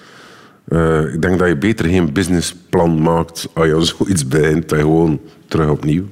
eh, 0.68 1.14
ik 1.14 1.22
denk 1.22 1.40
dat 1.40 1.48
je 1.48 1.58
beter 1.58 1.86
geen 1.86 2.14
businessplan 2.14 3.02
maakt 3.02 3.48
als 3.54 3.66
je 3.66 3.76
aan 3.76 3.86
zoiets 3.86 4.28
begint. 4.28 4.70
Dat 4.70 4.78
je 4.80 4.84
gewoon 4.86 5.20
terug 5.48 5.70
opnieuw 5.70 6.04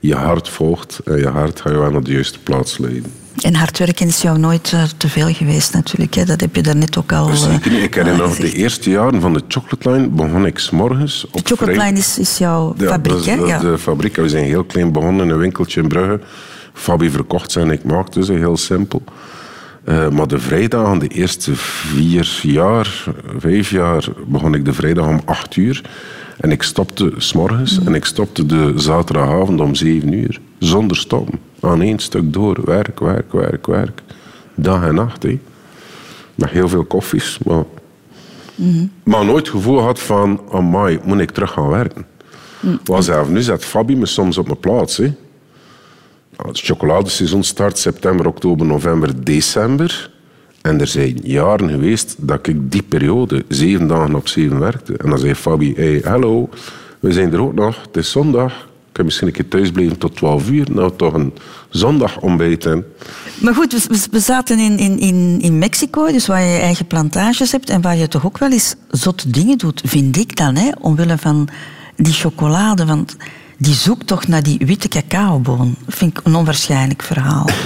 je 0.00 0.14
hart 0.14 0.48
volgt. 0.48 1.00
En 1.04 1.16
je 1.16 1.28
hart 1.28 1.60
gaat 1.60 1.72
je 1.72 1.78
naar 1.92 2.02
de 2.02 2.12
juiste 2.12 2.38
plaats 2.38 2.78
leiden. 2.78 3.12
En 3.42 3.54
hard 3.54 3.78
werken 3.78 4.06
is 4.06 4.22
jou 4.22 4.38
nooit 4.38 4.72
eh, 4.72 4.82
te 4.96 5.08
veel 5.08 5.32
geweest 5.32 5.72
natuurlijk. 5.72 6.14
Hè? 6.14 6.24
Dat 6.24 6.40
heb 6.40 6.56
je 6.56 6.62
daarnet 6.62 6.98
ook 6.98 7.12
al 7.12 7.28
eh, 7.28 7.34
Zeker 7.34 7.70
niet. 7.70 7.82
Ik 7.82 7.94
herinner 7.94 8.22
nog 8.26 8.36
de 8.36 8.52
eerste 8.52 8.90
jaren 8.90 9.20
van 9.20 9.32
de 9.32 9.42
Chocolate 9.48 9.90
Line 9.90 10.08
begon 10.08 10.46
ik 10.46 10.58
s'morgens 10.58 11.24
op 11.30 11.40
Chocolate 11.46 11.72
vrij- 11.74 11.86
Line 11.86 11.98
is, 11.98 12.18
is 12.18 12.38
jouw 12.38 12.74
Ja, 12.78 12.86
fabriek, 12.88 13.12
dat 13.12 13.20
is, 13.20 13.26
hè? 13.26 13.36
dat 13.36 13.48
Ja. 13.48 13.58
de 13.58 13.78
fabriek. 13.78 14.16
We 14.16 14.28
zijn 14.28 14.44
heel 14.44 14.64
klein 14.64 14.92
begonnen 14.92 15.24
in 15.26 15.32
een 15.32 15.38
winkeltje 15.38 15.80
in 15.82 15.88
Brugge. 15.88 16.20
Fabi 16.72 17.10
verkocht 17.10 17.50
ze 17.52 17.60
en 17.60 17.70
ik 17.70 17.84
maakte 17.84 18.24
ze, 18.24 18.32
heel 18.32 18.56
simpel. 18.56 19.02
Eh, 19.84 20.08
maar 20.08 20.26
de 20.26 20.38
vrijdagen, 20.38 20.98
de 20.98 21.08
eerste 21.08 21.56
vier 21.56 22.40
jaar, 22.42 23.04
vijf 23.38 23.70
jaar, 23.70 24.08
begon 24.26 24.54
ik 24.54 24.64
de 24.64 24.72
vrijdag 24.72 25.06
om 25.06 25.20
acht 25.24 25.56
uur. 25.56 25.82
En 26.40 26.50
ik 26.50 26.62
stopte 26.62 27.12
s'morgens 27.16 27.84
en 27.84 27.94
ik 27.94 28.04
stopte 28.04 28.46
de 28.46 28.72
zaterdagavond 28.76 29.60
om 29.60 29.74
zeven 29.74 30.12
uur. 30.12 30.40
Zonder 30.58 30.96
stoppen. 30.96 31.38
Aan 31.60 31.82
één 31.82 31.98
stuk 31.98 32.32
door. 32.32 32.60
Werk, 32.64 33.00
werk, 33.00 33.32
werk, 33.32 33.66
werk. 33.66 34.02
Dag 34.54 34.82
en 34.82 34.94
nacht. 34.94 35.22
Hè. 35.22 35.38
Met 36.34 36.50
heel 36.50 36.68
veel 36.68 36.84
koffies. 36.84 37.38
Maar, 37.46 37.64
maar 39.02 39.24
nooit 39.24 39.46
het 39.46 39.54
gevoel 39.54 39.80
had 39.80 40.00
van... 40.00 40.40
Amai, 40.52 41.00
moet 41.04 41.20
ik 41.20 41.30
terug 41.30 41.50
gaan 41.50 41.68
werken? 41.68 42.06
Want 42.84 43.04
zelf 43.04 43.28
nu 43.28 43.42
zet 43.42 43.64
Fabi 43.64 43.96
me 43.96 44.06
soms 44.06 44.38
op 44.38 44.46
mijn 44.46 44.60
plaats. 44.60 44.96
Hè. 44.96 45.12
Het 46.46 46.58
chocoladeseizoen 46.58 47.44
start 47.44 47.78
september, 47.78 48.26
oktober, 48.26 48.66
november, 48.66 49.24
december. 49.24 50.10
En 50.62 50.80
er 50.80 50.86
zijn 50.86 51.18
jaren 51.22 51.68
geweest 51.68 52.16
dat 52.18 52.46
ik 52.46 52.70
die 52.72 52.82
periode 52.82 53.44
zeven 53.48 53.86
dagen 53.86 54.14
op 54.14 54.28
zeven 54.28 54.58
werkte. 54.58 54.96
En 54.96 55.10
dan 55.10 55.18
zei 55.18 55.34
Fabi, 55.34 55.74
hey, 55.76 56.00
hallo, 56.04 56.48
we 57.00 57.12
zijn 57.12 57.32
er 57.32 57.40
ook 57.40 57.54
nog. 57.54 57.82
Het 57.82 57.96
is 57.96 58.10
zondag. 58.10 58.52
Ik 58.52 58.96
kan 58.96 59.04
misschien 59.04 59.26
een 59.26 59.32
keer 59.32 59.48
thuis 59.48 59.70
blijven 59.70 59.98
tot 59.98 60.16
12 60.16 60.50
uur. 60.50 60.66
Nou, 60.72 60.92
toch 60.96 61.14
een 61.14 61.32
zondag 61.68 62.20
ontbijten. 62.20 62.84
Maar 63.40 63.54
goed, 63.54 63.86
we, 64.10 64.20
zaten 64.20 64.58
in, 64.58 64.78
in, 64.98 65.40
in, 65.40 65.58
Mexico, 65.58 66.06
dus 66.06 66.26
waar 66.26 66.42
je 66.42 66.58
eigen 66.58 66.86
plantages 66.86 67.52
hebt 67.52 67.70
en 67.70 67.80
waar 67.80 67.96
je 67.96 68.08
toch 68.08 68.26
ook 68.26 68.38
wel 68.38 68.50
eens 68.50 68.74
zotte 68.90 69.30
dingen 69.30 69.58
doet, 69.58 69.82
vind 69.84 70.16
ik 70.16 70.36
dan, 70.36 70.56
hè, 70.56 70.70
omwille 70.80 71.18
van 71.18 71.48
die 71.96 72.12
chocolade. 72.12 72.86
Want 72.86 73.16
die 73.62 73.74
zoekt 73.74 74.06
toch 74.06 74.26
naar 74.26 74.42
die 74.42 74.58
witte 74.66 74.88
cacaoboon. 74.88 75.74
Vind 75.88 76.18
ik 76.18 76.26
een 76.26 76.34
onwaarschijnlijk 76.34 77.02
verhaal. 77.02 77.48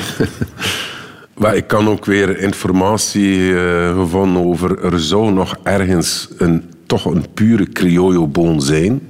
Maar 1.34 1.57
ik 1.57 1.66
kan 1.66 1.88
ook 1.88 2.05
weer 2.05 2.38
informatie 2.38 3.57
eh, 3.59 3.95
gevonden 3.99 4.45
over... 4.45 4.84
Er 4.84 5.01
zou 5.01 5.32
nog 5.32 5.57
ergens 5.62 6.28
een, 6.38 6.64
toch 6.86 7.05
een 7.05 7.26
pure 7.34 7.68
criollo-boon 7.72 8.61
zijn. 8.62 9.01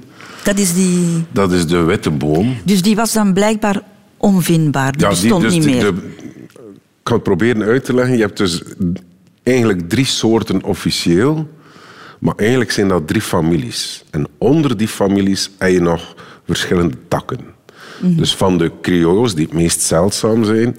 Dat 0.43 0.57
is 0.57 0.73
die... 0.73 1.23
Dat 1.31 1.51
is 1.51 1.67
de 1.67 1.83
witte 1.83 2.11
boom. 2.11 2.55
Dus 2.63 2.81
die 2.81 2.95
was 2.95 3.13
dan 3.13 3.33
blijkbaar 3.33 3.81
onvindbaar. 4.17 4.91
Die 4.91 5.01
Ja, 5.01 5.09
bestond 5.09 5.41
dus 5.41 5.53
niet 5.53 5.65
meer. 5.65 5.79
de- 5.79 6.13
ik 7.01 7.03
ga 7.03 7.13
het 7.13 7.23
proberen 7.23 7.61
uit 7.61 7.85
te 7.85 7.93
leggen. 7.93 8.15
Je 8.17 8.21
hebt 8.21 8.37
dus 8.37 8.61
eigenlijk 9.43 9.89
drie 9.89 10.05
soorten 10.05 10.63
officieel. 10.63 11.47
Maar 12.19 12.35
eigenlijk 12.35 12.71
zijn 12.71 12.87
dat 12.87 13.07
drie 13.07 13.21
families. 13.21 14.03
En 14.11 14.27
onder 14.37 14.77
die 14.77 14.87
families 14.87 15.49
heb 15.57 15.71
je 15.71 15.81
nog 15.81 16.15
verschillende 16.45 16.97
takken. 17.07 17.39
Dus 18.01 18.35
van 18.35 18.57
de 18.57 18.71
criollo's, 18.81 19.35
die 19.35 19.45
het 19.45 19.53
meest 19.53 19.81
zeldzaam 19.81 20.43
zijn... 20.43 20.77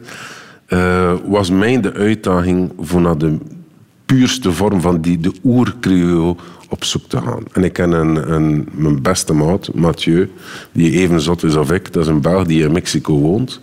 eh, 0.67 1.13
was 1.27 1.51
mij 1.51 1.81
de 1.81 1.93
uitdaging 1.93 2.73
voor 2.81 3.01
naar 3.01 3.19
de 3.19 3.39
puurste 4.07 4.53
vorm 4.53 4.81
van 4.81 5.01
die, 5.01 5.19
de 5.19 5.33
oer-criollo 5.45 6.37
op 6.69 6.85
zoek 6.85 7.09
te 7.09 7.21
gaan. 7.21 7.43
En 7.53 7.65
ik 7.65 7.73
ken 7.73 7.93
een, 7.93 8.33
een, 8.33 8.69
mijn 8.73 9.03
beste 9.03 9.33
maat, 9.33 9.75
Mathieu, 9.75 10.31
die 10.73 10.93
even 10.93 11.21
zot 11.21 11.43
is 11.43 11.57
als 11.57 11.71
ik. 11.71 11.93
Dat 11.93 12.03
is 12.03 12.09
een 12.09 12.21
Belg 12.21 12.47
die 12.47 12.65
in 12.65 12.73
Mexico 12.73 13.19
woont. 13.19 13.61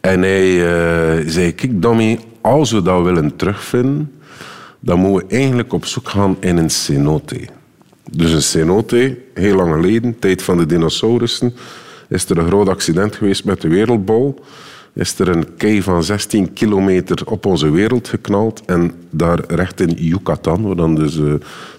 En 0.00 0.22
hij 0.22 0.50
eh, 0.50 1.28
zei, 1.28 1.54
kijk 1.54 1.82
Dommy, 1.82 2.18
als 2.40 2.70
we 2.70 2.82
dat 2.82 3.02
willen 3.02 3.36
terugvinden, 3.36 4.12
dan 4.80 4.98
moeten 4.98 5.28
we 5.28 5.34
eigenlijk 5.34 5.72
op 5.72 5.84
zoek 5.84 6.08
gaan 6.08 6.36
in 6.40 6.56
een 6.56 6.70
cenote. 6.70 7.40
Dus 8.10 8.32
een 8.32 8.42
cenote, 8.42 9.18
heel 9.34 9.56
lang 9.56 9.74
geleden, 9.74 10.18
tijd 10.18 10.42
van 10.42 10.56
de 10.56 10.66
dinosaurussen, 10.66 11.54
is 12.08 12.28
er 12.28 12.38
een 12.38 12.46
groot 12.46 12.68
accident 12.68 13.16
geweest 13.16 13.44
met 13.44 13.60
de 13.60 13.68
wereldbol. 13.68 14.40
Is 14.92 15.18
er 15.18 15.28
een 15.28 15.56
kei 15.56 15.82
van 15.82 16.04
16 16.04 16.52
kilometer 16.52 17.22
op 17.24 17.46
onze 17.46 17.70
wereld 17.70 18.08
geknald 18.08 18.62
en 18.66 18.92
daar 19.10 19.40
recht 19.46 19.80
in 19.80 19.94
Yucatan, 19.96 20.62
waar 20.62 20.76
dan 20.76 20.94
dus 20.94 21.18
eh, 21.18 21.34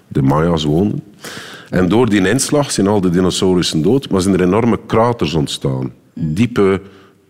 de 0.08 0.22
Maya's 0.22 0.64
woonden. 0.64 1.04
En 1.70 1.90
door 1.90 2.10
die 2.10 2.30
inslag 2.30 2.72
zijn 2.72 2.88
al 2.88 3.02
de 3.02 3.10
dinosaurussen 3.10 3.82
dood, 3.82 4.10
maar 4.10 4.22
zijn 4.22 4.34
er 4.34 4.42
enorme 4.42 4.80
kraters 4.86 5.34
ontstaan. 5.34 5.92
Diepe 6.14 6.82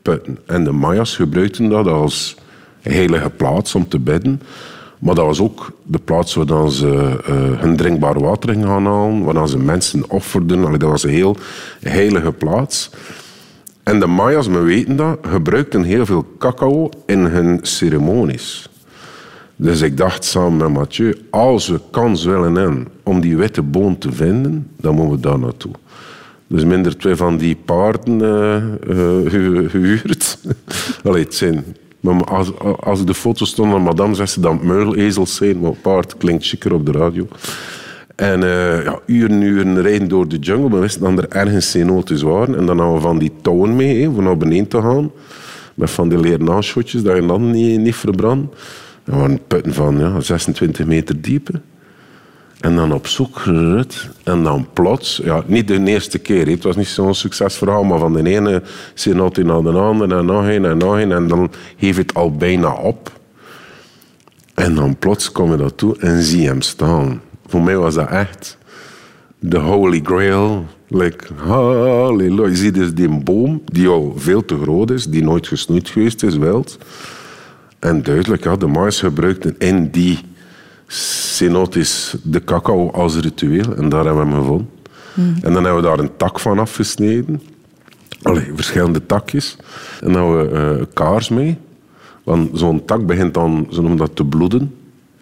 putten. 0.02 0.38
En 0.46 0.64
de 0.64 0.72
Maya's 0.72 1.16
gebruikten 1.16 1.70
dat 1.70 1.88
als 1.88 2.36
heilige 2.82 3.30
plaats 3.30 3.76
om 3.76 3.88
te 3.88 4.00
bidden. 4.00 4.42
Maar 5.02 5.16
dat 5.16 5.26
was 5.26 5.40
ook 5.42 5.72
de 5.84 6.00
plaats 6.00 6.34
waar 6.36 6.70
ze 6.72 7.20
eh, 7.26 7.34
hun 7.62 7.76
drinkbaar 7.76 8.20
water 8.20 8.54
gaan 8.54 8.86
halen, 8.86 9.24
waar 9.24 9.48
ze 9.48 9.58
mensen 9.58 10.10
offerden. 10.10 10.66
Allee, 10.66 10.78
dat 10.78 10.90
was 10.90 11.04
een 11.04 11.10
heel 11.10 11.36
heilige 11.80 12.32
plaats. 12.32 12.90
En 13.84 14.00
de 14.00 14.06
Maya's, 14.08 14.48
we 14.48 14.60
weten 14.60 14.96
dat, 14.96 15.18
gebruikten 15.28 15.84
heel 15.84 16.06
veel 16.06 16.26
cacao 16.38 16.90
in 17.06 17.20
hun 17.20 17.60
ceremonies. 17.62 18.70
Dus 19.56 19.82
ik 19.82 19.98
dacht 19.98 20.24
samen 20.26 20.58
met 20.58 20.70
Mathieu, 20.70 21.16
als 21.30 21.68
we 21.68 21.80
kans 21.92 22.24
willen 22.26 22.56
hebben 22.56 22.88
om 23.04 23.22
die 23.22 23.38
witte 23.38 23.62
boon 23.62 23.98
te 23.98 24.12
vinden, 24.12 24.68
dan 24.80 24.96
moeten 24.96 25.16
we 25.16 25.20
daar 25.22 25.40
naartoe. 25.40 25.72
Dus 26.48 26.64
minder 26.66 26.98
twee 26.98 27.16
van 27.16 27.38
die 27.38 27.58
paarden 27.66 28.22
eh, 28.22 28.56
eh, 28.56 29.32
ge- 29.32 29.66
gehuurd. 29.70 30.38
Allee, 31.04 31.24
het 31.24 31.36
zijn... 31.36 31.64
Maar 32.02 32.24
als, 32.24 32.52
als 32.80 33.06
de 33.06 33.14
foto 33.14 33.46
stond 33.46 33.72
van 33.72 33.82
madame, 33.82 34.16
zegt 34.16 34.32
ze 34.32 34.48
het 34.48 34.64
muilezels 34.64 35.36
zijn. 35.36 35.60
Maar 35.60 35.72
paard 35.72 36.18
klinkt 36.18 36.46
chiquer 36.46 36.74
op 36.74 36.86
de 36.86 36.92
radio. 36.92 37.28
En 38.16 38.44
eh, 38.44 38.84
ja, 38.84 39.00
uren, 39.06 39.42
uren 39.42 39.82
rijden 39.82 40.08
door 40.08 40.28
de 40.28 40.38
jungle. 40.38 40.70
We 40.70 40.80
wisten 40.80 41.16
dat 41.16 41.24
er 41.24 41.30
ergens 41.30 41.72
cenotes 41.72 42.22
waren. 42.22 42.58
En 42.58 42.66
dan 42.66 42.80
hadden 42.80 42.96
we 42.96 43.02
van 43.02 43.18
die 43.18 43.32
touwen 43.42 43.76
mee, 43.76 44.10
om 44.10 44.24
naar 44.24 44.38
beneden 44.38 44.68
te 44.68 44.82
gaan. 44.82 45.12
Met 45.74 45.92
van 45.92 46.10
die 46.10 46.20
leren 46.20 46.46
dat 46.46 46.66
je 46.66 47.26
dan 47.26 47.52
niet, 47.52 47.80
niet 47.80 47.96
verbrandt. 47.96 48.56
Dat 49.04 49.16
waren 49.16 49.40
putten 49.48 49.74
van 49.74 49.98
ja, 49.98 50.20
26 50.20 50.86
meter 50.86 51.22
diep. 51.22 51.50
En 52.62 52.76
dan 52.76 52.94
op 52.94 53.08
zoek 53.08 53.40
gerut. 53.40 54.10
En 54.24 54.44
dan 54.44 54.68
plots, 54.74 55.22
ja, 55.24 55.44
niet 55.46 55.68
de 55.68 55.86
eerste 55.86 56.20
keer. 56.20 56.48
Het 56.48 56.64
was 56.64 56.76
niet 56.76 56.88
zo'n 56.88 57.16
succesverhaal, 57.16 57.84
maar 57.84 58.00
van 58.00 58.14
de 58.14 58.30
ene 58.30 58.62
cenote 58.94 59.44
naar 59.44 59.62
de 59.62 59.72
andere 59.72 60.16
en 60.16 60.26
nog 60.26 60.48
een 60.48 60.66
en 60.66 60.78
nog 60.78 60.94
een. 60.94 61.12
En 61.12 61.28
dan 61.28 61.52
geef 61.78 61.96
je 61.96 62.02
het 62.02 62.14
al 62.14 62.32
bijna 62.32 62.74
op. 62.74 63.20
En 64.54 64.76
dan 64.76 64.98
plots 64.98 65.32
kom 65.32 65.52
je 65.52 65.58
daartoe 65.58 65.98
en 65.98 66.22
zie 66.22 66.48
hem 66.48 66.62
staan. 66.62 67.22
Voor 67.48 67.62
mij 67.62 67.78
was 67.78 67.94
dat 67.94 68.10
echt 68.10 68.58
de 69.40 69.58
holy 69.58 70.02
grail. 70.04 70.66
Like, 70.88 71.26
halleluja. 71.36 72.48
Je 72.48 72.56
ziet 72.56 72.74
dus 72.74 72.94
die 72.94 73.10
boom, 73.24 73.62
die 73.66 73.88
al 73.88 74.14
veel 74.18 74.46
te 74.46 74.58
groot 74.62 74.92
is, 74.92 75.06
die 75.06 75.24
nooit 75.24 75.48
gesnoeid 75.48 75.90
geweest 75.90 76.24
is, 76.24 76.38
wild. 76.38 76.78
En 77.80 78.04
duidelijk, 78.04 78.44
ja, 78.44 78.56
de 78.56 78.68
Maas 78.68 79.00
gebruikten 79.00 79.56
in 79.58 79.90
die 79.90 80.20
cenotes 80.92 82.16
de 82.24 82.44
cacao 82.44 82.92
als 82.92 83.16
ritueel. 83.18 83.76
En 83.76 83.90
daar 83.90 84.06
hebben 84.06 84.26
we 84.26 84.32
hem 84.32 84.42
gevonden. 84.42 84.70
En 85.42 85.54
dan 85.54 85.64
hebben 85.64 85.76
we 85.82 85.88
daar 85.88 86.00
een 86.00 86.18
tak 86.18 86.40
van 86.40 86.60
afgesneden. 86.60 87.42
Allee, 88.22 88.52
verschillende 88.56 89.06
takjes. 89.06 89.58
En 90.02 90.14
dan 90.14 90.38
hebben 90.38 90.74
we 90.74 90.80
een 90.80 90.94
kaars 90.94 91.30
mee. 91.30 91.58
Want 92.24 92.50
zo'n 92.54 92.86
tak 92.86 93.06
begint 93.06 93.34
dan, 93.34 93.68
ze 93.70 93.80
noemen 93.82 93.98
dat 93.98 94.16
te 94.16 94.26
bloeden. 94.26 94.76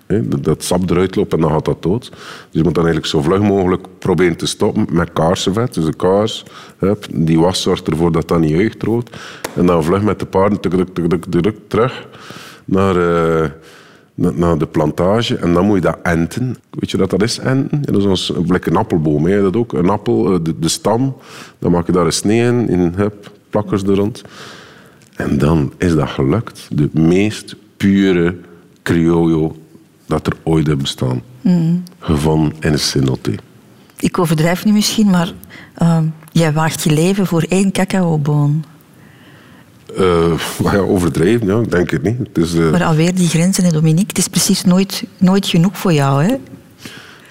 Hè, 0.05 0.27
dat, 0.27 0.43
dat 0.43 0.63
sap 0.63 0.89
eruit 0.89 1.15
loopt 1.15 1.33
en 1.33 1.39
dan 1.39 1.51
gaat 1.51 1.65
dat 1.65 1.83
dood. 1.83 2.09
Dus 2.09 2.19
je 2.51 2.63
moet 2.63 2.75
dan 2.75 2.85
eigenlijk 2.85 3.05
zo 3.05 3.21
vlug 3.21 3.41
mogelijk 3.41 3.87
proberen 3.99 4.35
te 4.37 4.45
stoppen 4.45 4.87
met 4.91 5.13
kaarsenvet. 5.13 5.73
Dus 5.73 5.85
de 5.85 5.93
kaars, 5.93 6.45
hup, 6.77 7.05
die 7.13 7.39
was 7.39 7.61
zorgt 7.61 7.87
ervoor 7.87 8.11
dat 8.11 8.27
dat 8.27 8.39
niet 8.39 8.57
uitroodt. 8.57 9.17
En 9.55 9.65
dan 9.65 9.83
vlug 9.83 10.01
met 10.01 10.19
de 10.19 10.25
paarden 10.25 10.59
tuk, 10.59 10.93
tuk, 10.93 11.23
tuk, 11.29 11.55
terug 11.67 12.07
naar, 12.65 12.95
na- 12.95 13.53
naar 14.19 14.57
de 14.57 14.65
plantage. 14.65 15.35
En 15.35 15.53
dan 15.53 15.65
moet 15.65 15.75
je 15.75 15.81
dat 15.81 15.97
enten. 16.03 16.55
Weet 16.69 16.91
je 16.91 16.97
wat 16.97 17.09
dat 17.09 17.21
is, 17.23 17.37
enten? 17.39 17.77
Ja, 17.85 17.91
dat 17.91 18.01
is 18.01 18.05
ons- 18.07 18.33
een 18.59 18.75
appelboom. 18.75 19.25
Hè, 19.25 19.41
dat 19.41 19.55
ook. 19.55 19.73
Een 19.73 19.89
appel, 19.89 20.33
eh, 20.33 20.39
de, 20.43 20.59
de 20.59 20.67
stam. 20.69 21.15
Dan 21.59 21.71
maak 21.71 21.85
je 21.85 21.91
daar 21.91 22.05
een 22.05 22.13
snee 22.13 22.41
in, 22.47 22.69
in 22.69 22.93
hup, 22.95 23.31
plakkers 23.49 23.83
er 23.83 23.95
rond. 23.95 24.21
En 25.15 25.37
dan 25.37 25.73
is 25.77 25.95
dat 25.95 26.09
gelukt. 26.09 26.67
De 26.71 26.89
meest 26.93 27.55
pure 27.77 28.35
criollo 28.83 29.55
dat 30.05 30.27
er 30.27 30.33
ooit 30.43 30.67
heeft 30.67 30.79
bestaan. 30.81 31.21
Gevonden 31.99 32.53
in 32.59 32.71
een 32.71 32.79
cenote. 32.79 33.31
Ik 33.99 34.17
overdrijf 34.19 34.65
nu 34.65 34.71
misschien, 34.71 35.09
maar 35.09 35.33
ehm, 35.75 36.03
jij 36.31 36.53
waagt 36.53 36.83
je 36.83 36.91
leven 36.93 37.25
voor 37.27 37.41
één 37.49 37.71
cacaoboon. 37.71 38.63
Eh, 39.97 40.33
maar 40.63 40.75
ja, 40.75 40.81
overdreven, 40.81 41.47
ja, 41.47 41.59
ik 41.59 41.71
denk 41.71 41.89
het 41.89 42.03
niet. 42.03 42.53
Eh, 42.55 42.71
Maar 42.71 42.83
alweer 42.83 43.15
die 43.15 43.27
grenzen, 43.27 43.63
hè, 43.63 43.71
Dominique. 43.71 44.07
Het 44.07 44.17
is 44.17 44.27
precies 44.27 44.63
nooit, 44.63 45.03
nooit 45.17 45.47
genoeg 45.47 45.77
voor 45.77 45.93
jou, 45.93 46.23
hè? 46.23 46.35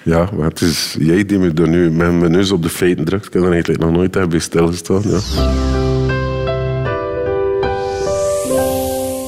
ja, 0.03 0.29
maar 0.37 0.49
het 0.49 0.61
is 0.61 0.95
jij 0.99 1.25
die 1.25 1.37
me 1.39 1.51
er 1.53 1.67
nu 1.69 1.91
met 1.91 2.13
mijn 2.13 2.31
neus 2.31 2.51
op 2.51 2.63
de 2.63 2.69
feiten 2.69 3.05
drukt. 3.05 3.25
Ik 3.25 3.33
heb 3.33 3.43
er 3.43 3.51
eigenlijk 3.51 3.81
nog 3.83 3.91
nooit 3.91 4.29
bij 4.29 4.39
stilgestaan. 4.39 5.01
Ja. 5.05 5.19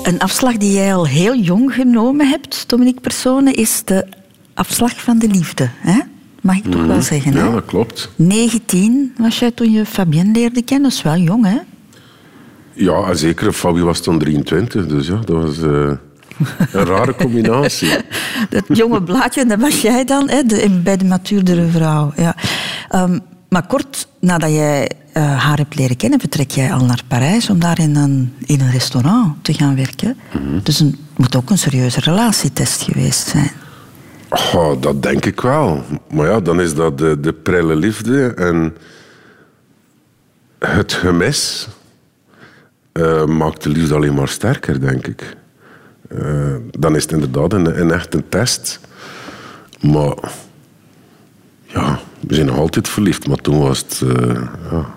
Een 0.04 0.20
afslag 0.20 0.58
die 0.58 0.74
jij 0.74 0.94
al 0.96 1.08
heel 1.08 1.36
jong 1.36 1.74
genomen 1.74 2.28
hebt, 2.30 2.64
Dominique 2.68 3.02
Persone, 3.02 3.54
is 3.54 3.82
de 3.86 4.06
afslag 4.54 5.02
van 5.02 5.20
de 5.20 5.28
liefde. 5.28 5.70
Hè? 5.78 6.00
Mag 6.42 6.56
ik 6.58 6.64
toch 6.72 6.86
wel 6.86 7.02
zeggen, 7.02 7.34
hè? 7.34 7.40
Mhm. 7.40 7.48
ja, 7.48 7.54
dat 7.54 7.66
klopt. 7.66 8.10
19 8.16 9.14
was 9.18 9.40
jij 9.40 9.52
toen 9.52 9.72
je 9.72 9.86
Fabienne 9.86 10.32
leerde 10.32 10.62
kennen. 10.62 10.90
Dat 10.90 10.98
is 10.98 11.04
wel 11.04 11.18
jong, 11.18 11.46
hè? 11.46 11.58
Ja, 12.74 13.14
zeker. 13.14 13.54
Fabi 13.54 13.82
was 13.82 14.00
toen 14.02 14.20
23, 14.20 14.88
dus 14.88 15.08
ja, 15.08 15.16
dat 15.26 15.44
was... 15.44 15.62
eh, 15.62 15.92
Een 16.72 16.86
rare 16.86 17.16
combinatie. 17.16 17.90
Dat 18.50 18.64
jonge 18.68 19.04
blaadje, 19.04 19.46
dat 19.46 19.60
was 19.60 19.82
jij 19.82 20.06
dan, 20.06 20.30
hè, 20.30 20.44
de, 20.44 20.80
bij 20.84 20.98
de 20.98 21.06
matuurdere 21.06 21.68
vrouw. 21.68 22.14
Ja. 22.16 22.36
Ehm, 22.90 23.20
maar 23.50 23.68
kort 23.68 24.08
nadat 24.20 24.50
jij 24.50 24.90
eh, 25.14 25.44
haar 25.44 25.58
hebt 25.58 25.76
leren 25.76 25.98
kennen, 25.98 26.20
vertrek 26.20 26.52
jij 26.52 26.74
al 26.74 26.86
naar 26.86 27.02
Parijs 27.08 27.50
om 27.50 27.60
daar 27.60 27.80
in 27.80 27.96
een, 27.96 28.34
in 28.46 28.62
een 28.62 28.72
restaurant 28.72 29.44
te 29.44 29.54
gaan 29.54 29.76
werken. 29.76 30.18
Dus 30.64 30.80
het 30.80 30.96
moet 31.18 31.36
ook 31.36 31.50
een 31.50 31.58
serieuze 31.58 32.00
relatietest 32.00 32.82
geweest 32.82 33.28
zijn. 33.28 33.52
Oh, 34.30 34.82
dat 34.82 35.04
denk 35.04 35.26
ik 35.26 35.42
wel. 35.42 35.84
Maar 36.14 36.28
ja, 36.28 36.40
dan 36.40 36.62
is 36.62 36.74
dat 36.76 36.98
de, 36.98 37.20
de 37.20 37.34
prille 37.34 37.76
liefde 37.76 38.34
en 38.34 38.76
het 40.60 40.94
gemis 40.94 41.68
eh, 42.92 43.26
maakt 43.26 43.64
de 43.64 43.70
liefde 43.70 43.96
alleen 43.96 44.14
maar 44.14 44.28
sterker, 44.28 44.80
denk 44.82 45.08
ik. 45.08 45.36
Eh, 46.08 46.56
dan 46.72 46.96
is 46.96 47.02
het 47.02 47.12
inderdaad 47.12 47.54
een, 47.54 47.80
een 47.80 47.92
echt 47.92 48.14
een 48.14 48.30
test. 48.30 48.80
Maar 49.82 50.32
ja, 51.66 52.00
we 52.20 52.34
zijn 52.34 52.46
nog 52.46 52.58
altijd 52.58 52.90
verliefd. 52.90 53.28
Maar 53.28 53.38
toen 53.38 53.60
was 53.60 53.80
het 53.80 54.02
eh, 54.18 54.42
ja, 54.72 54.96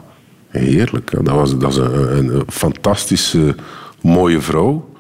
heerlijk. 0.49 1.11
Dat 1.11 1.35
was, 1.35 1.59
dat 1.59 1.71
is 1.71 1.77
een, 1.77 2.17
een, 2.17 2.35
een 2.35 2.45
fantastische, 2.49 3.55
mooie 4.01 4.41
vrouw. 4.41 4.93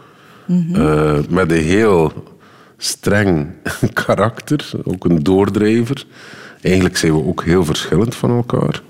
Eh, 0.72 1.18
met 1.28 1.50
een 1.50 1.62
heel 1.62 2.12
streng 2.76 3.46
karakter. 4.04 4.70
Ook 4.84 5.04
een 5.04 5.22
doordrijver. 5.22 6.06
Eigenlijk 6.60 6.96
zijn 6.96 7.12
we 7.12 7.24
ook 7.24 7.44
heel 7.44 7.64
verschillend 7.64 8.14
van 8.14 8.30
elkaar. 8.30 8.82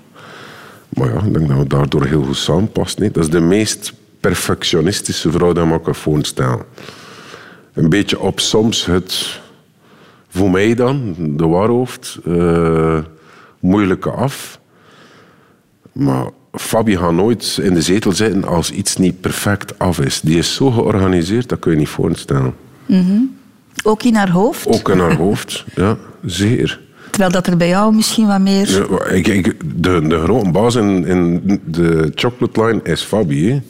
Maar 0.95 1.13
ja, 1.13 1.21
ik 1.21 1.33
denk 1.33 1.47
dat 1.47 1.57
we 1.57 1.67
daardoor 1.67 2.05
heel 2.05 2.23
goed 2.23 2.37
samenpassen. 2.37 3.03
hè. 3.03 3.11
Dat 3.11 3.23
is 3.23 3.29
de 3.29 3.39
meest 3.39 3.93
perfectionistische 4.19 5.31
vrouw 5.31 5.53
die 5.53 5.65
me 5.65 5.81
kan 5.81 5.95
voorstellen. 5.95 6.65
Een 7.73 7.89
beetje 7.89 8.19
op 8.19 8.39
soms 8.39 8.85
het, 8.85 9.39
voor 10.29 10.51
mij 10.51 10.75
dan, 10.75 11.15
de 11.17 11.47
waarhoofd, 11.47 12.17
eh, 12.25 12.99
moeilijke 13.59 14.09
af. 14.09 14.59
Maar 15.91 16.29
Fabi 16.51 16.97
gaat 16.97 17.11
nooit 17.11 17.59
in 17.61 17.73
de 17.73 17.81
zetel 17.81 18.11
zitten 18.11 18.43
als 18.43 18.71
iets 18.71 18.97
niet 18.97 19.21
perfect 19.21 19.79
af 19.79 19.99
is. 19.99 20.21
Die 20.21 20.37
is 20.37 20.55
zo 20.55 20.71
georganiseerd, 20.71 21.49
dat 21.49 21.59
kun 21.59 21.71
je 21.71 21.77
niet 21.77 21.87
voorstellen. 21.89 22.53
Ook 23.83 24.03
in 24.03 24.15
haar 24.15 24.29
hoofd. 24.29 24.67
Ook 24.67 24.89
in 24.89 24.99
haar 24.99 25.15
hoofd, 25.15 25.65
ja, 25.75 25.97
zeer. 26.25 26.81
Terwijl 27.15 27.33
dat 27.33 27.47
er 27.47 27.57
bij 27.57 27.67
jou 27.67 27.95
misschien 27.95 28.27
wat 28.27 28.39
meer... 28.39 28.69
Ja, 28.69 29.05
ik, 29.05 29.27
ik, 29.27 29.55
de, 29.83 30.07
de 30.07 30.19
grote 30.19 30.51
baas 30.51 30.75
in, 30.75 31.61
de 31.65 32.11
chocolate 32.15 32.65
line 32.65 32.79
is 32.83 33.01
Fabi. 33.01 33.61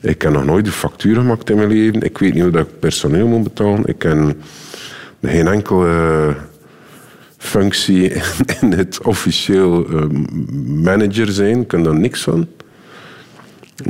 Ik 0.00 0.22
heb 0.22 0.32
nog 0.32 0.44
nooit 0.44 0.64
de 0.64 0.70
factuur 0.70 1.14
gemaakt 1.16 1.50
in 1.50 1.56
mijn 1.56 1.68
leven. 1.68 2.02
Ik 2.02 2.18
weet 2.18 2.34
niet 2.34 2.42
hoe 2.42 2.52
dat 2.52 2.66
ik 2.66 2.78
personeel 2.78 3.26
moet 3.26 3.42
betalen. 3.42 3.86
Ik 3.86 3.98
ken 3.98 4.40
geen 5.22 5.46
enkele 5.46 6.34
functie 7.36 8.12
in 8.60 8.72
het 8.72 9.02
officieel 9.02 9.86
eh, 9.86 10.04
manager 10.64 11.28
zijn. 11.28 11.60
Ik 11.60 11.68
ken 11.68 11.82
daar 11.82 11.98
niks 11.98 12.22
van. 12.22 12.46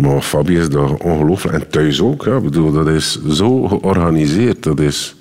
Maar 0.01 0.21
Fabi 0.21 0.59
is 0.59 0.69
daar 0.69 0.93
ongelooflijk. 0.95 1.57
En 1.57 1.71
thuis 1.71 2.01
ook. 2.01 2.27
Ik 2.27 2.43
bedoel, 2.43 2.73
dat 2.73 2.89
is 2.89 3.25
zo 3.27 3.69
georganiseerd. 3.69 4.63
Dat 4.63 4.81
is 4.81 5.17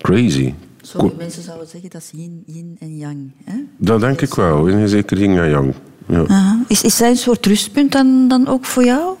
crazy. 0.00 0.54
Sommige 0.86 1.16
mensen 1.16 1.42
zouden 1.42 1.68
zeggen 1.68 1.90
dat 1.90 2.02
is 2.02 2.10
yin, 2.12 2.42
yin 2.46 2.76
en 2.80 2.96
yang. 2.96 3.32
Hè? 3.44 3.54
Dat 3.78 4.00
denk 4.00 4.20
ik 4.20 4.34
wel. 4.34 4.68
En 4.68 4.88
zeker 4.88 5.18
yin 5.18 5.38
en 5.38 5.50
yang. 5.50 5.74
Ja. 6.06 6.24
Aha. 6.26 6.64
Is, 6.68 6.82
is 6.82 6.96
zij 6.96 7.10
een 7.10 7.16
soort 7.16 7.46
rustpunt 7.46 7.92
dan, 7.92 8.28
dan 8.28 8.48
ook 8.48 8.64
voor 8.64 8.84
jou? 8.84 9.16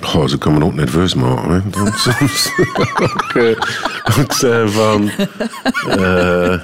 Goh, 0.00 0.26
ze 0.26 0.38
kan 0.38 0.58
me 0.58 0.64
ook 0.64 0.74
nerveus 0.74 1.14
maken. 1.14 1.50
Hè. 1.50 1.60
Dan 1.70 1.92
soms 1.92 2.50
ook, 4.18 4.32
eh, 4.32 4.68
van... 4.68 5.10
eh 5.88 6.60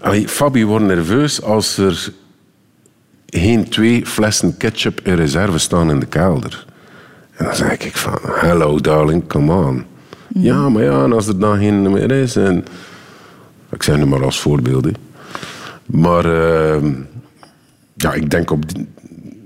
allee, 0.00 0.28
Fabi 0.28 0.64
wordt 0.64 0.84
nerveus 0.84 1.42
als 1.42 1.76
er 1.76 2.12
geen 3.26 3.68
twee 3.68 4.06
flessen 4.06 4.56
ketchup 4.56 5.00
in 5.02 5.14
reserve 5.14 5.58
staan 5.58 5.90
in 5.90 6.00
de 6.00 6.06
kelder. 6.06 6.66
En 7.36 7.44
dan 7.44 7.54
zeg 7.56 7.78
ik 7.78 7.96
van, 7.96 8.18
hello 8.22 8.80
darling, 8.80 9.28
come 9.28 9.52
on. 9.66 9.84
Ja, 10.34 10.68
maar 10.68 10.82
ja, 10.82 11.04
en 11.04 11.12
als 11.12 11.26
er 11.28 11.38
dan 11.38 11.58
geen 11.58 11.92
meer 11.92 12.10
is... 12.10 12.36
En, 12.36 12.64
ik 13.70 13.82
zeg 13.82 13.96
nu 13.96 14.06
maar 14.06 14.24
als 14.24 14.40
voorbeeld. 14.40 14.84
hè. 14.84 14.90
Maar 15.86 16.24
eh, 16.24 16.82
ja, 17.94 18.12
ik 18.12 18.30
denk 18.30 18.50
op 18.50 18.74
die- 18.74 18.88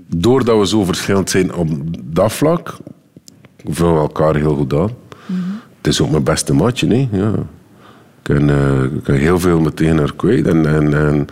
doordat 0.07 0.59
we 0.59 0.67
zo 0.67 0.83
verschillend 0.83 1.29
zijn 1.29 1.53
op 1.53 1.69
dat 2.03 2.31
vlak, 2.33 2.77
vullen 3.65 3.93
we 3.93 3.99
elkaar 3.99 4.35
heel 4.35 4.55
goed 4.55 4.73
aan. 4.73 4.89
Het 5.77 5.87
is 5.87 6.01
ook 6.01 6.09
mijn 6.09 6.23
beste 6.23 6.53
matje, 6.53 6.87
hè. 6.87 7.07
Ja. 7.17 7.31
Ik 8.23 8.35
kan, 8.35 8.49
eh, 8.49 8.83
ik 8.83 9.03
kan 9.03 9.15
heel 9.15 9.39
veel 9.39 9.59
meteen 9.59 9.97
haar 9.97 10.15
kwijt. 10.15 10.47
En, 10.47 10.65
en, 10.65 10.93
en 10.93 11.27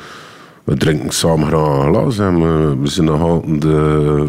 we 0.64 0.76
drinken 0.78 1.12
samen 1.12 1.48
graag 1.48 1.84
een 1.86 1.94
glas. 1.94 2.20
En 2.20 2.42
we, 2.42 2.76
we 2.82 2.88
zijn 2.88 3.06
nog 3.06 3.22
altijd, 3.22 3.62
de, 3.62 3.68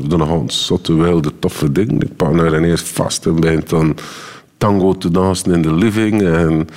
we 0.02 0.08
doen 0.08 0.18
nog 0.18 0.30
altijd 0.30 0.52
zotte, 0.52 0.94
wilde, 0.94 1.32
toffe 1.38 1.72
dingen. 1.72 2.00
Ik 2.00 2.16
pak 2.16 2.34
haar 2.38 2.56
ineens 2.56 2.82
vast 2.82 3.26
en 3.26 3.40
begint 3.40 3.68
dan 3.68 3.96
tango 4.56 4.96
te 4.98 5.10
dansen 5.10 5.52
in 5.52 5.62
de 5.62 5.74
living. 5.74 6.22
En, 6.22 6.68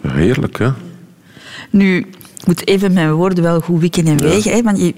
heerlijk, 0.00 0.58
hè. 0.58 0.70
Nu, 1.70 1.96
ik 1.96 2.46
moet 2.46 2.66
even 2.66 2.92
mijn 2.92 3.12
woorden 3.12 3.44
wel 3.44 3.60
goed 3.60 3.80
wikken 3.80 4.06
en 4.06 4.20
wegen. 4.20 4.52
Hè, 4.52 4.62
want 4.62 4.78
je, 4.78 4.94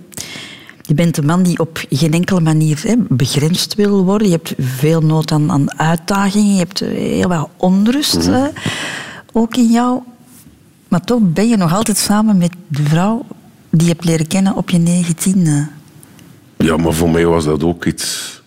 je 0.83 0.95
bent 0.95 1.17
een 1.17 1.27
man 1.27 1.43
die 1.43 1.59
op 1.59 1.85
geen 1.91 2.13
enkele 2.13 2.41
manier 2.41 2.81
hè, 2.83 2.95
begrensd 3.09 3.75
wil 3.75 4.05
worden. 4.05 4.29
Je 4.29 4.35
hebt 4.35 4.55
veel 4.59 5.01
nood 5.01 5.33
aan, 5.33 5.51
aan 5.51 5.79
uitdagingen. 5.79 6.53
Je 6.53 6.59
hebt 6.59 6.79
heel 6.81 7.29
wat 7.29 7.49
onrust 7.57 8.27
hè, 8.27 8.49
ook 9.33 9.57
in 9.57 9.71
jou. 9.71 10.01
Maar 10.89 11.05
toch 11.05 11.21
ben 11.23 11.49
je 11.49 11.57
nog 11.57 11.75
altijd 11.75 11.99
samen 11.99 12.39
met 12.39 12.53
de 12.69 12.83
vrouw 12.83 13.27
die 13.71 13.87
je 13.87 13.93
hebt 13.93 14.05
leren 14.05 14.27
kennen 14.27 14.57
op 14.57 14.71
je 14.71 14.79
negentiende. 14.79 15.69
Ja, 16.57 16.77
maar 16.77 16.93
voor 16.93 17.11
mij 17.11 17.27
was 17.27 17.45
dat 17.45 17.63
ook 17.65 17.85
iets. 17.85 18.43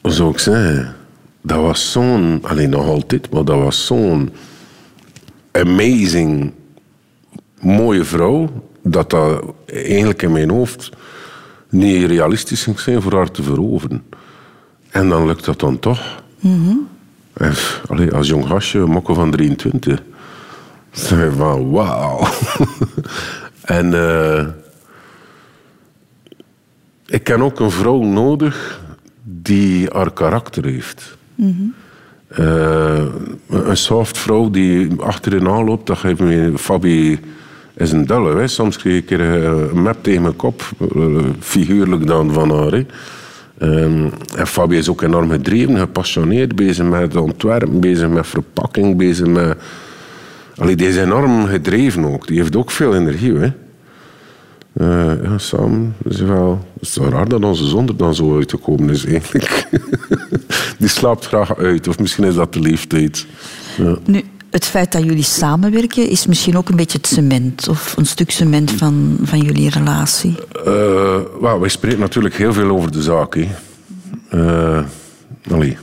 Hoe 0.00 0.12
zou 0.12 0.30
ik 0.30 0.38
zeggen? 0.38 0.96
Dat 1.42 1.60
was 1.60 1.92
zo'n. 1.92 2.38
Alleen 2.42 2.70
nog 2.70 2.86
altijd, 2.86 3.30
maar 3.30 3.44
dat 3.44 3.58
was 3.58 3.86
zo'n. 3.86 4.30
amazing. 5.52 6.52
mooie 7.60 8.04
vrouw. 8.04 8.62
Dat 8.82 9.10
dat 9.10 9.44
eigenlijk 9.66 10.22
in 10.22 10.32
mijn 10.32 10.50
hoofd. 10.50 10.90
niet 11.68 12.06
realistisch 12.06 12.62
ging 12.62 12.80
zijn 12.80 13.02
voor 13.02 13.14
haar 13.14 13.30
te 13.30 13.42
veroveren. 13.42 14.04
En 14.90 15.08
dan 15.08 15.26
lukt 15.26 15.44
dat 15.44 15.60
dan 15.60 15.78
toch. 15.78 16.22
En, 17.32 17.54
allee, 17.88 18.12
als 18.12 18.28
jong 18.28 18.46
gastje, 18.46 18.78
een 18.78 18.90
mokkel 18.90 19.14
van 19.14 19.30
23. 19.30 19.96
Dan 19.96 20.04
zeg 20.90 21.18
je 21.18 21.30
van 21.36 21.70
wauw. 21.70 22.26
en. 23.62 23.94
eh, 23.94 24.46
ik 27.12 27.24
ken 27.24 27.42
ook 27.42 27.60
een 27.60 27.70
vrouw 27.70 28.02
nodig 28.02 28.80
die 29.22 29.88
haar 29.92 30.12
karakter 30.12 30.64
heeft. 30.64 31.16
Eh, 32.28 33.04
een 33.48 33.76
soft 33.76 34.18
vrouw 34.18 34.50
die 34.50 34.90
achterin 35.00 35.48
aanloopt, 35.48 35.86
dat 35.86 35.98
geeft 35.98 36.20
me... 36.20 36.52
Fabi 36.56 37.20
is 37.74 37.92
een 37.92 38.06
dulle. 38.06 38.48
Soms 38.48 38.76
kreeg 38.76 39.02
ik 39.02 39.10
eh, 39.10 39.42
een 39.44 39.82
map 39.82 40.02
tegen 40.02 40.22
mijn 40.22 40.36
kop, 40.36 40.62
eh, 40.78 41.18
figuurlijk 41.38 42.06
dan 42.06 42.32
van 42.32 42.50
haar. 42.50 42.84
Ehm, 43.58 44.08
en 44.36 44.46
Fabi 44.46 44.76
is 44.76 44.88
ook 44.88 45.02
enorm 45.02 45.30
gedreven, 45.30 45.78
gepassioneerd, 45.78 46.56
bezig 46.56 46.86
met 46.86 47.16
ontwerpen, 47.16 47.80
bezig 47.80 48.08
met 48.08 48.26
verpakking, 48.26 48.96
bezig 48.96 49.26
met... 49.26 49.56
Allee, 50.56 50.76
die 50.76 50.88
is 50.88 50.96
enorm 50.96 51.46
gedreven 51.46 52.04
ook. 52.04 52.26
Die 52.26 52.38
heeft 52.38 52.56
ook 52.56 52.70
veel 52.70 52.94
energie. 52.94 53.34
Hè. 53.34 53.52
Eh, 54.72 55.22
ja, 55.22 55.38
samen 55.38 55.96
is 56.04 56.18
het 56.18 56.28
wel... 56.28 56.66
Het 56.80 56.88
is 56.88 56.96
wel 56.96 57.08
raar 57.08 57.28
dat 57.28 57.44
onze 57.44 57.66
zon 57.66 57.88
er 57.88 57.96
dan 57.96 58.14
zo 58.14 58.36
uit 58.36 58.48
te 58.48 58.56
komen 58.56 58.90
is, 58.90 59.04
eigenlijk. 59.04 59.68
Die 60.78 60.88
slaapt 60.88 61.26
graag 61.26 61.56
uit, 61.56 61.88
of 61.88 61.98
misschien 61.98 62.24
is 62.24 62.34
dat 62.34 62.52
de 62.52 62.60
leeftijd. 62.60 63.26
Ja. 63.76 63.96
Nu, 64.04 64.22
het 64.50 64.64
feit 64.64 64.92
dat 64.92 65.02
jullie 65.02 65.22
samenwerken 65.22 66.08
is 66.08 66.26
misschien 66.26 66.56
ook 66.56 66.68
een 66.68 66.76
beetje 66.76 66.98
het 66.98 67.06
cement. 67.06 67.68
Of 67.68 67.96
een 67.96 68.06
stuk 68.06 68.30
cement 68.30 68.70
van, 68.70 69.18
van 69.22 69.38
jullie 69.38 69.70
relatie. 69.70 70.34
Wel, 71.40 71.60
wij 71.60 71.68
spreken 71.68 71.98
natuurlijk 71.98 72.34
heel 72.34 72.52
veel 72.52 72.70
over 72.70 72.92
de 72.92 73.02
zaak. 73.02 73.34
Hè. 73.34 73.48
Eh, 74.30 74.84
allee. 75.50 75.76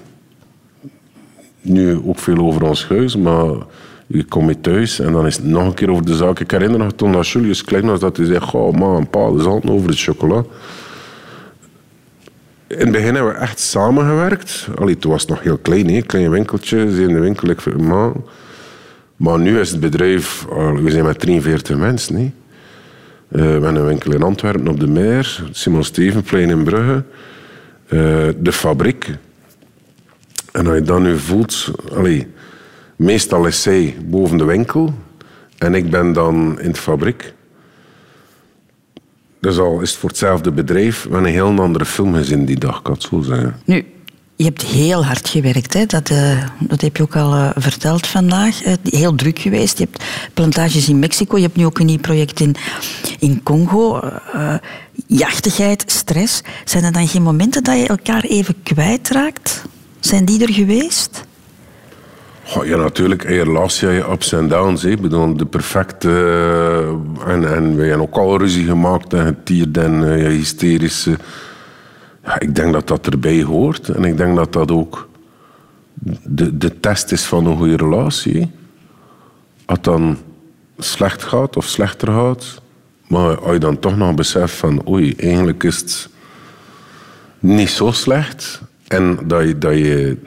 Nu 1.61 2.01
ook 2.05 2.19
veel 2.19 2.37
over 2.37 2.63
ons 2.63 2.87
huis, 2.87 3.15
maar 3.15 3.55
je 4.12 4.24
komt 4.24 4.64
thuis 4.64 4.99
en 4.99 5.12
dan 5.12 5.26
is 5.26 5.36
het 5.36 5.45
nog 5.45 5.66
een 5.66 5.74
keer 5.74 5.91
over 5.91 6.05
de 6.05 6.16
zaak. 6.16 6.39
Ik 6.39 6.51
herinner 6.51 6.80
nog 6.80 6.91
toen 6.91 7.12
dat 7.12 7.28
Julius 7.28 7.64
klein 7.64 7.86
was, 7.86 7.99
dat 7.99 8.18
hij 8.18 8.26
zei, 8.26 8.39
goh, 8.39 8.74
ma 8.74 8.97
en 8.97 9.10
pa, 9.10 9.32
is 9.38 9.45
altijd 9.45 9.74
over 9.74 9.89
het 9.89 9.99
chocola. 9.99 10.43
In 12.68 12.78
het 12.78 12.91
begin 12.91 13.16
hebben 13.16 13.34
we 13.34 13.39
echt 13.39 13.60
samengewerkt. 13.60 14.68
Allee, 14.76 14.97
toen 14.97 15.12
was 15.12 15.22
het 15.22 15.30
nog 15.30 15.41
heel 15.41 15.57
klein, 15.57 15.89
hè. 15.89 16.01
klein 16.01 16.30
winkeltje, 16.30 16.91
ze 16.91 17.01
in 17.01 17.14
de 17.14 17.20
winkel, 17.20 17.49
ik 17.49 17.62
vind, 17.62 17.82
ma. 17.82 18.12
Maar 19.16 19.39
nu 19.39 19.60
is 19.60 19.72
het 19.72 19.80
bedrijf, 19.80 20.45
uh, 20.51 20.72
we 20.72 20.91
zijn 20.91 21.05
met 21.05 21.20
43 21.20 21.78
mensen. 21.78 22.16
Hè. 22.16 22.22
Eh, 22.22 23.41
we 23.41 23.41
hebben 23.41 23.76
een 23.76 23.86
winkel 23.86 24.14
in 24.14 24.24
Antwerpen 24.24 24.68
op 24.68 24.80
de 24.80 24.88
Meer, 24.88 25.43
Simon 25.51 25.84
Stevenplein 25.84 26.49
in 26.49 26.64
Brugge. 26.64 27.03
Eh, 27.88 28.28
de 28.38 28.51
fabriek, 28.51 29.10
En 30.51 30.68
als 30.68 30.76
je 30.76 30.82
dan 30.82 31.01
nu 31.01 31.18
voelt... 31.18 31.72
Allee, 31.93 32.28
meestal 33.00 33.45
is 33.45 33.68
boven 34.06 34.38
de 34.38 34.43
winkel 34.43 34.93
en 35.58 35.76
ik 35.76 35.89
ben 35.89 36.14
dan 36.14 36.60
in 36.60 36.72
de 36.72 36.80
fabriek. 36.80 37.34
Dus 39.39 39.58
al 39.58 39.82
is 39.82 39.89
het 39.89 40.00
voor 40.00 40.10
hetzelfde 40.10 40.52
bedrijf, 40.52 41.02
hebben 41.02 41.24
een 41.24 41.32
heel 41.32 41.60
andere 41.60 41.86
film 41.86 42.14
gezien 42.14 42.45
die 42.45 42.60
dag, 42.60 42.82
kan 42.82 42.93
het 42.93 43.04
zo 43.04 43.22
zeggen. 43.22 43.56
Nu, 43.66 43.86
je 44.36 44.43
hebt 44.43 44.62
heel 44.62 45.06
hard 45.06 45.30
gewerkt, 45.30 45.74
hè? 45.74 45.86
Dat, 45.86 46.10
eh, 46.10 46.43
dat 46.60 46.82
heb 46.82 46.97
je 46.97 47.04
ook 47.04 47.16
al 47.16 47.34
eh, 47.34 47.50
verteld 47.56 48.08
vandaag. 48.08 48.64
Eh, 48.64 48.74
heel 48.84 49.16
druk 49.16 49.39
geweest. 49.39 49.78
Je 49.78 49.88
hebt 49.91 50.04
plantages 50.34 50.89
in 50.89 51.00
Mexico, 51.00 51.38
je 51.38 51.43
hebt 51.43 51.56
nu 51.56 51.66
ook 51.66 51.80
een 51.80 51.86
nieuw 51.86 52.00
project 52.00 52.39
in, 52.39 52.56
in 53.20 53.43
Congo. 53.43 54.02
Jachtigheid, 55.08 55.84
stress. 55.88 56.41
Zijn 56.66 56.84
er 56.84 56.91
dan 56.91 57.08
geen 57.08 57.24
momenten 57.24 57.64
dat 57.64 57.78
je 57.78 57.88
elkaar 57.88 58.24
even 58.24 58.56
kwijtraakt? 58.64 59.64
Zijn 60.00 60.26
die 60.26 60.41
er 60.41 60.54
geweest? 60.54 61.28
Ja, 62.54 62.78
natuurlijk. 62.78 63.24
In 63.24 63.43
relatie 63.43 63.89
je 63.89 64.10
ups 64.12 64.32
en 64.32 64.47
downs. 64.47 64.84
Ik 64.84 65.02
bedoel, 65.02 65.38
de 65.38 65.45
perfecte... 65.45 66.10
eh, 66.10 67.34
en, 67.34 67.56
en 67.56 67.76
we 67.76 67.84
hebben 67.84 68.02
ook 68.02 68.16
al 68.16 68.38
ruzie 68.38 68.66
gemaakt 68.66 69.14
en 69.14 69.26
getierd 69.26 69.78
en 69.78 70.14
eh, 70.14 70.28
hysterische... 70.28 71.18
Ja, 72.24 72.39
ik 72.39 72.56
denk 72.56 72.74
dat 72.74 72.88
dat 72.88 73.08
erbij 73.08 73.43
hoort. 73.43 73.89
En 73.89 74.04
ik 74.04 74.18
denk 74.18 74.36
dat 74.36 74.54
dat 74.54 74.72
ook 74.72 75.10
de, 76.24 76.58
de 76.58 76.80
test 76.80 77.12
is 77.12 77.24
van 77.26 77.45
een 77.45 77.58
goede 77.58 77.76
relatie. 77.76 78.34
hè. 78.39 78.50
Als 79.66 79.78
het 79.78 79.84
dan 79.84 80.18
slecht 80.78 81.24
gaat 81.24 81.58
of 81.58 81.66
slechter 81.66 82.08
gaat... 82.08 82.62
Maar 83.08 83.39
als 83.39 83.52
je 83.54 83.60
dan 83.60 83.80
toch 83.80 83.97
nog 83.97 84.16
beseft 84.16 84.56
van... 84.56 84.88
Oei, 84.88 85.14
eigenlijk 85.18 85.64
is 85.64 85.78
het 85.78 86.10
niet 87.39 87.70
zo 87.70 87.91
slecht. 87.91 88.62
En 88.88 89.20
dat 89.24 89.43
je, 89.43 89.58
dat 89.58 89.74
je 89.74 90.18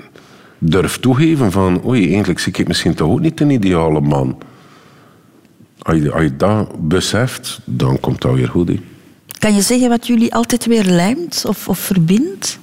durft 0.64 1.02
toegeven 1.02 1.52
van... 1.52 1.86
Oei, 1.86 2.08
eigenlijk 2.08 2.38
zie 2.38 2.52
ik 2.56 2.68
misschien 2.68 2.94
toch 2.94 3.10
ook 3.10 3.20
niet 3.20 3.40
een 3.40 3.50
ideale 3.50 4.00
man. 4.00 4.38
Als 5.78 5.96
je, 5.96 6.12
als 6.12 6.22
je 6.22 6.36
dat 6.36 6.88
beseft, 6.88 7.60
dan 7.64 8.00
komt 8.00 8.20
dat 8.20 8.34
weer 8.34 8.48
goed. 8.48 8.70
Kan 9.38 9.54
je 9.54 9.60
zeggen 9.60 9.88
wat 9.88 10.06
jullie 10.06 10.34
altijd 10.34 10.66
weer 10.66 10.84
lijmt 10.84 11.44
of, 11.46 11.68
of 11.68 11.78
verbindt? 11.78 12.58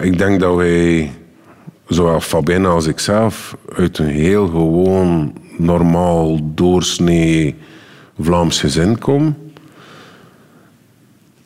Ik 0.00 0.18
denk 0.18 0.40
dat 0.40 0.56
wij, 0.56 1.12
zowel 1.86 2.20
Fabienne 2.20 2.68
als 2.68 2.86
ikzelf, 2.86 3.56
uit 3.76 3.98
een 3.98 4.06
heel 4.06 4.46
gewoon, 4.46 5.32
normaal, 5.56 6.38
doorsnee 6.54 7.54
Vlaams 8.18 8.60
gezin 8.60 8.98
komen. 8.98 9.47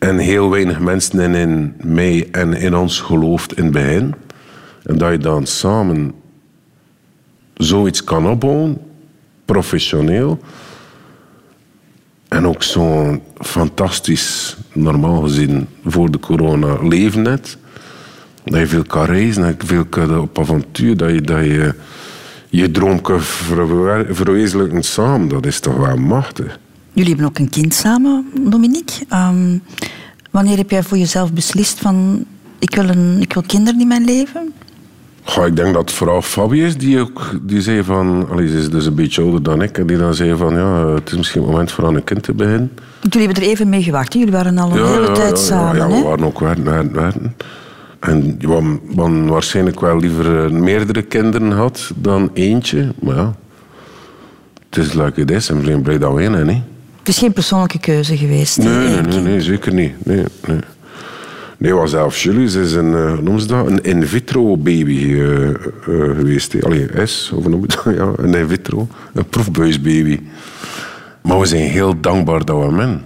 En 0.03 0.19
heel 0.19 0.51
weinig 0.51 0.81
mensen 0.81 1.21
in, 1.21 1.35
in 1.35 1.75
mij 1.83 2.29
en 2.31 2.55
in 2.55 2.75
ons 2.75 3.01
gelooft 3.01 3.57
in 3.57 3.65
het 3.65 3.73
begin. 3.73 4.15
En 4.83 4.99
dat 4.99 5.11
je 5.11 5.19
dan 5.19 5.47
samen 5.47 6.13
zoiets 7.55 8.05
kan 8.05 8.29
opbouwen, 8.29 8.79
professioneel. 9.45 10.41
En 12.29 12.47
ook 12.47 12.63
zo'n 12.63 13.23
fantastisch, 13.39 14.57
normaal 14.73 15.21
gezien, 15.21 15.69
voor 15.85 16.11
de 16.11 16.19
corona 16.19 16.83
leven 16.83 17.23
net. 17.23 17.57
Dat 18.45 18.61
je 18.61 18.67
veel 18.67 18.85
kan 18.85 19.05
reizen, 19.05 19.43
dat 19.43 19.61
je 19.61 19.67
veel 19.67 19.85
kan 19.85 20.19
op 20.19 20.39
avontuur, 20.39 20.97
dat 20.97 21.11
je 21.11 21.21
dat 21.21 21.45
je, 21.45 21.75
je 22.49 22.71
droom 22.71 23.01
kan 23.01 23.21
verwe- 23.21 24.07
verwezenlijken 24.11 24.83
samen. 24.83 25.29
Dat 25.29 25.47
is 25.47 25.61
toch 25.61 25.77
wel 25.77 25.97
machtig. 25.97 26.59
Jullie 26.93 27.11
hebben 27.11 27.27
ook 27.29 27.39
een 27.39 27.51
kind 27.51 27.75
samen, 27.75 28.27
Dominique. 28.41 29.05
Ehm, 29.09 29.59
wanneer 30.31 30.57
heb 30.57 30.71
jij 30.71 30.83
voor 30.83 30.99
jezelf 30.99 31.33
beslist 31.33 31.79
van... 31.79 32.25
Ik 32.59 32.75
wil, 32.75 32.89
een, 32.89 33.17
ik 33.21 33.33
wil 33.33 33.43
kinderen 33.47 33.81
in 33.81 33.89
mijn 33.89 34.05
leven? 34.05 34.53
Goh, 35.23 35.47
ik 35.47 35.57
denk 35.57 35.75
dat 35.75 35.83
het 35.83 35.93
vooral 35.93 36.23
Fabi 36.23 36.65
is 36.65 36.77
die, 36.77 37.01
ook, 37.01 37.31
die 37.43 37.61
zei 37.61 37.85
van... 37.85 38.29
Allee, 38.31 38.49
ze 38.49 38.59
is 38.59 38.71
dus 38.71 38.87
een 38.87 38.95
beetje 38.95 39.23
ouder 39.23 39.43
dan 39.43 39.63
ik. 39.63 39.79
En 39.79 39.87
die 39.87 39.97
dan 39.97 40.15
zei 40.15 40.37
van, 40.37 40.55
ja, 40.55 40.87
het 40.87 41.11
is 41.11 41.17
misschien 41.17 41.41
het 41.41 41.51
moment 41.51 41.73
voor 41.73 41.87
aan 41.87 41.95
een 41.95 42.05
kind 42.05 42.23
te 42.23 42.35
beginnen. 42.35 42.73
Jullie 43.01 43.27
hebben 43.27 43.45
er 43.45 43.51
even 43.51 43.69
mee 43.69 43.83
gewacht. 43.83 44.13
hè? 44.13 44.19
Jullie 44.19 44.35
waren 44.35 44.59
al 44.59 44.71
een 44.77 44.87
hele 44.87 45.13
tijd 45.13 45.39
samen. 45.39 45.77
Ja, 45.77 45.89
we 45.89 46.03
waren 46.03 46.25
ook 46.25 46.41
werken, 46.41 46.65
werken, 46.65 46.93
werken. 46.93 47.37
En 48.01 48.37
je 48.39 48.49
wou 48.95 49.27
waarschijnlijk 49.27 49.81
wel 49.81 49.99
liever 49.99 50.45
eh, 50.45 50.51
meerdere 50.51 51.03
kinderen 51.03 51.51
had 51.53 51.93
dan 51.97 52.31
eentje. 52.35 52.93
Maar 53.01 53.17
ja, 53.17 53.35
het 54.71 54.77
is 54.77 54.95
it 55.15 55.31
is. 55.31 55.49
En 55.49 55.59
we 55.59 55.65
zijn 55.65 55.83
blij 55.83 55.99
dat 55.99 56.15
we 56.15 56.23
één. 56.23 56.71
Het 57.03 57.11
is 57.11 57.19
geen 57.19 57.33
persoonlijke 57.33 57.79
keuze 57.79 58.17
geweest. 58.17 58.59
Nee, 58.59 59.01
nee, 59.01 59.21
nee, 59.21 59.41
zeker 59.41 59.75
niet. 59.75 60.07
Nee, 60.07 60.25
nee. 60.47 60.59
Nee, 61.59 61.75
was 61.75 61.91
zelf 61.91 62.23
Julius 62.23 62.55
is 62.55 62.73
een, 62.73 62.95
eh, 62.95 63.13
noemen 63.13 63.41
ze 63.41 63.47
dat? 63.47 63.67
Een 63.67 63.83
in 63.83 64.07
vitro 64.07 64.57
baby 64.57 65.13
eh, 65.13 65.49
eh, 65.49 65.57
geweest. 65.87 66.53
hè. 66.53 66.61
Allee, 66.61 66.87
is, 66.87 67.33
of 67.35 67.49
noem? 67.49 67.65
Ja, 67.85 68.13
een 68.17 68.35
in 68.35 68.49
vitro. 68.49 68.89
Een 69.15 69.25
proefbuisbaby. 69.27 70.21
Maar 71.23 71.39
we 71.41 71.47
zijn 71.47 71.71
heel 71.71 72.01
dankbaar 72.01 72.45
dat 72.45 72.57
we 72.57 72.63
hem 72.63 72.79
hebben. 72.79 73.03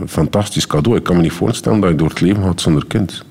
Een 0.00 0.08
fantastisch 0.08 0.66
cadeau. 0.66 0.96
Ik 0.98 1.04
kan 1.04 1.16
me 1.16 1.22
niet 1.22 1.32
voorstellen 1.32 1.80
dat 1.80 1.90
je 1.90 1.96
door 1.96 2.08
het 2.08 2.20
leven 2.20 2.42
gaat 2.42 2.60
zonder 2.60 2.86
kind. 2.86 3.24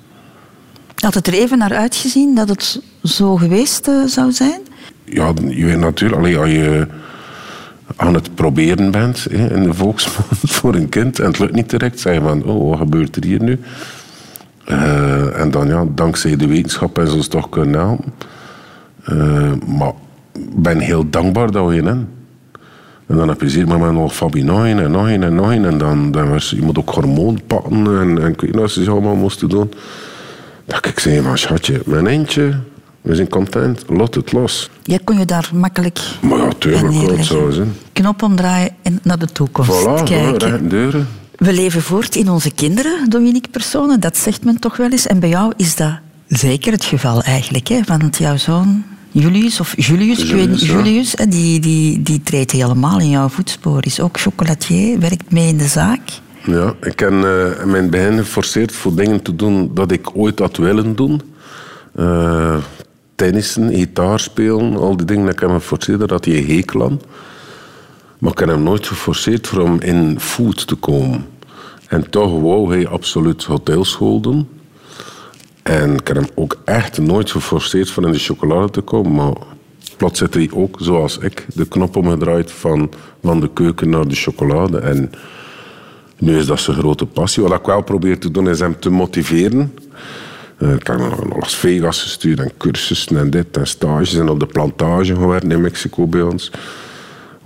Had 0.95 1.13
het 1.13 1.27
er 1.27 1.33
even 1.33 1.57
naar 1.57 1.73
uitgezien 1.73 2.35
dat 2.35 2.49
het 2.49 2.81
zo 3.03 3.35
geweest 3.35 3.89
zou 4.05 4.31
zijn? 4.31 4.61
Ja, 5.03 5.33
je 5.47 5.65
weet 5.65 5.79
natuurlijk, 5.79 6.21
allee, 6.21 6.37
als 6.37 6.49
je 6.49 6.87
aan 7.95 8.13
het 8.13 8.35
proberen 8.35 8.91
bent 8.91 9.27
in 9.31 9.63
de 9.63 9.73
volksmond 9.73 10.39
voor 10.57 10.75
een 10.75 10.89
kind 10.89 11.19
en 11.19 11.25
het 11.25 11.39
lukt 11.39 11.53
niet 11.53 11.69
direct, 11.69 11.99
zeg 11.99 12.13
je 12.13 12.21
van, 12.21 12.43
oh, 12.43 12.69
wat 12.69 12.77
gebeurt 12.77 13.15
er 13.15 13.23
hier 13.23 13.43
nu? 13.43 13.59
Eh, 14.65 15.39
en 15.39 15.51
dan, 15.51 15.67
ja, 15.67 15.85
dankzij 15.95 16.35
de 16.35 16.47
wetenschap 16.47 16.97
en 16.97 17.11
ons 17.11 17.27
toch 17.27 17.49
kunnen 17.49 17.79
helpen. 17.79 18.13
Eh, 19.03 19.51
maar 19.77 19.93
ik 20.33 20.61
ben 20.61 20.79
heel 20.79 21.09
dankbaar 21.09 21.51
dat 21.51 21.67
we 21.67 21.73
hebben. 21.75 22.09
En 23.05 23.15
dan 23.15 23.27
heb 23.27 23.41
je 23.41 23.49
zin, 23.49 23.67
maar 23.67 23.93
nog 23.93 24.15
Fabi 24.15 24.43
nog 24.43 24.65
en 24.65 24.91
nog 24.91 25.09
een 25.09 25.23
en 25.23 25.35
nog 25.35 25.51
een. 25.51 25.65
En 25.65 25.77
dan, 25.77 26.11
dan 26.11 26.29
was, 26.29 26.49
je 26.49 26.61
moet 26.61 26.77
ook 26.77 26.89
hormoon 26.89 27.39
pakken 27.47 27.85
en, 27.85 28.21
en 28.21 28.31
ik 28.31 28.41
weet 28.41 28.51
niet 28.51 28.61
wat 28.61 28.71
ze 28.71 28.89
allemaal 28.89 29.15
moesten 29.15 29.49
doen. 29.49 29.71
Dat 30.65 30.85
ik 30.85 30.99
zei 30.99 31.21
van, 31.21 31.37
schatje, 31.37 31.81
mijn 31.85 32.07
eentje, 32.07 32.53
we 33.03 33.15
zijn 33.15 33.29
content, 33.29 33.83
lot 33.87 34.15
het 34.15 34.31
los. 34.31 34.69
Jij 34.83 34.99
kon 35.03 35.17
je 35.17 35.25
daar 35.25 35.49
makkelijk 35.53 35.99
Maar 36.21 36.37
ja, 36.37 36.49
tuurlijk, 36.57 37.23
zou 37.23 37.51
zijn. 37.51 37.73
Knop 37.93 38.23
omdraaien 38.23 38.71
en 38.81 38.99
naar 39.03 39.19
de 39.19 39.25
toekomst 39.27 39.71
Voilà, 39.71 40.03
kijken. 40.03 40.69
deuren. 40.69 41.07
We 41.35 41.53
leven 41.53 41.81
voort 41.81 42.15
in 42.15 42.29
onze 42.29 42.51
kinderen, 42.51 43.09
Dominique 43.09 43.51
Personen. 43.51 43.99
Dat 43.99 44.17
zegt 44.17 44.43
men 44.43 44.59
toch 44.59 44.77
wel 44.77 44.89
eens. 44.91 45.07
En 45.07 45.19
bij 45.19 45.29
jou 45.29 45.53
is 45.57 45.75
dat 45.75 45.99
zeker 46.27 46.71
het 46.71 46.83
geval 46.83 47.21
eigenlijk. 47.21 47.67
Hè? 47.67 47.79
Want 47.85 48.17
jouw 48.17 48.37
zoon 48.37 48.83
Julius, 49.11 49.59
of 49.59 49.73
Julius, 49.77 50.19
ik 50.23 50.35
weet 50.35 50.49
niet, 50.49 50.59
Julius, 50.61 51.11
ja. 51.11 51.23
Julius 51.23 51.29
die, 51.29 51.59
die, 51.59 52.01
die 52.01 52.21
treedt 52.23 52.51
helemaal 52.51 52.99
in 52.99 53.09
jouw 53.09 53.29
voetspoor. 53.29 53.85
Is 53.85 53.99
ook 53.99 54.19
chocolatier, 54.19 54.99
werkt 54.99 55.31
mee 55.31 55.47
in 55.47 55.57
de 55.57 55.67
zaak. 55.67 55.99
Ja, 56.45 56.73
ik 56.81 56.99
heb 56.99 57.11
eh, 57.11 57.63
mijn 57.65 57.89
begin 57.89 58.17
geforceerd 58.17 58.71
voor 58.71 58.95
dingen 58.95 59.21
te 59.21 59.35
doen 59.35 59.71
dat 59.73 59.91
ik 59.91 60.09
ooit 60.15 60.39
had 60.39 60.57
willen 60.57 60.95
doen. 60.95 61.21
Eh, 61.95 62.57
tennissen, 63.15 63.73
gitaar 63.73 64.19
spelen, 64.19 64.77
al 64.77 64.97
die 64.97 65.05
dingen. 65.05 65.27
Ik 65.27 65.39
heb 65.39 65.49
hem 65.49 65.59
geforceerd, 65.59 65.99
daar 65.99 66.09
had 66.09 66.25
hij 66.25 66.35
hekel 66.35 66.83
aan. 66.83 67.01
Maar 68.17 68.31
ik 68.31 68.39
heb 68.39 68.47
hem 68.47 68.63
nooit 68.63 68.87
geforceerd 68.87 69.49
hem 69.49 69.79
in 69.79 70.19
food 70.19 70.67
te 70.67 70.75
komen. 70.75 71.25
En 71.87 72.09
toch 72.09 72.41
wou 72.41 72.75
hij 72.75 72.87
absoluut 72.87 73.43
hotelschool 73.43 74.19
doen. 74.19 74.47
En 75.63 75.93
ik 75.93 76.07
heb 76.07 76.17
hem 76.17 76.29
ook 76.35 76.57
echt 76.65 76.97
nooit 76.97 77.31
geforceerd 77.31 77.89
voor 77.89 78.05
in 78.05 78.11
de 78.11 78.19
chocolade 78.19 78.69
te 78.69 78.81
komen. 78.81 79.13
Maar 79.13 79.33
plots 79.97 80.19
zit 80.19 80.33
hij 80.33 80.49
ook, 80.53 80.77
zoals 80.79 81.17
ik, 81.17 81.45
de 81.53 81.67
knop 81.67 81.95
omgedraaid 81.95 82.51
van, 82.51 82.91
van 83.21 83.39
de 83.39 83.49
keuken 83.53 83.89
naar 83.89 84.07
de 84.07 84.15
chocolade. 84.15 84.77
En 84.77 85.11
nu 86.17 86.37
is 86.37 86.45
dat 86.45 86.59
zijn 86.59 86.77
grote 86.77 87.05
passie. 87.05 87.43
Wat 87.43 87.59
ik 87.59 87.65
wel 87.65 87.83
probeer 87.83 88.19
te 88.19 88.31
doen, 88.31 88.49
is 88.49 88.59
hem 88.59 88.79
te 88.79 88.89
motiveren. 88.89 89.73
Eh, 90.57 90.73
Ik 90.73 90.87
heb 90.87 90.97
naar 90.97 91.27
Las 91.39 91.55
Vegas 91.55 92.01
gestuurd 92.01 92.39
en 92.39 92.51
cursussen 92.57 93.17
en 93.17 93.29
dit 93.29 93.57
en 93.57 93.67
stages. 93.67 94.13
En 94.13 94.29
op 94.29 94.39
de 94.39 94.45
plantage 94.45 95.15
gewerkt 95.15 95.51
in 95.51 95.61
Mexico 95.61 96.07
bij 96.07 96.21
ons. 96.21 96.51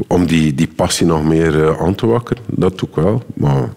Om 0.08 0.26
die, 0.26 0.54
die 0.56 0.68
passie 0.76 1.06
nog 1.06 1.24
meer 1.24 1.64
eh, 1.64 1.82
aan 1.82 1.96
te 1.96 2.06
wakkeren. 2.06 2.44
Dat 2.46 2.80
doe 2.80 2.90
ik 2.90 2.96
wel. 2.96 3.24
Maar 3.34 3.70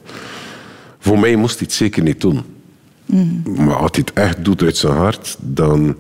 voor 0.99 1.18
mij 1.18 1.37
moest 1.37 1.59
hij 1.59 1.66
het 1.66 1.76
zeker 1.76 2.03
niet 2.03 2.20
doen. 2.20 2.41
Maar 3.57 3.76
als 3.76 3.91
hij 3.93 4.05
het 4.05 4.12
echt 4.12 4.45
doet 4.45 4.62
uit 4.62 4.76
zijn 4.76 4.93
hart, 4.97 5.37
dan, 5.41 5.97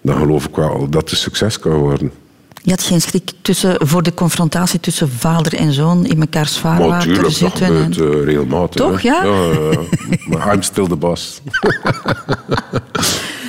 dan 0.00 0.16
geloof 0.18 0.46
ik 0.46 0.56
wel 0.56 0.88
dat 0.88 1.10
het 1.10 1.18
succes 1.18 1.58
kan 1.58 1.72
worden. 1.72 2.12
Je 2.62 2.70
had 2.70 2.82
geen 2.82 3.00
schrik 3.00 3.32
tussen, 3.42 3.86
voor 3.86 4.02
de 4.02 4.14
confrontatie 4.14 4.80
tussen 4.80 5.08
vader 5.10 5.54
en 5.54 5.72
zoon 5.72 6.06
in 6.06 6.18
mekaars 6.18 6.58
vaarwater 6.58 7.02
tuurlijk, 7.02 7.22
dat 7.22 7.32
zitten. 7.32 7.66
gebeurt 7.66 7.96
en- 7.98 8.12
eh, 8.18 8.24
regelmatig. 8.24 8.80
Toch, 8.86 9.02
hè. 9.02 9.08
ja? 9.08 9.24
ja, 9.24 9.70
ja. 9.70 9.78
maar 10.28 10.54
I'm 10.54 10.62
still 10.62 10.86
the 10.86 10.96
boss. 10.96 11.40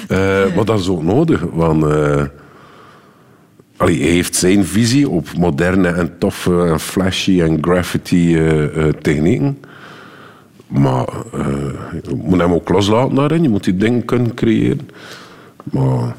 Eh, 0.08 0.56
maar 0.56 0.66
dat 0.66 0.80
is 0.80 0.88
ook 0.88 1.04
nodig, 1.04 1.42
want 1.54 1.84
eh, 1.84 2.24
allee, 3.78 4.00
hij 4.02 4.10
heeft 4.12 4.36
zijn 4.36 4.66
visie 4.66 5.10
op 5.10 5.28
moderne 5.38 5.88
en 5.88 6.18
toffe 6.20 6.64
en 6.66 6.80
flashy 6.80 7.42
en 7.42 7.58
graffiti 7.62 8.38
eh, 8.48 8.86
technieken. 9.02 9.60
Maar 10.68 11.06
je 11.92 12.16
moet 12.16 12.40
hem 12.40 12.54
ook 12.54 12.70
loslaten 12.70 13.16
daarin. 13.16 13.42
Je 13.44 13.50
moet 13.50 13.64
die 13.64 13.78
dingen 13.78 14.06
kunnen 14.06 14.34
creëren. 14.34 14.90
Maar 15.64 16.16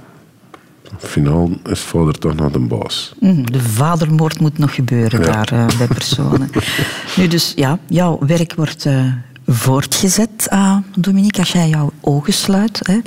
finaal 0.99 1.51
is 1.70 1.80
vader 1.80 2.18
toch 2.18 2.34
nog 2.34 2.53
de 2.53 2.59
baas. 2.59 3.12
Mm, 3.20 3.51
De 3.53 3.61
vadermoord 3.61 4.41
moet 4.41 4.59
nog 4.59 4.74
gebeuren 4.74 5.22
daar 5.22 5.53
eh, 5.53 5.66
bij 5.78 5.86
personen. 5.86 6.51
nu 7.16 7.28
dus, 7.28 7.53
ja, 7.57 7.78
jouw 7.88 8.18
werk 8.26 8.55
wordt 8.55 8.84
eh, 8.86 9.05
voortgezet, 9.47 10.47
ah, 10.49 10.76
Dominique. 10.97 11.38
Als 11.41 11.53
jij 11.53 11.68
jouw 11.68 11.93
ogen 12.01 12.32
sluit, 12.32 12.80
hè, 12.82 12.99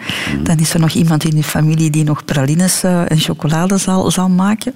dan 0.44 0.58
is 0.58 0.74
er 0.74 0.80
nog 0.80 0.92
iemand 0.92 1.24
in 1.24 1.36
je 1.36 1.44
familie 1.44 1.90
die 1.90 2.04
nog 2.04 2.26
pralines 2.26 2.84
eh, 2.84 3.12
en 3.12 3.20
chocolade 3.20 3.78
zal, 3.78 4.12
zal 4.12 4.30
maken. 4.30 4.74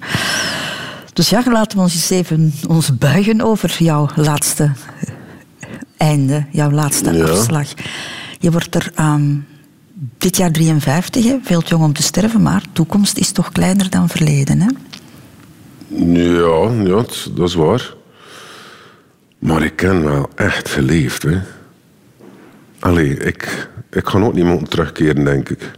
Dus 1.12 1.28
ja, 1.28 1.42
laten 1.50 1.76
we 1.78 1.82
ons 1.84 1.94
eens 1.94 2.10
even 2.10 2.52
ons 2.68 2.98
buigen 2.98 3.40
over 3.40 3.76
jouw 3.78 4.08
laatste 4.16 4.72
einde, 5.96 6.44
jouw 6.50 6.70
laatste 6.70 7.12
Ja. 7.12 7.24
afslag. 7.24 7.66
Je 8.40 8.50
wordt 8.50 8.74
er 8.74 8.90
ehm, 8.94 9.34
dit 10.18 10.36
jaar 10.36 10.52
53, 10.52 11.24
hè, 11.24 11.38
veel 11.42 11.60
te 11.60 11.68
jong 11.70 11.84
om 11.84 11.92
te 11.92 12.02
sterven, 12.02 12.42
maar 12.42 12.62
toekomst 12.72 13.18
is 13.18 13.32
toch 13.32 13.52
kleiner 13.52 13.90
dan 13.90 14.08
verleden. 14.08 14.60
Hè? 14.60 14.68
Ja, 15.88 16.70
ja 16.84 17.04
dat 17.34 17.48
is 17.48 17.54
waar. 17.54 17.94
Maar 19.38 19.62
ik 19.62 19.76
ken 19.76 20.04
wel 20.04 20.28
echt 20.34 20.68
geleefd. 20.68 21.22
Hè. 21.22 21.38
Allee, 22.78 23.16
ik, 23.16 23.68
ik 23.90 24.06
ga 24.08 24.18
ook 24.20 24.34
niet 24.34 24.44
moeten 24.44 24.68
terugkeren, 24.68 25.24
denk 25.24 25.48
ik. 25.48 25.70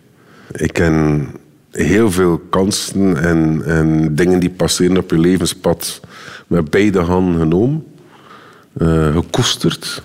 Ik 0.53 0.73
ken 0.73 1.27
heel 1.71 2.11
veel 2.11 2.39
kansen 2.39 3.23
en, 3.23 3.63
en 3.65 4.15
dingen 4.15 4.41
die 4.41 4.51
passeren 4.51 4.97
op 4.97 5.11
je 5.11 5.19
levenspad 5.19 6.01
met 6.47 6.71
beide 6.71 6.99
handen 7.01 7.41
genomen. 7.41 7.85
eh, 8.79 9.13
gekoesterd. 9.15 10.03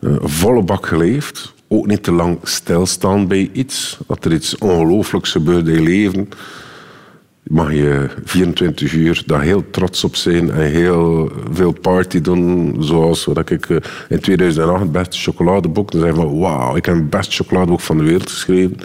eh, 0.00 0.10
volle 0.20 0.62
bak 0.62 0.86
geleefd. 0.86 1.52
Ook 1.68 1.86
niet 1.86 2.02
te 2.02 2.12
lang 2.12 2.38
stilstaan 2.42 3.28
bij 3.28 3.50
iets. 3.52 3.98
Dat 4.06 4.24
er 4.24 4.32
iets 4.32 4.58
ongelooflijks 4.58 5.30
gebeurt 5.30 5.68
in 5.68 5.74
je 5.74 5.80
leven 5.80 6.28
mag 7.44 7.72
je 7.72 8.08
24 8.24 8.92
uur 8.92 9.22
daar 9.26 9.40
heel 9.40 9.70
trots 9.70 10.04
op 10.04 10.16
zijn 10.16 10.50
en 10.50 10.70
heel 10.70 11.32
veel 11.50 11.72
party 11.72 12.20
doen. 12.20 12.76
Zoals 12.80 13.24
wat 13.24 13.50
ik 13.50 13.68
eh, 13.68 13.76
in 14.08 14.20
2008 14.20 14.80
het 14.80 14.92
beste 14.92 15.18
chocoladeboek. 15.18 15.90
Dan 15.90 16.00
zei 16.00 16.14
van 16.14 16.38
wauw, 16.38 16.76
ik 16.76 16.86
heb 16.86 16.94
het 16.94 17.10
beste 17.10 17.34
chocoladeboek 17.34 17.80
van 17.80 17.98
de 17.98 18.04
wereld 18.04 18.30
geschreven. 18.30 18.76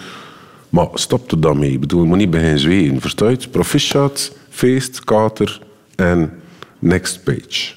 Maar 0.69 0.87
stop 0.93 1.31
er 1.31 1.39
dan 1.39 1.59
mee. 1.59 1.71
Ik 1.71 1.79
bedoel, 1.79 2.01
je 2.01 2.07
moet 2.07 2.17
niet 2.17 2.29
beginnen 2.29 2.59
je 2.83 2.99
het? 3.15 3.51
Proficiat, 3.51 4.31
feest, 4.49 5.03
kater 5.03 5.61
en 5.95 6.31
next 6.79 7.23
page. 7.23 7.73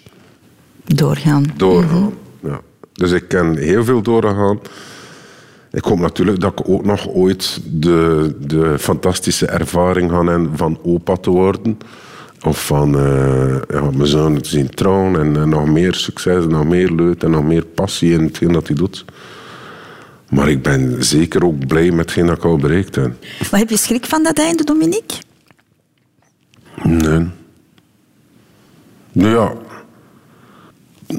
Doorgaan. 0.85 1.45
Doorgaan. 1.57 2.13
ja. 2.41 2.61
Dus 2.93 3.11
ik 3.11 3.29
ken 3.29 3.57
heel 3.57 3.85
veel 3.85 4.03
doorgaan. 4.03 4.59
Ik 5.73 5.85
hoop 5.85 5.99
natuurlijk 5.99 6.41
dat 6.41 6.53
ik 6.53 6.69
ook 6.69 6.85
nog 6.85 7.09
ooit 7.09 7.61
de, 7.65 8.35
de 8.41 8.79
fantastische 8.79 9.47
ervaring 9.47 10.11
ga 10.11 10.25
hebben 10.25 10.57
van 10.57 10.79
opa 10.83 11.17
te 11.17 11.31
worden. 11.31 11.79
Of 12.47 12.67
van 12.67 12.99
eh, 12.99 13.57
ja, 13.69 13.91
mijn 13.91 14.07
zoon 14.07 14.41
te 14.41 14.49
zien 14.49 14.71
trouwen 14.71 15.21
en, 15.21 15.37
en 15.37 15.49
nog 15.49 15.67
meer 15.67 15.95
succes, 15.95 16.45
en 16.45 16.51
nog 16.51 16.65
meer 16.65 16.91
leuk 16.91 17.23
en 17.23 17.31
nog 17.31 17.45
meer 17.45 17.65
passie 17.65 18.13
in 18.13 18.23
hetgeen 18.23 18.53
dat 18.53 18.67
hij 18.67 18.77
doet. 18.77 19.05
Maar 20.31 20.49
ik 20.49 20.63
ben 20.63 21.05
zeker 21.05 21.45
ook 21.45 21.67
blij 21.67 21.91
met 21.91 21.99
hetgeen 21.99 22.27
dat 22.27 22.37
ik 22.37 22.45
al 22.45 22.57
bereikt 22.57 22.95
heb. 22.95 23.13
Maar 23.51 23.61
heb 23.61 23.71
je 23.71 23.77
schrik 23.77 24.07
van 24.07 24.23
dat 24.23 24.39
einde, 24.39 24.65
Dominique? 24.65 25.17
Nee. 26.83 27.29
Nou 29.13 29.31
ja, 29.31 29.53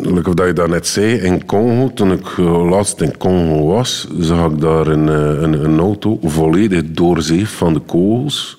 of 0.01 0.33
dat 0.33 0.47
je 0.47 0.53
daarnet 0.53 0.87
zei, 0.87 1.15
in 1.15 1.45
Congo, 1.45 1.91
toen 1.93 2.11
ik 2.11 2.27
eh, 2.37 2.69
laatst 2.69 3.01
in 3.01 3.17
Congo 3.17 3.65
was, 3.65 4.07
zag 4.19 4.51
ik 4.51 4.61
daar 4.61 4.87
een, 4.87 5.09
eh, 5.09 5.41
een, 5.41 5.63
een 5.63 5.79
auto 5.79 6.19
volledig 6.23 6.83
doorzeefd 6.85 7.51
van 7.51 7.73
de 7.73 7.79
kogels. 7.79 8.57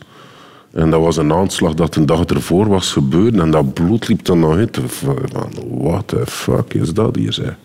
En 0.72 0.90
dat 0.90 1.00
was 1.00 1.16
een 1.16 1.32
aanslag 1.32 1.74
dat 1.74 1.96
een 1.96 2.06
dag 2.06 2.24
ervoor 2.24 2.68
was 2.68 2.92
gebeurd 2.92 3.38
en 3.38 3.50
dat 3.50 3.74
bloed 3.74 4.08
liep 4.08 4.24
dan 4.24 4.38
nog 4.38 4.56
uit. 4.56 4.78
What 5.70 6.08
the 6.08 6.26
fuck 6.26 6.74
is 6.74 6.92
dat 6.92 7.16
hier. 7.16 7.56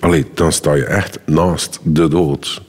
Allee, 0.00 0.26
dan 0.34 0.52
sta 0.52 0.74
je 0.74 0.84
echt 0.84 1.18
naast 1.24 1.80
de 1.82 2.08
dood. 2.08 2.62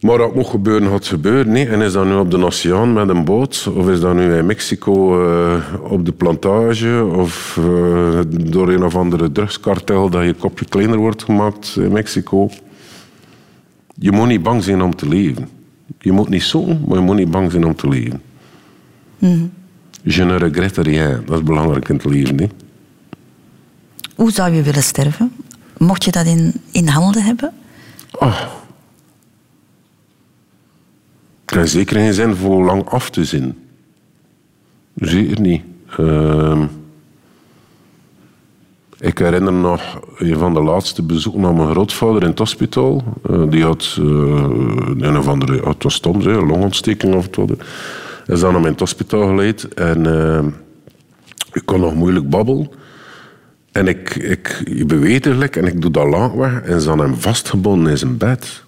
Maar 0.00 0.18
dat 0.18 0.34
moet 0.34 0.46
gebeuren, 0.46 0.90
gaat 0.90 1.06
gebeuren. 1.06 1.52
Nee. 1.52 1.68
En 1.68 1.80
is 1.80 1.92
dat 1.92 2.04
nu 2.04 2.14
op 2.14 2.30
de 2.30 2.44
oceaan 2.44 2.92
met 2.92 3.08
een 3.08 3.24
boot? 3.24 3.70
Of 3.74 3.88
is 3.88 4.00
dat 4.00 4.14
nu 4.14 4.36
in 4.36 4.46
Mexico 4.46 5.22
eh, 5.28 5.62
op 5.82 6.04
de 6.04 6.12
plantage? 6.12 7.04
Of 7.04 7.58
eh, 7.58 8.20
door 8.28 8.68
een 8.68 8.84
of 8.84 8.96
andere 8.96 9.32
drugskartel 9.32 10.10
dat 10.10 10.24
je 10.24 10.34
kopje 10.34 10.64
kleiner 10.64 10.98
wordt 10.98 11.22
gemaakt 11.22 11.76
in 11.76 11.92
Mexico? 11.92 12.50
Je 13.94 14.12
moet 14.12 14.28
niet 14.28 14.42
bang 14.42 14.62
zijn 14.64 14.82
om 14.82 14.96
te 14.96 15.08
leven. 15.08 15.48
Je 15.98 16.12
moet 16.12 16.28
niet 16.28 16.42
zo, 16.42 16.64
maar 16.64 16.98
je 16.98 17.04
moet 17.04 17.16
niet 17.16 17.30
bang 17.30 17.50
zijn 17.50 17.64
om 17.64 17.74
te 17.74 17.88
leven. 17.88 18.22
Je 20.02 20.24
ne 20.24 20.36
regrette 20.36 20.82
rien. 20.82 21.22
Dat 21.26 21.36
is 21.36 21.44
belangrijk 21.44 21.88
in 21.88 21.94
het 21.94 22.04
leven. 22.04 22.38
Hè? 22.38 22.46
Hoe 24.14 24.30
zou 24.30 24.52
je 24.52 24.62
willen 24.62 24.82
sterven? 24.82 25.32
Mocht 25.78 26.04
je 26.04 26.10
dat 26.10 26.26
in, 26.26 26.52
in 26.70 26.88
handen 26.88 27.22
hebben? 27.22 27.52
En 31.56 31.68
zeker 31.68 31.96
geen 31.96 32.14
zin 32.14 32.34
voor 32.34 32.64
lang 32.64 32.88
af 32.88 33.10
te 33.10 33.24
zien. 33.24 33.58
Zeker 34.94 35.40
niet. 35.40 35.62
Ehm, 35.96 36.64
ik 38.98 39.18
herinner 39.18 39.52
nog 39.52 40.00
een 40.18 40.38
van 40.38 40.54
de 40.54 40.62
laatste 40.62 41.02
bezoeken 41.02 41.44
aan 41.44 41.56
mijn 41.56 41.70
grootvader 41.70 42.22
in 42.22 42.28
het 42.28 42.38
hospitaal. 42.38 43.04
Eh, 43.30 43.42
die 43.48 43.64
had 43.64 43.96
eh, 43.98 44.04
een 44.98 45.16
of 45.18 45.28
andere, 45.28 45.68
het 45.68 45.82
was 45.82 45.94
stom, 45.94 46.20
een 46.20 46.46
longontsteking 46.46 47.14
of 47.14 47.28
wat. 47.36 47.50
Is 48.26 48.40
dan 48.40 48.52
naar 48.52 48.64
het 48.64 48.80
hospitaal 48.80 49.26
geleid 49.26 49.74
en 49.74 50.06
eh, 50.06 50.44
ik 51.52 51.62
kon 51.64 51.80
nog 51.80 51.94
moeilijk 51.94 52.30
babbelen. 52.30 52.70
En 53.72 53.88
ik, 53.88 54.14
ik, 54.14 54.62
eigenlijk 55.02 55.56
en 55.56 55.64
ik 55.64 55.80
doe 55.80 55.90
dat 55.90 56.08
lang 56.08 56.34
weg 56.34 56.60
en 56.60 56.80
ze 56.80 56.88
hadden 56.88 57.06
hem 57.06 57.16
vastgebonden 57.16 57.90
in 57.90 57.98
zijn 57.98 58.16
bed. 58.16 58.64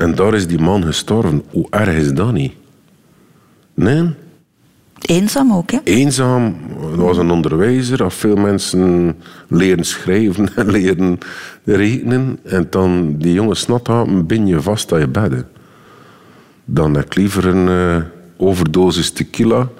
En 0.00 0.14
daar 0.14 0.34
is 0.34 0.46
die 0.46 0.58
man 0.58 0.84
gestorven. 0.84 1.42
Hoe 1.50 1.66
erg 1.70 1.96
is 1.96 2.12
dat 2.12 2.32
niet? 2.32 2.52
Nee, 3.74 4.14
Eenzaam 5.00 5.52
ook, 5.52 5.70
hè? 5.70 5.78
eenzaam. 5.84 6.56
Er 6.92 7.02
was 7.02 7.16
een 7.16 7.30
onderwijzer. 7.30 7.96
Dat 7.96 8.14
veel 8.14 8.36
mensen 8.36 9.14
leren 9.48 9.84
schrijven 9.84 10.48
en 10.56 10.70
leren 10.70 11.18
rekenen. 11.64 12.38
En 12.42 12.66
dan 12.70 13.16
die 13.18 13.32
jongen 13.32 13.56
snat 13.56 13.86
hadden, 13.86 14.26
bin 14.26 14.46
je 14.46 14.60
vast 14.60 14.92
aan 14.92 15.00
je 15.00 15.08
bedden. 15.08 15.48
Dan 16.64 16.94
heb 16.94 17.04
ik 17.04 17.14
liever 17.14 17.46
een 17.46 17.68
eh, 17.68 18.02
overdosis 18.36 19.10
tequila. 19.10 19.68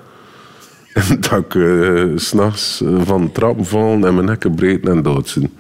En 0.93 1.21
dat 1.21 1.39
ik 1.39 1.55
eh, 1.55 2.05
s'nachts 2.16 2.81
eh, 2.81 3.01
van 3.05 3.25
de 3.25 3.33
trappen 3.33 3.64
vallen 3.66 4.05
en 4.05 4.14
mijn 4.14 4.27
nekken 4.27 4.55
breed 4.55 4.89
en 4.89 5.03
dood 5.03 5.29
zijn. 5.29 5.51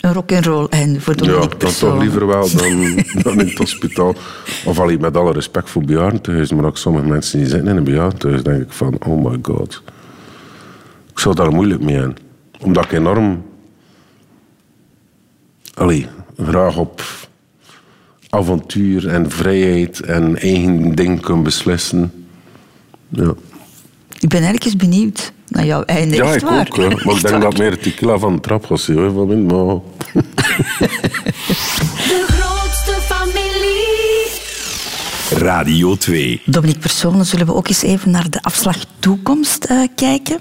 Een 0.00 0.12
rock'n'roll 0.12 0.66
einde 0.68 1.00
voor 1.00 1.14
Ja, 1.14 1.20
Dominique 1.20 1.48
dan 1.48 1.58
Persoon. 1.58 1.90
toch 1.90 2.00
liever 2.00 2.26
wel 2.26 2.50
dan, 2.56 2.94
dan 3.22 3.40
in 3.40 3.48
het 3.48 3.58
hospitaal. 3.58 4.14
Of 4.64 4.78
allee, 4.78 4.98
met 4.98 5.16
alle 5.16 5.32
respect 5.32 5.70
voor 5.70 5.84
bejaardentehuis, 5.84 6.52
maar 6.52 6.64
ook 6.64 6.76
sommige 6.78 7.06
mensen 7.06 7.38
die 7.38 7.48
zitten 7.48 7.68
in 7.68 7.76
een 7.76 7.84
bejaardentehuis, 7.84 8.42
denk 8.42 8.62
ik 8.62 8.72
van, 8.72 8.96
oh 9.06 9.24
my 9.30 9.38
god. 9.42 9.82
Ik 11.10 11.18
zou 11.18 11.34
daar 11.34 11.52
moeilijk 11.52 11.82
mee 11.82 11.96
hebben. 11.96 12.16
Omdat 12.60 12.84
ik 12.84 12.92
enorm... 12.92 13.42
Allee, 15.74 16.06
graag 16.36 16.76
op 16.76 17.02
avontuur 18.28 19.08
en 19.08 19.30
vrijheid 19.30 20.00
en 20.00 20.36
eigen 20.38 20.94
ding 20.94 21.20
kan 21.20 21.42
beslissen. 21.42 22.26
Ja, 23.08 23.34
Ik 24.20 24.28
ben 24.28 24.42
eens 24.42 24.76
benieuwd 24.76 25.32
naar 25.48 25.66
jouw 25.66 25.82
einde. 25.82 26.16
ja 26.16 26.32
ik 26.32 26.40
waar. 26.40 26.66
ook. 26.68 26.76
hè. 26.76 26.88
Maar 26.88 26.98
ik 26.98 27.04
denk 27.04 27.28
waar. 27.28 27.40
dat 27.40 27.58
meer 27.58 27.70
het 27.70 27.82
tequila 27.82 28.18
van 28.18 28.34
de 28.34 28.40
trap 28.40 28.66
gaat 28.66 28.80
zijn, 28.80 28.98
hoor, 28.98 29.12
van 29.12 29.26
min, 29.26 29.46
maar... 29.46 29.54
De 32.10 32.24
grootste 32.26 32.96
familie. 33.00 34.28
Radio 35.44 35.96
2. 35.96 36.42
Dominique 36.44 36.80
Personen, 36.80 37.26
zullen 37.26 37.46
we 37.46 37.54
ook 37.54 37.68
eens 37.68 37.82
even 37.82 38.10
naar 38.10 38.30
de 38.30 38.42
afslag 38.42 38.76
toekomst 38.98 39.64
eh, 39.64 39.88
kijken? 39.94 40.38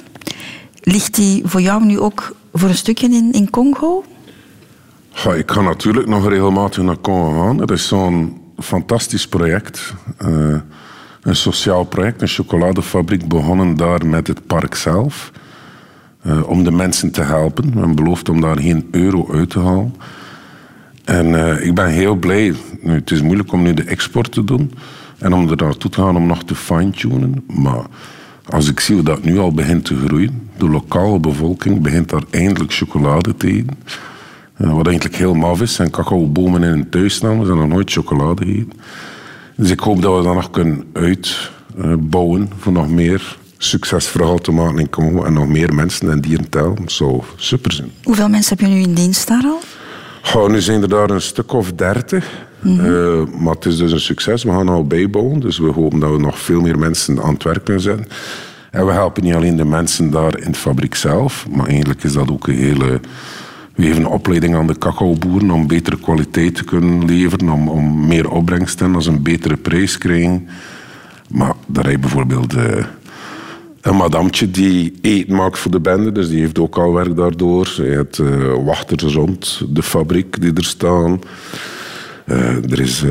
Ligt 0.81 1.15
die 1.15 1.41
voor 1.45 1.61
jou 1.61 1.85
nu 1.85 1.99
ook 1.99 2.35
voor 2.53 2.69
een 2.69 2.75
stukje 2.75 3.09
in, 3.09 3.31
in 3.31 3.49
Congo? 3.49 4.03
Ja, 5.23 5.33
ik 5.33 5.51
ga 5.51 5.61
natuurlijk 5.61 6.07
nog 6.07 6.27
regelmatig 6.29 6.83
naar 6.83 6.99
Congo 6.99 7.41
gaan. 7.41 7.59
Het 7.59 7.71
is 7.71 7.87
zo'n 7.87 8.41
fantastisch 8.57 9.27
project. 9.27 9.93
Eh, 10.17 10.55
een 11.29 11.35
sociaal 11.35 11.83
project, 11.83 12.21
een 12.21 12.27
chocoladefabriek 12.27 13.27
begonnen 13.27 13.77
daar 13.77 14.05
met 14.05 14.27
het 14.27 14.47
park 14.47 14.75
zelf. 14.75 15.31
eh, 16.21 16.49
om 16.49 16.63
de 16.63 16.71
mensen 16.71 17.11
te 17.11 17.21
helpen. 17.21 17.71
Men 17.75 17.95
belooft 17.95 18.29
om 18.29 18.41
daar 18.41 18.59
geen 18.59 18.87
euro 18.91 19.27
uit 19.33 19.49
te 19.49 19.59
halen. 19.59 19.95
En 21.05 21.35
eh, 21.35 21.65
ik 21.65 21.75
ben 21.75 21.87
heel 21.89 22.15
blij. 22.15 22.53
Nu, 22.81 22.93
het 22.93 23.11
is 23.11 23.21
moeilijk 23.21 23.51
om 23.51 23.61
nu 23.61 23.73
de 23.73 23.83
export 23.83 24.31
te 24.31 24.43
doen. 24.43 24.73
En 25.17 25.33
om 25.33 25.49
er 25.49 25.55
naartoe 25.55 25.91
te 25.91 26.01
gaan 26.01 26.15
om 26.15 26.25
nog 26.27 26.43
te 26.43 26.55
fine-tunen. 26.55 27.43
Maar 27.47 27.85
Als 28.49 28.69
ik 28.69 28.79
zie 28.79 28.95
hoe 28.95 29.03
dat 29.03 29.23
nu 29.23 29.39
al 29.39 29.51
begint 29.53 29.85
te 29.85 29.95
groeien, 30.05 30.49
de 30.57 30.69
lokale 30.69 31.19
bevolking 31.19 31.81
begint 31.81 32.09
daar 32.09 32.23
eindelijk 32.29 32.73
chocolade 32.73 33.35
te 33.37 33.47
eten. 33.47 33.77
Eh, 34.55 34.73
wat 34.73 34.87
eigenlijk 34.87 35.17
heel 35.17 35.33
maf 35.33 35.61
is, 35.61 35.73
zijn 35.73 35.89
cacaobomen 35.91 36.63
in 36.63 36.69
hun 36.69 36.89
thuis 36.89 37.13
staan, 37.13 37.39
we 37.39 37.45
zijn 37.45 37.57
nog 37.57 37.67
nooit 37.67 37.91
chocolade 37.91 38.45
gegeten. 38.45 38.79
Dus 39.59 39.69
ik 39.69 39.79
hoop 39.79 40.01
dat 40.01 40.17
we 40.17 40.23
dat 40.23 40.33
nog 40.33 40.49
kunnen 40.49 40.83
uitbouwen 40.93 42.49
voor 42.57 42.71
nog 42.71 42.89
meer 42.89 43.37
succesverhaal 43.57 44.37
te 44.37 44.51
maken 44.51 44.79
in 44.79 44.89
Congo 44.89 45.23
en 45.23 45.33
nog 45.33 45.47
meer 45.47 45.73
mensen 45.73 46.11
en 46.11 46.21
dieren. 46.21 46.47
Dat 46.49 46.91
zou 46.91 47.21
super 47.35 47.71
zijn. 47.71 47.91
Hoeveel 48.03 48.29
mensen 48.29 48.57
heb 48.57 48.67
je 48.67 48.73
nu 48.73 48.81
in 48.81 48.93
dienst 48.93 49.27
daar 49.27 49.43
al? 49.43 49.59
Goh, 50.21 50.49
nu 50.49 50.61
zijn 50.61 50.81
er 50.81 50.89
daar 50.89 51.09
een 51.09 51.21
stuk 51.21 51.53
of 51.53 51.71
dertig. 51.73 52.29
Mhm. 52.59 52.79
Eh, 52.79 53.39
maar 53.39 53.53
het 53.53 53.65
is 53.65 53.77
dus 53.77 53.91
een 53.91 53.99
succes. 53.99 54.43
We 54.43 54.49
gaan 54.49 54.69
al 54.69 54.87
bijbouwen. 54.87 55.39
Dus 55.39 55.57
we 55.57 55.71
hopen 55.71 55.99
dat 55.99 56.11
we 56.11 56.19
nog 56.19 56.39
veel 56.39 56.61
meer 56.61 56.79
mensen 56.79 57.21
aan 57.23 57.33
het 57.33 57.43
werk 57.43 57.63
kunnen 57.63 57.83
zetten. 57.83 58.07
En 58.71 58.85
we 58.85 58.91
helpen 58.91 59.23
niet 59.23 59.33
alleen 59.33 59.55
de 59.55 59.65
mensen 59.65 60.09
daar 60.09 60.39
in 60.39 60.51
de 60.51 60.57
fabriek 60.57 60.95
zelf. 60.95 61.45
Maar 61.51 61.67
eigenlijk 61.67 62.03
is 62.03 62.13
dat 62.13 62.31
ook 62.31 62.47
een 62.47 62.57
hele... 62.57 62.99
We 63.79 63.95
een 63.95 64.07
opleiding 64.07 64.55
aan 64.55 64.67
de 64.67 64.77
cacaoboeren 64.77 65.51
om 65.51 65.67
betere 65.67 65.99
kwaliteit 65.99 66.55
te 66.55 66.63
kunnen 66.63 67.05
leveren. 67.05 67.49
Om, 67.49 67.67
om 67.67 68.07
meer 68.07 68.31
opbrengst 68.31 68.77
te 68.77 68.83
hebben, 68.83 68.97
als 68.97 69.07
een 69.07 69.23
betere 69.23 69.57
prijs 69.57 69.97
krijgen. 69.97 70.47
Maar 71.29 71.53
daar 71.67 71.83
heb 71.83 71.93
je 71.93 71.99
bijvoorbeeld... 71.99 72.53
eh, 72.53 72.85
een 73.81 73.95
madamtje 73.95 74.51
die 74.51 74.93
eten 75.01 75.35
maakt 75.35 75.59
voor 75.59 75.71
de 75.71 75.79
bende, 75.79 76.11
dus 76.11 76.29
die 76.29 76.39
heeft 76.39 76.59
ook 76.59 76.77
al 76.77 76.93
werk 76.93 77.15
daardoor. 77.15 77.73
Je 77.75 77.83
hebt 77.83 78.19
eh, 78.19 78.53
wachters 78.65 79.13
rond 79.13 79.61
de 79.69 79.83
fabriek 79.83 80.41
die 80.41 80.53
er 80.53 80.65
staan. 80.65 81.19
Eh, 82.25 82.71
er 82.71 82.79
is 82.79 83.03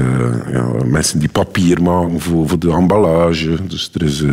ja, 0.53 0.73
mensen 0.85 1.19
die 1.19 1.29
papier 1.29 1.83
maken 1.83 2.21
voor, 2.21 2.49
voor 2.49 2.59
de 2.59 2.71
emballage. 2.71 3.57
Dus 3.67 3.91
er 3.95 4.03
is... 4.03 4.25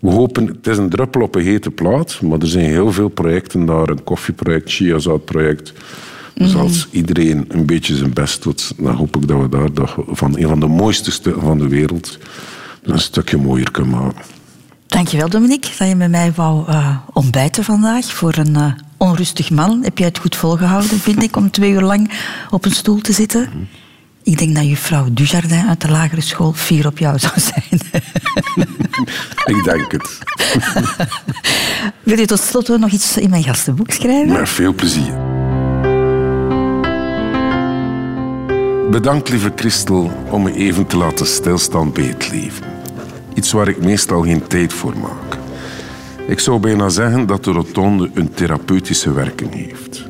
we 0.00 0.10
hopen, 0.10 0.46
het 0.46 0.66
is 0.66 0.76
een 0.76 0.88
druppel 0.88 1.22
op 1.22 1.34
een 1.34 1.42
hete 1.42 1.70
plaat, 1.70 2.20
maar 2.22 2.38
er 2.38 2.46
zijn 2.46 2.64
heel 2.64 2.92
veel 2.92 3.08
projecten 3.08 3.66
daar. 3.66 3.88
Een 3.88 4.04
koffieproject, 4.04 4.72
chiazaadproject. 4.72 5.72
Dus 6.34 6.54
als 6.54 6.88
iedereen 6.90 7.44
een 7.48 7.66
beetje 7.66 7.96
zijn 7.96 8.12
best 8.12 8.42
doet, 8.42 8.72
dan 8.76 8.94
hoop 8.94 9.16
ik 9.16 9.28
dat 9.28 9.40
we 9.40 9.48
daar 9.48 9.72
dat 9.72 9.94
van 10.06 10.38
een 10.38 10.48
van 10.48 10.60
de 10.60 10.66
mooiste 10.66 11.10
stukken 11.10 11.42
van 11.42 11.58
de 11.58 11.68
wereld 11.68 12.18
een 12.82 13.00
stukje 13.00 13.36
mooier 13.36 13.70
kunnen 13.70 13.90
maken. 13.90 14.24
Dankjewel, 14.86 15.28
Dominique, 15.28 15.70
dat 15.78 15.88
je 15.88 15.94
met 15.94 16.10
mij 16.10 16.32
wou 16.32 16.68
eh, 16.68 16.96
ontbijten 17.12 17.64
vandaag. 17.64 18.04
Voor 18.04 18.36
een 18.36 18.56
eh, 18.56 18.72
onrustig 18.96 19.50
man 19.50 19.82
heb 19.82 19.98
jij 19.98 20.06
het 20.06 20.18
goed 20.18 20.36
volgehouden, 20.36 20.98
vind 20.98 21.22
ik, 21.22 21.36
om 21.36 21.50
twee 21.50 21.70
uur 21.70 21.82
lang 21.82 22.10
op 22.50 22.64
een 22.64 22.70
stoel 22.70 23.00
te 23.00 23.12
zitten. 23.12 23.68
Ik 24.28 24.38
denk 24.38 24.54
dat 24.54 24.68
juffrouw 24.68 25.06
Dujardin 25.12 25.68
uit 25.68 25.80
de 25.80 25.90
lagere 25.90 26.20
school 26.20 26.52
fier 26.52 26.86
op 26.86 26.98
jou 26.98 27.18
zou 27.18 27.32
zijn. 27.36 27.80
Ik 29.56 29.64
denk 29.64 29.92
het. 29.92 30.18
Wil 32.02 32.18
je 32.18 32.26
tot 32.26 32.40
slot 32.40 32.68
nog 32.68 32.90
iets 32.90 33.16
in 33.16 33.30
mijn 33.30 33.44
gastenboek 33.44 33.90
schrijven? 33.90 34.32
Met 34.32 34.48
veel 34.48 34.74
plezier. 34.74 35.12
Bedankt, 38.90 39.28
lieve 39.28 39.52
Christel, 39.56 40.12
om 40.30 40.42
me 40.42 40.52
even 40.54 40.86
te 40.86 40.96
laten 40.96 41.26
stilstaan 41.26 41.92
bij 41.92 42.04
het 42.04 42.30
leven. 42.30 42.66
Iets 43.34 43.52
waar 43.52 43.68
ik 43.68 43.78
meestal 43.78 44.22
geen 44.22 44.46
tijd 44.46 44.72
voor 44.72 44.96
maak. 44.98 45.38
Ik 46.26 46.38
zou 46.38 46.60
bijna 46.60 46.88
zeggen 46.88 47.26
dat 47.26 47.44
de 47.44 47.50
rotonde 47.50 48.10
een 48.14 48.34
therapeutische 48.34 49.12
werking 49.12 49.54
heeft. 49.54 50.04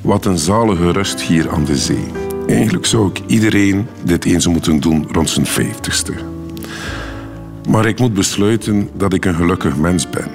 Wat 0.00 0.24
een 0.24 0.38
zalige 0.38 0.90
rust 0.90 1.20
hier 1.20 1.50
aan 1.50 1.64
de 1.64 1.76
zee. 1.76 2.23
Eigenlijk 2.46 2.86
zou 2.86 3.08
ik 3.08 3.20
iedereen 3.26 3.86
dit 4.02 4.24
eens 4.24 4.46
moeten 4.46 4.80
doen 4.80 5.06
rond 5.12 5.30
zijn 5.30 5.46
vijftigste. 5.46 6.12
Maar 7.68 7.86
ik 7.86 7.98
moet 7.98 8.14
besluiten 8.14 8.88
dat 8.96 9.12
ik 9.12 9.24
een 9.24 9.34
gelukkig 9.34 9.76
mens 9.76 10.10
ben. 10.10 10.30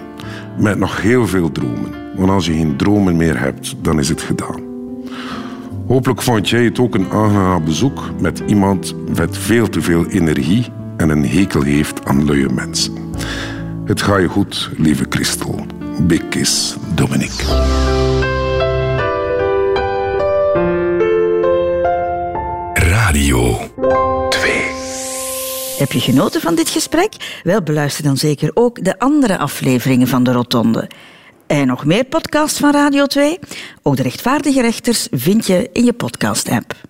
Met 0.58 0.78
nog 0.78 1.02
heel 1.02 1.28
veel 1.28 1.52
dromen. 1.52 1.92
Want 2.16 2.30
als 2.30 2.46
je 2.46 2.54
geen 2.54 2.78
dromen 2.78 3.16
meer 3.16 3.40
hebt, 3.40 3.76
dan 3.82 4.00
is 4.00 4.10
het 4.10 4.22
gedaan. 4.22 4.62
Hopelijk 5.88 6.22
vond 6.22 6.50
jij 6.50 6.64
het 6.64 6.80
ook 6.80 6.96
een 6.96 7.10
aangenaam 7.10 7.64
bezoek 7.64 8.10
met 8.22 8.44
iemand 8.48 8.96
met 9.16 9.38
veel 9.38 9.70
te 9.70 9.82
veel 9.82 10.06
energie 10.06 10.66
en 10.98 11.10
een 11.10 11.26
hekel 11.26 11.62
heeft 11.62 12.06
aan 12.06 12.26
luie 12.26 12.50
mensen. 12.50 12.94
Het 13.86 14.02
gaat 14.02 14.22
je 14.22 14.28
goed, 14.28 14.70
lieve 14.78 15.06
Christel. 15.10 15.66
Big 16.02 16.28
kiss, 16.28 16.76
Dominique. 16.96 17.89
Radio 23.20 23.58
2. 24.30 24.52
Heb 25.78 25.92
je 25.92 26.00
genoten 26.00 26.42
van 26.42 26.56
dit 26.56 26.70
gesprek? 26.70 27.40
Wel, 27.44 27.62
beluister 27.62 28.04
dan 28.04 28.18
zeker 28.18 28.52
ook 28.54 28.84
de 28.84 29.00
andere 29.00 29.38
afleveringen 29.38 30.08
van 30.08 30.24
de 30.24 30.32
Rotonde. 30.32 30.90
En 31.48 31.68
nog 31.68 31.86
meer 31.86 32.04
podcasts 32.04 32.60
van 32.60 32.72
Radio 32.72 33.06
2? 33.06 33.40
Ook 33.84 33.96
de 33.96 34.04
rechtvaardige 34.04 34.62
rechters 34.62 35.08
vind 35.12 35.48
je 35.48 35.70
in 35.74 35.86
je 35.86 35.94
podcast-app. 35.94 36.89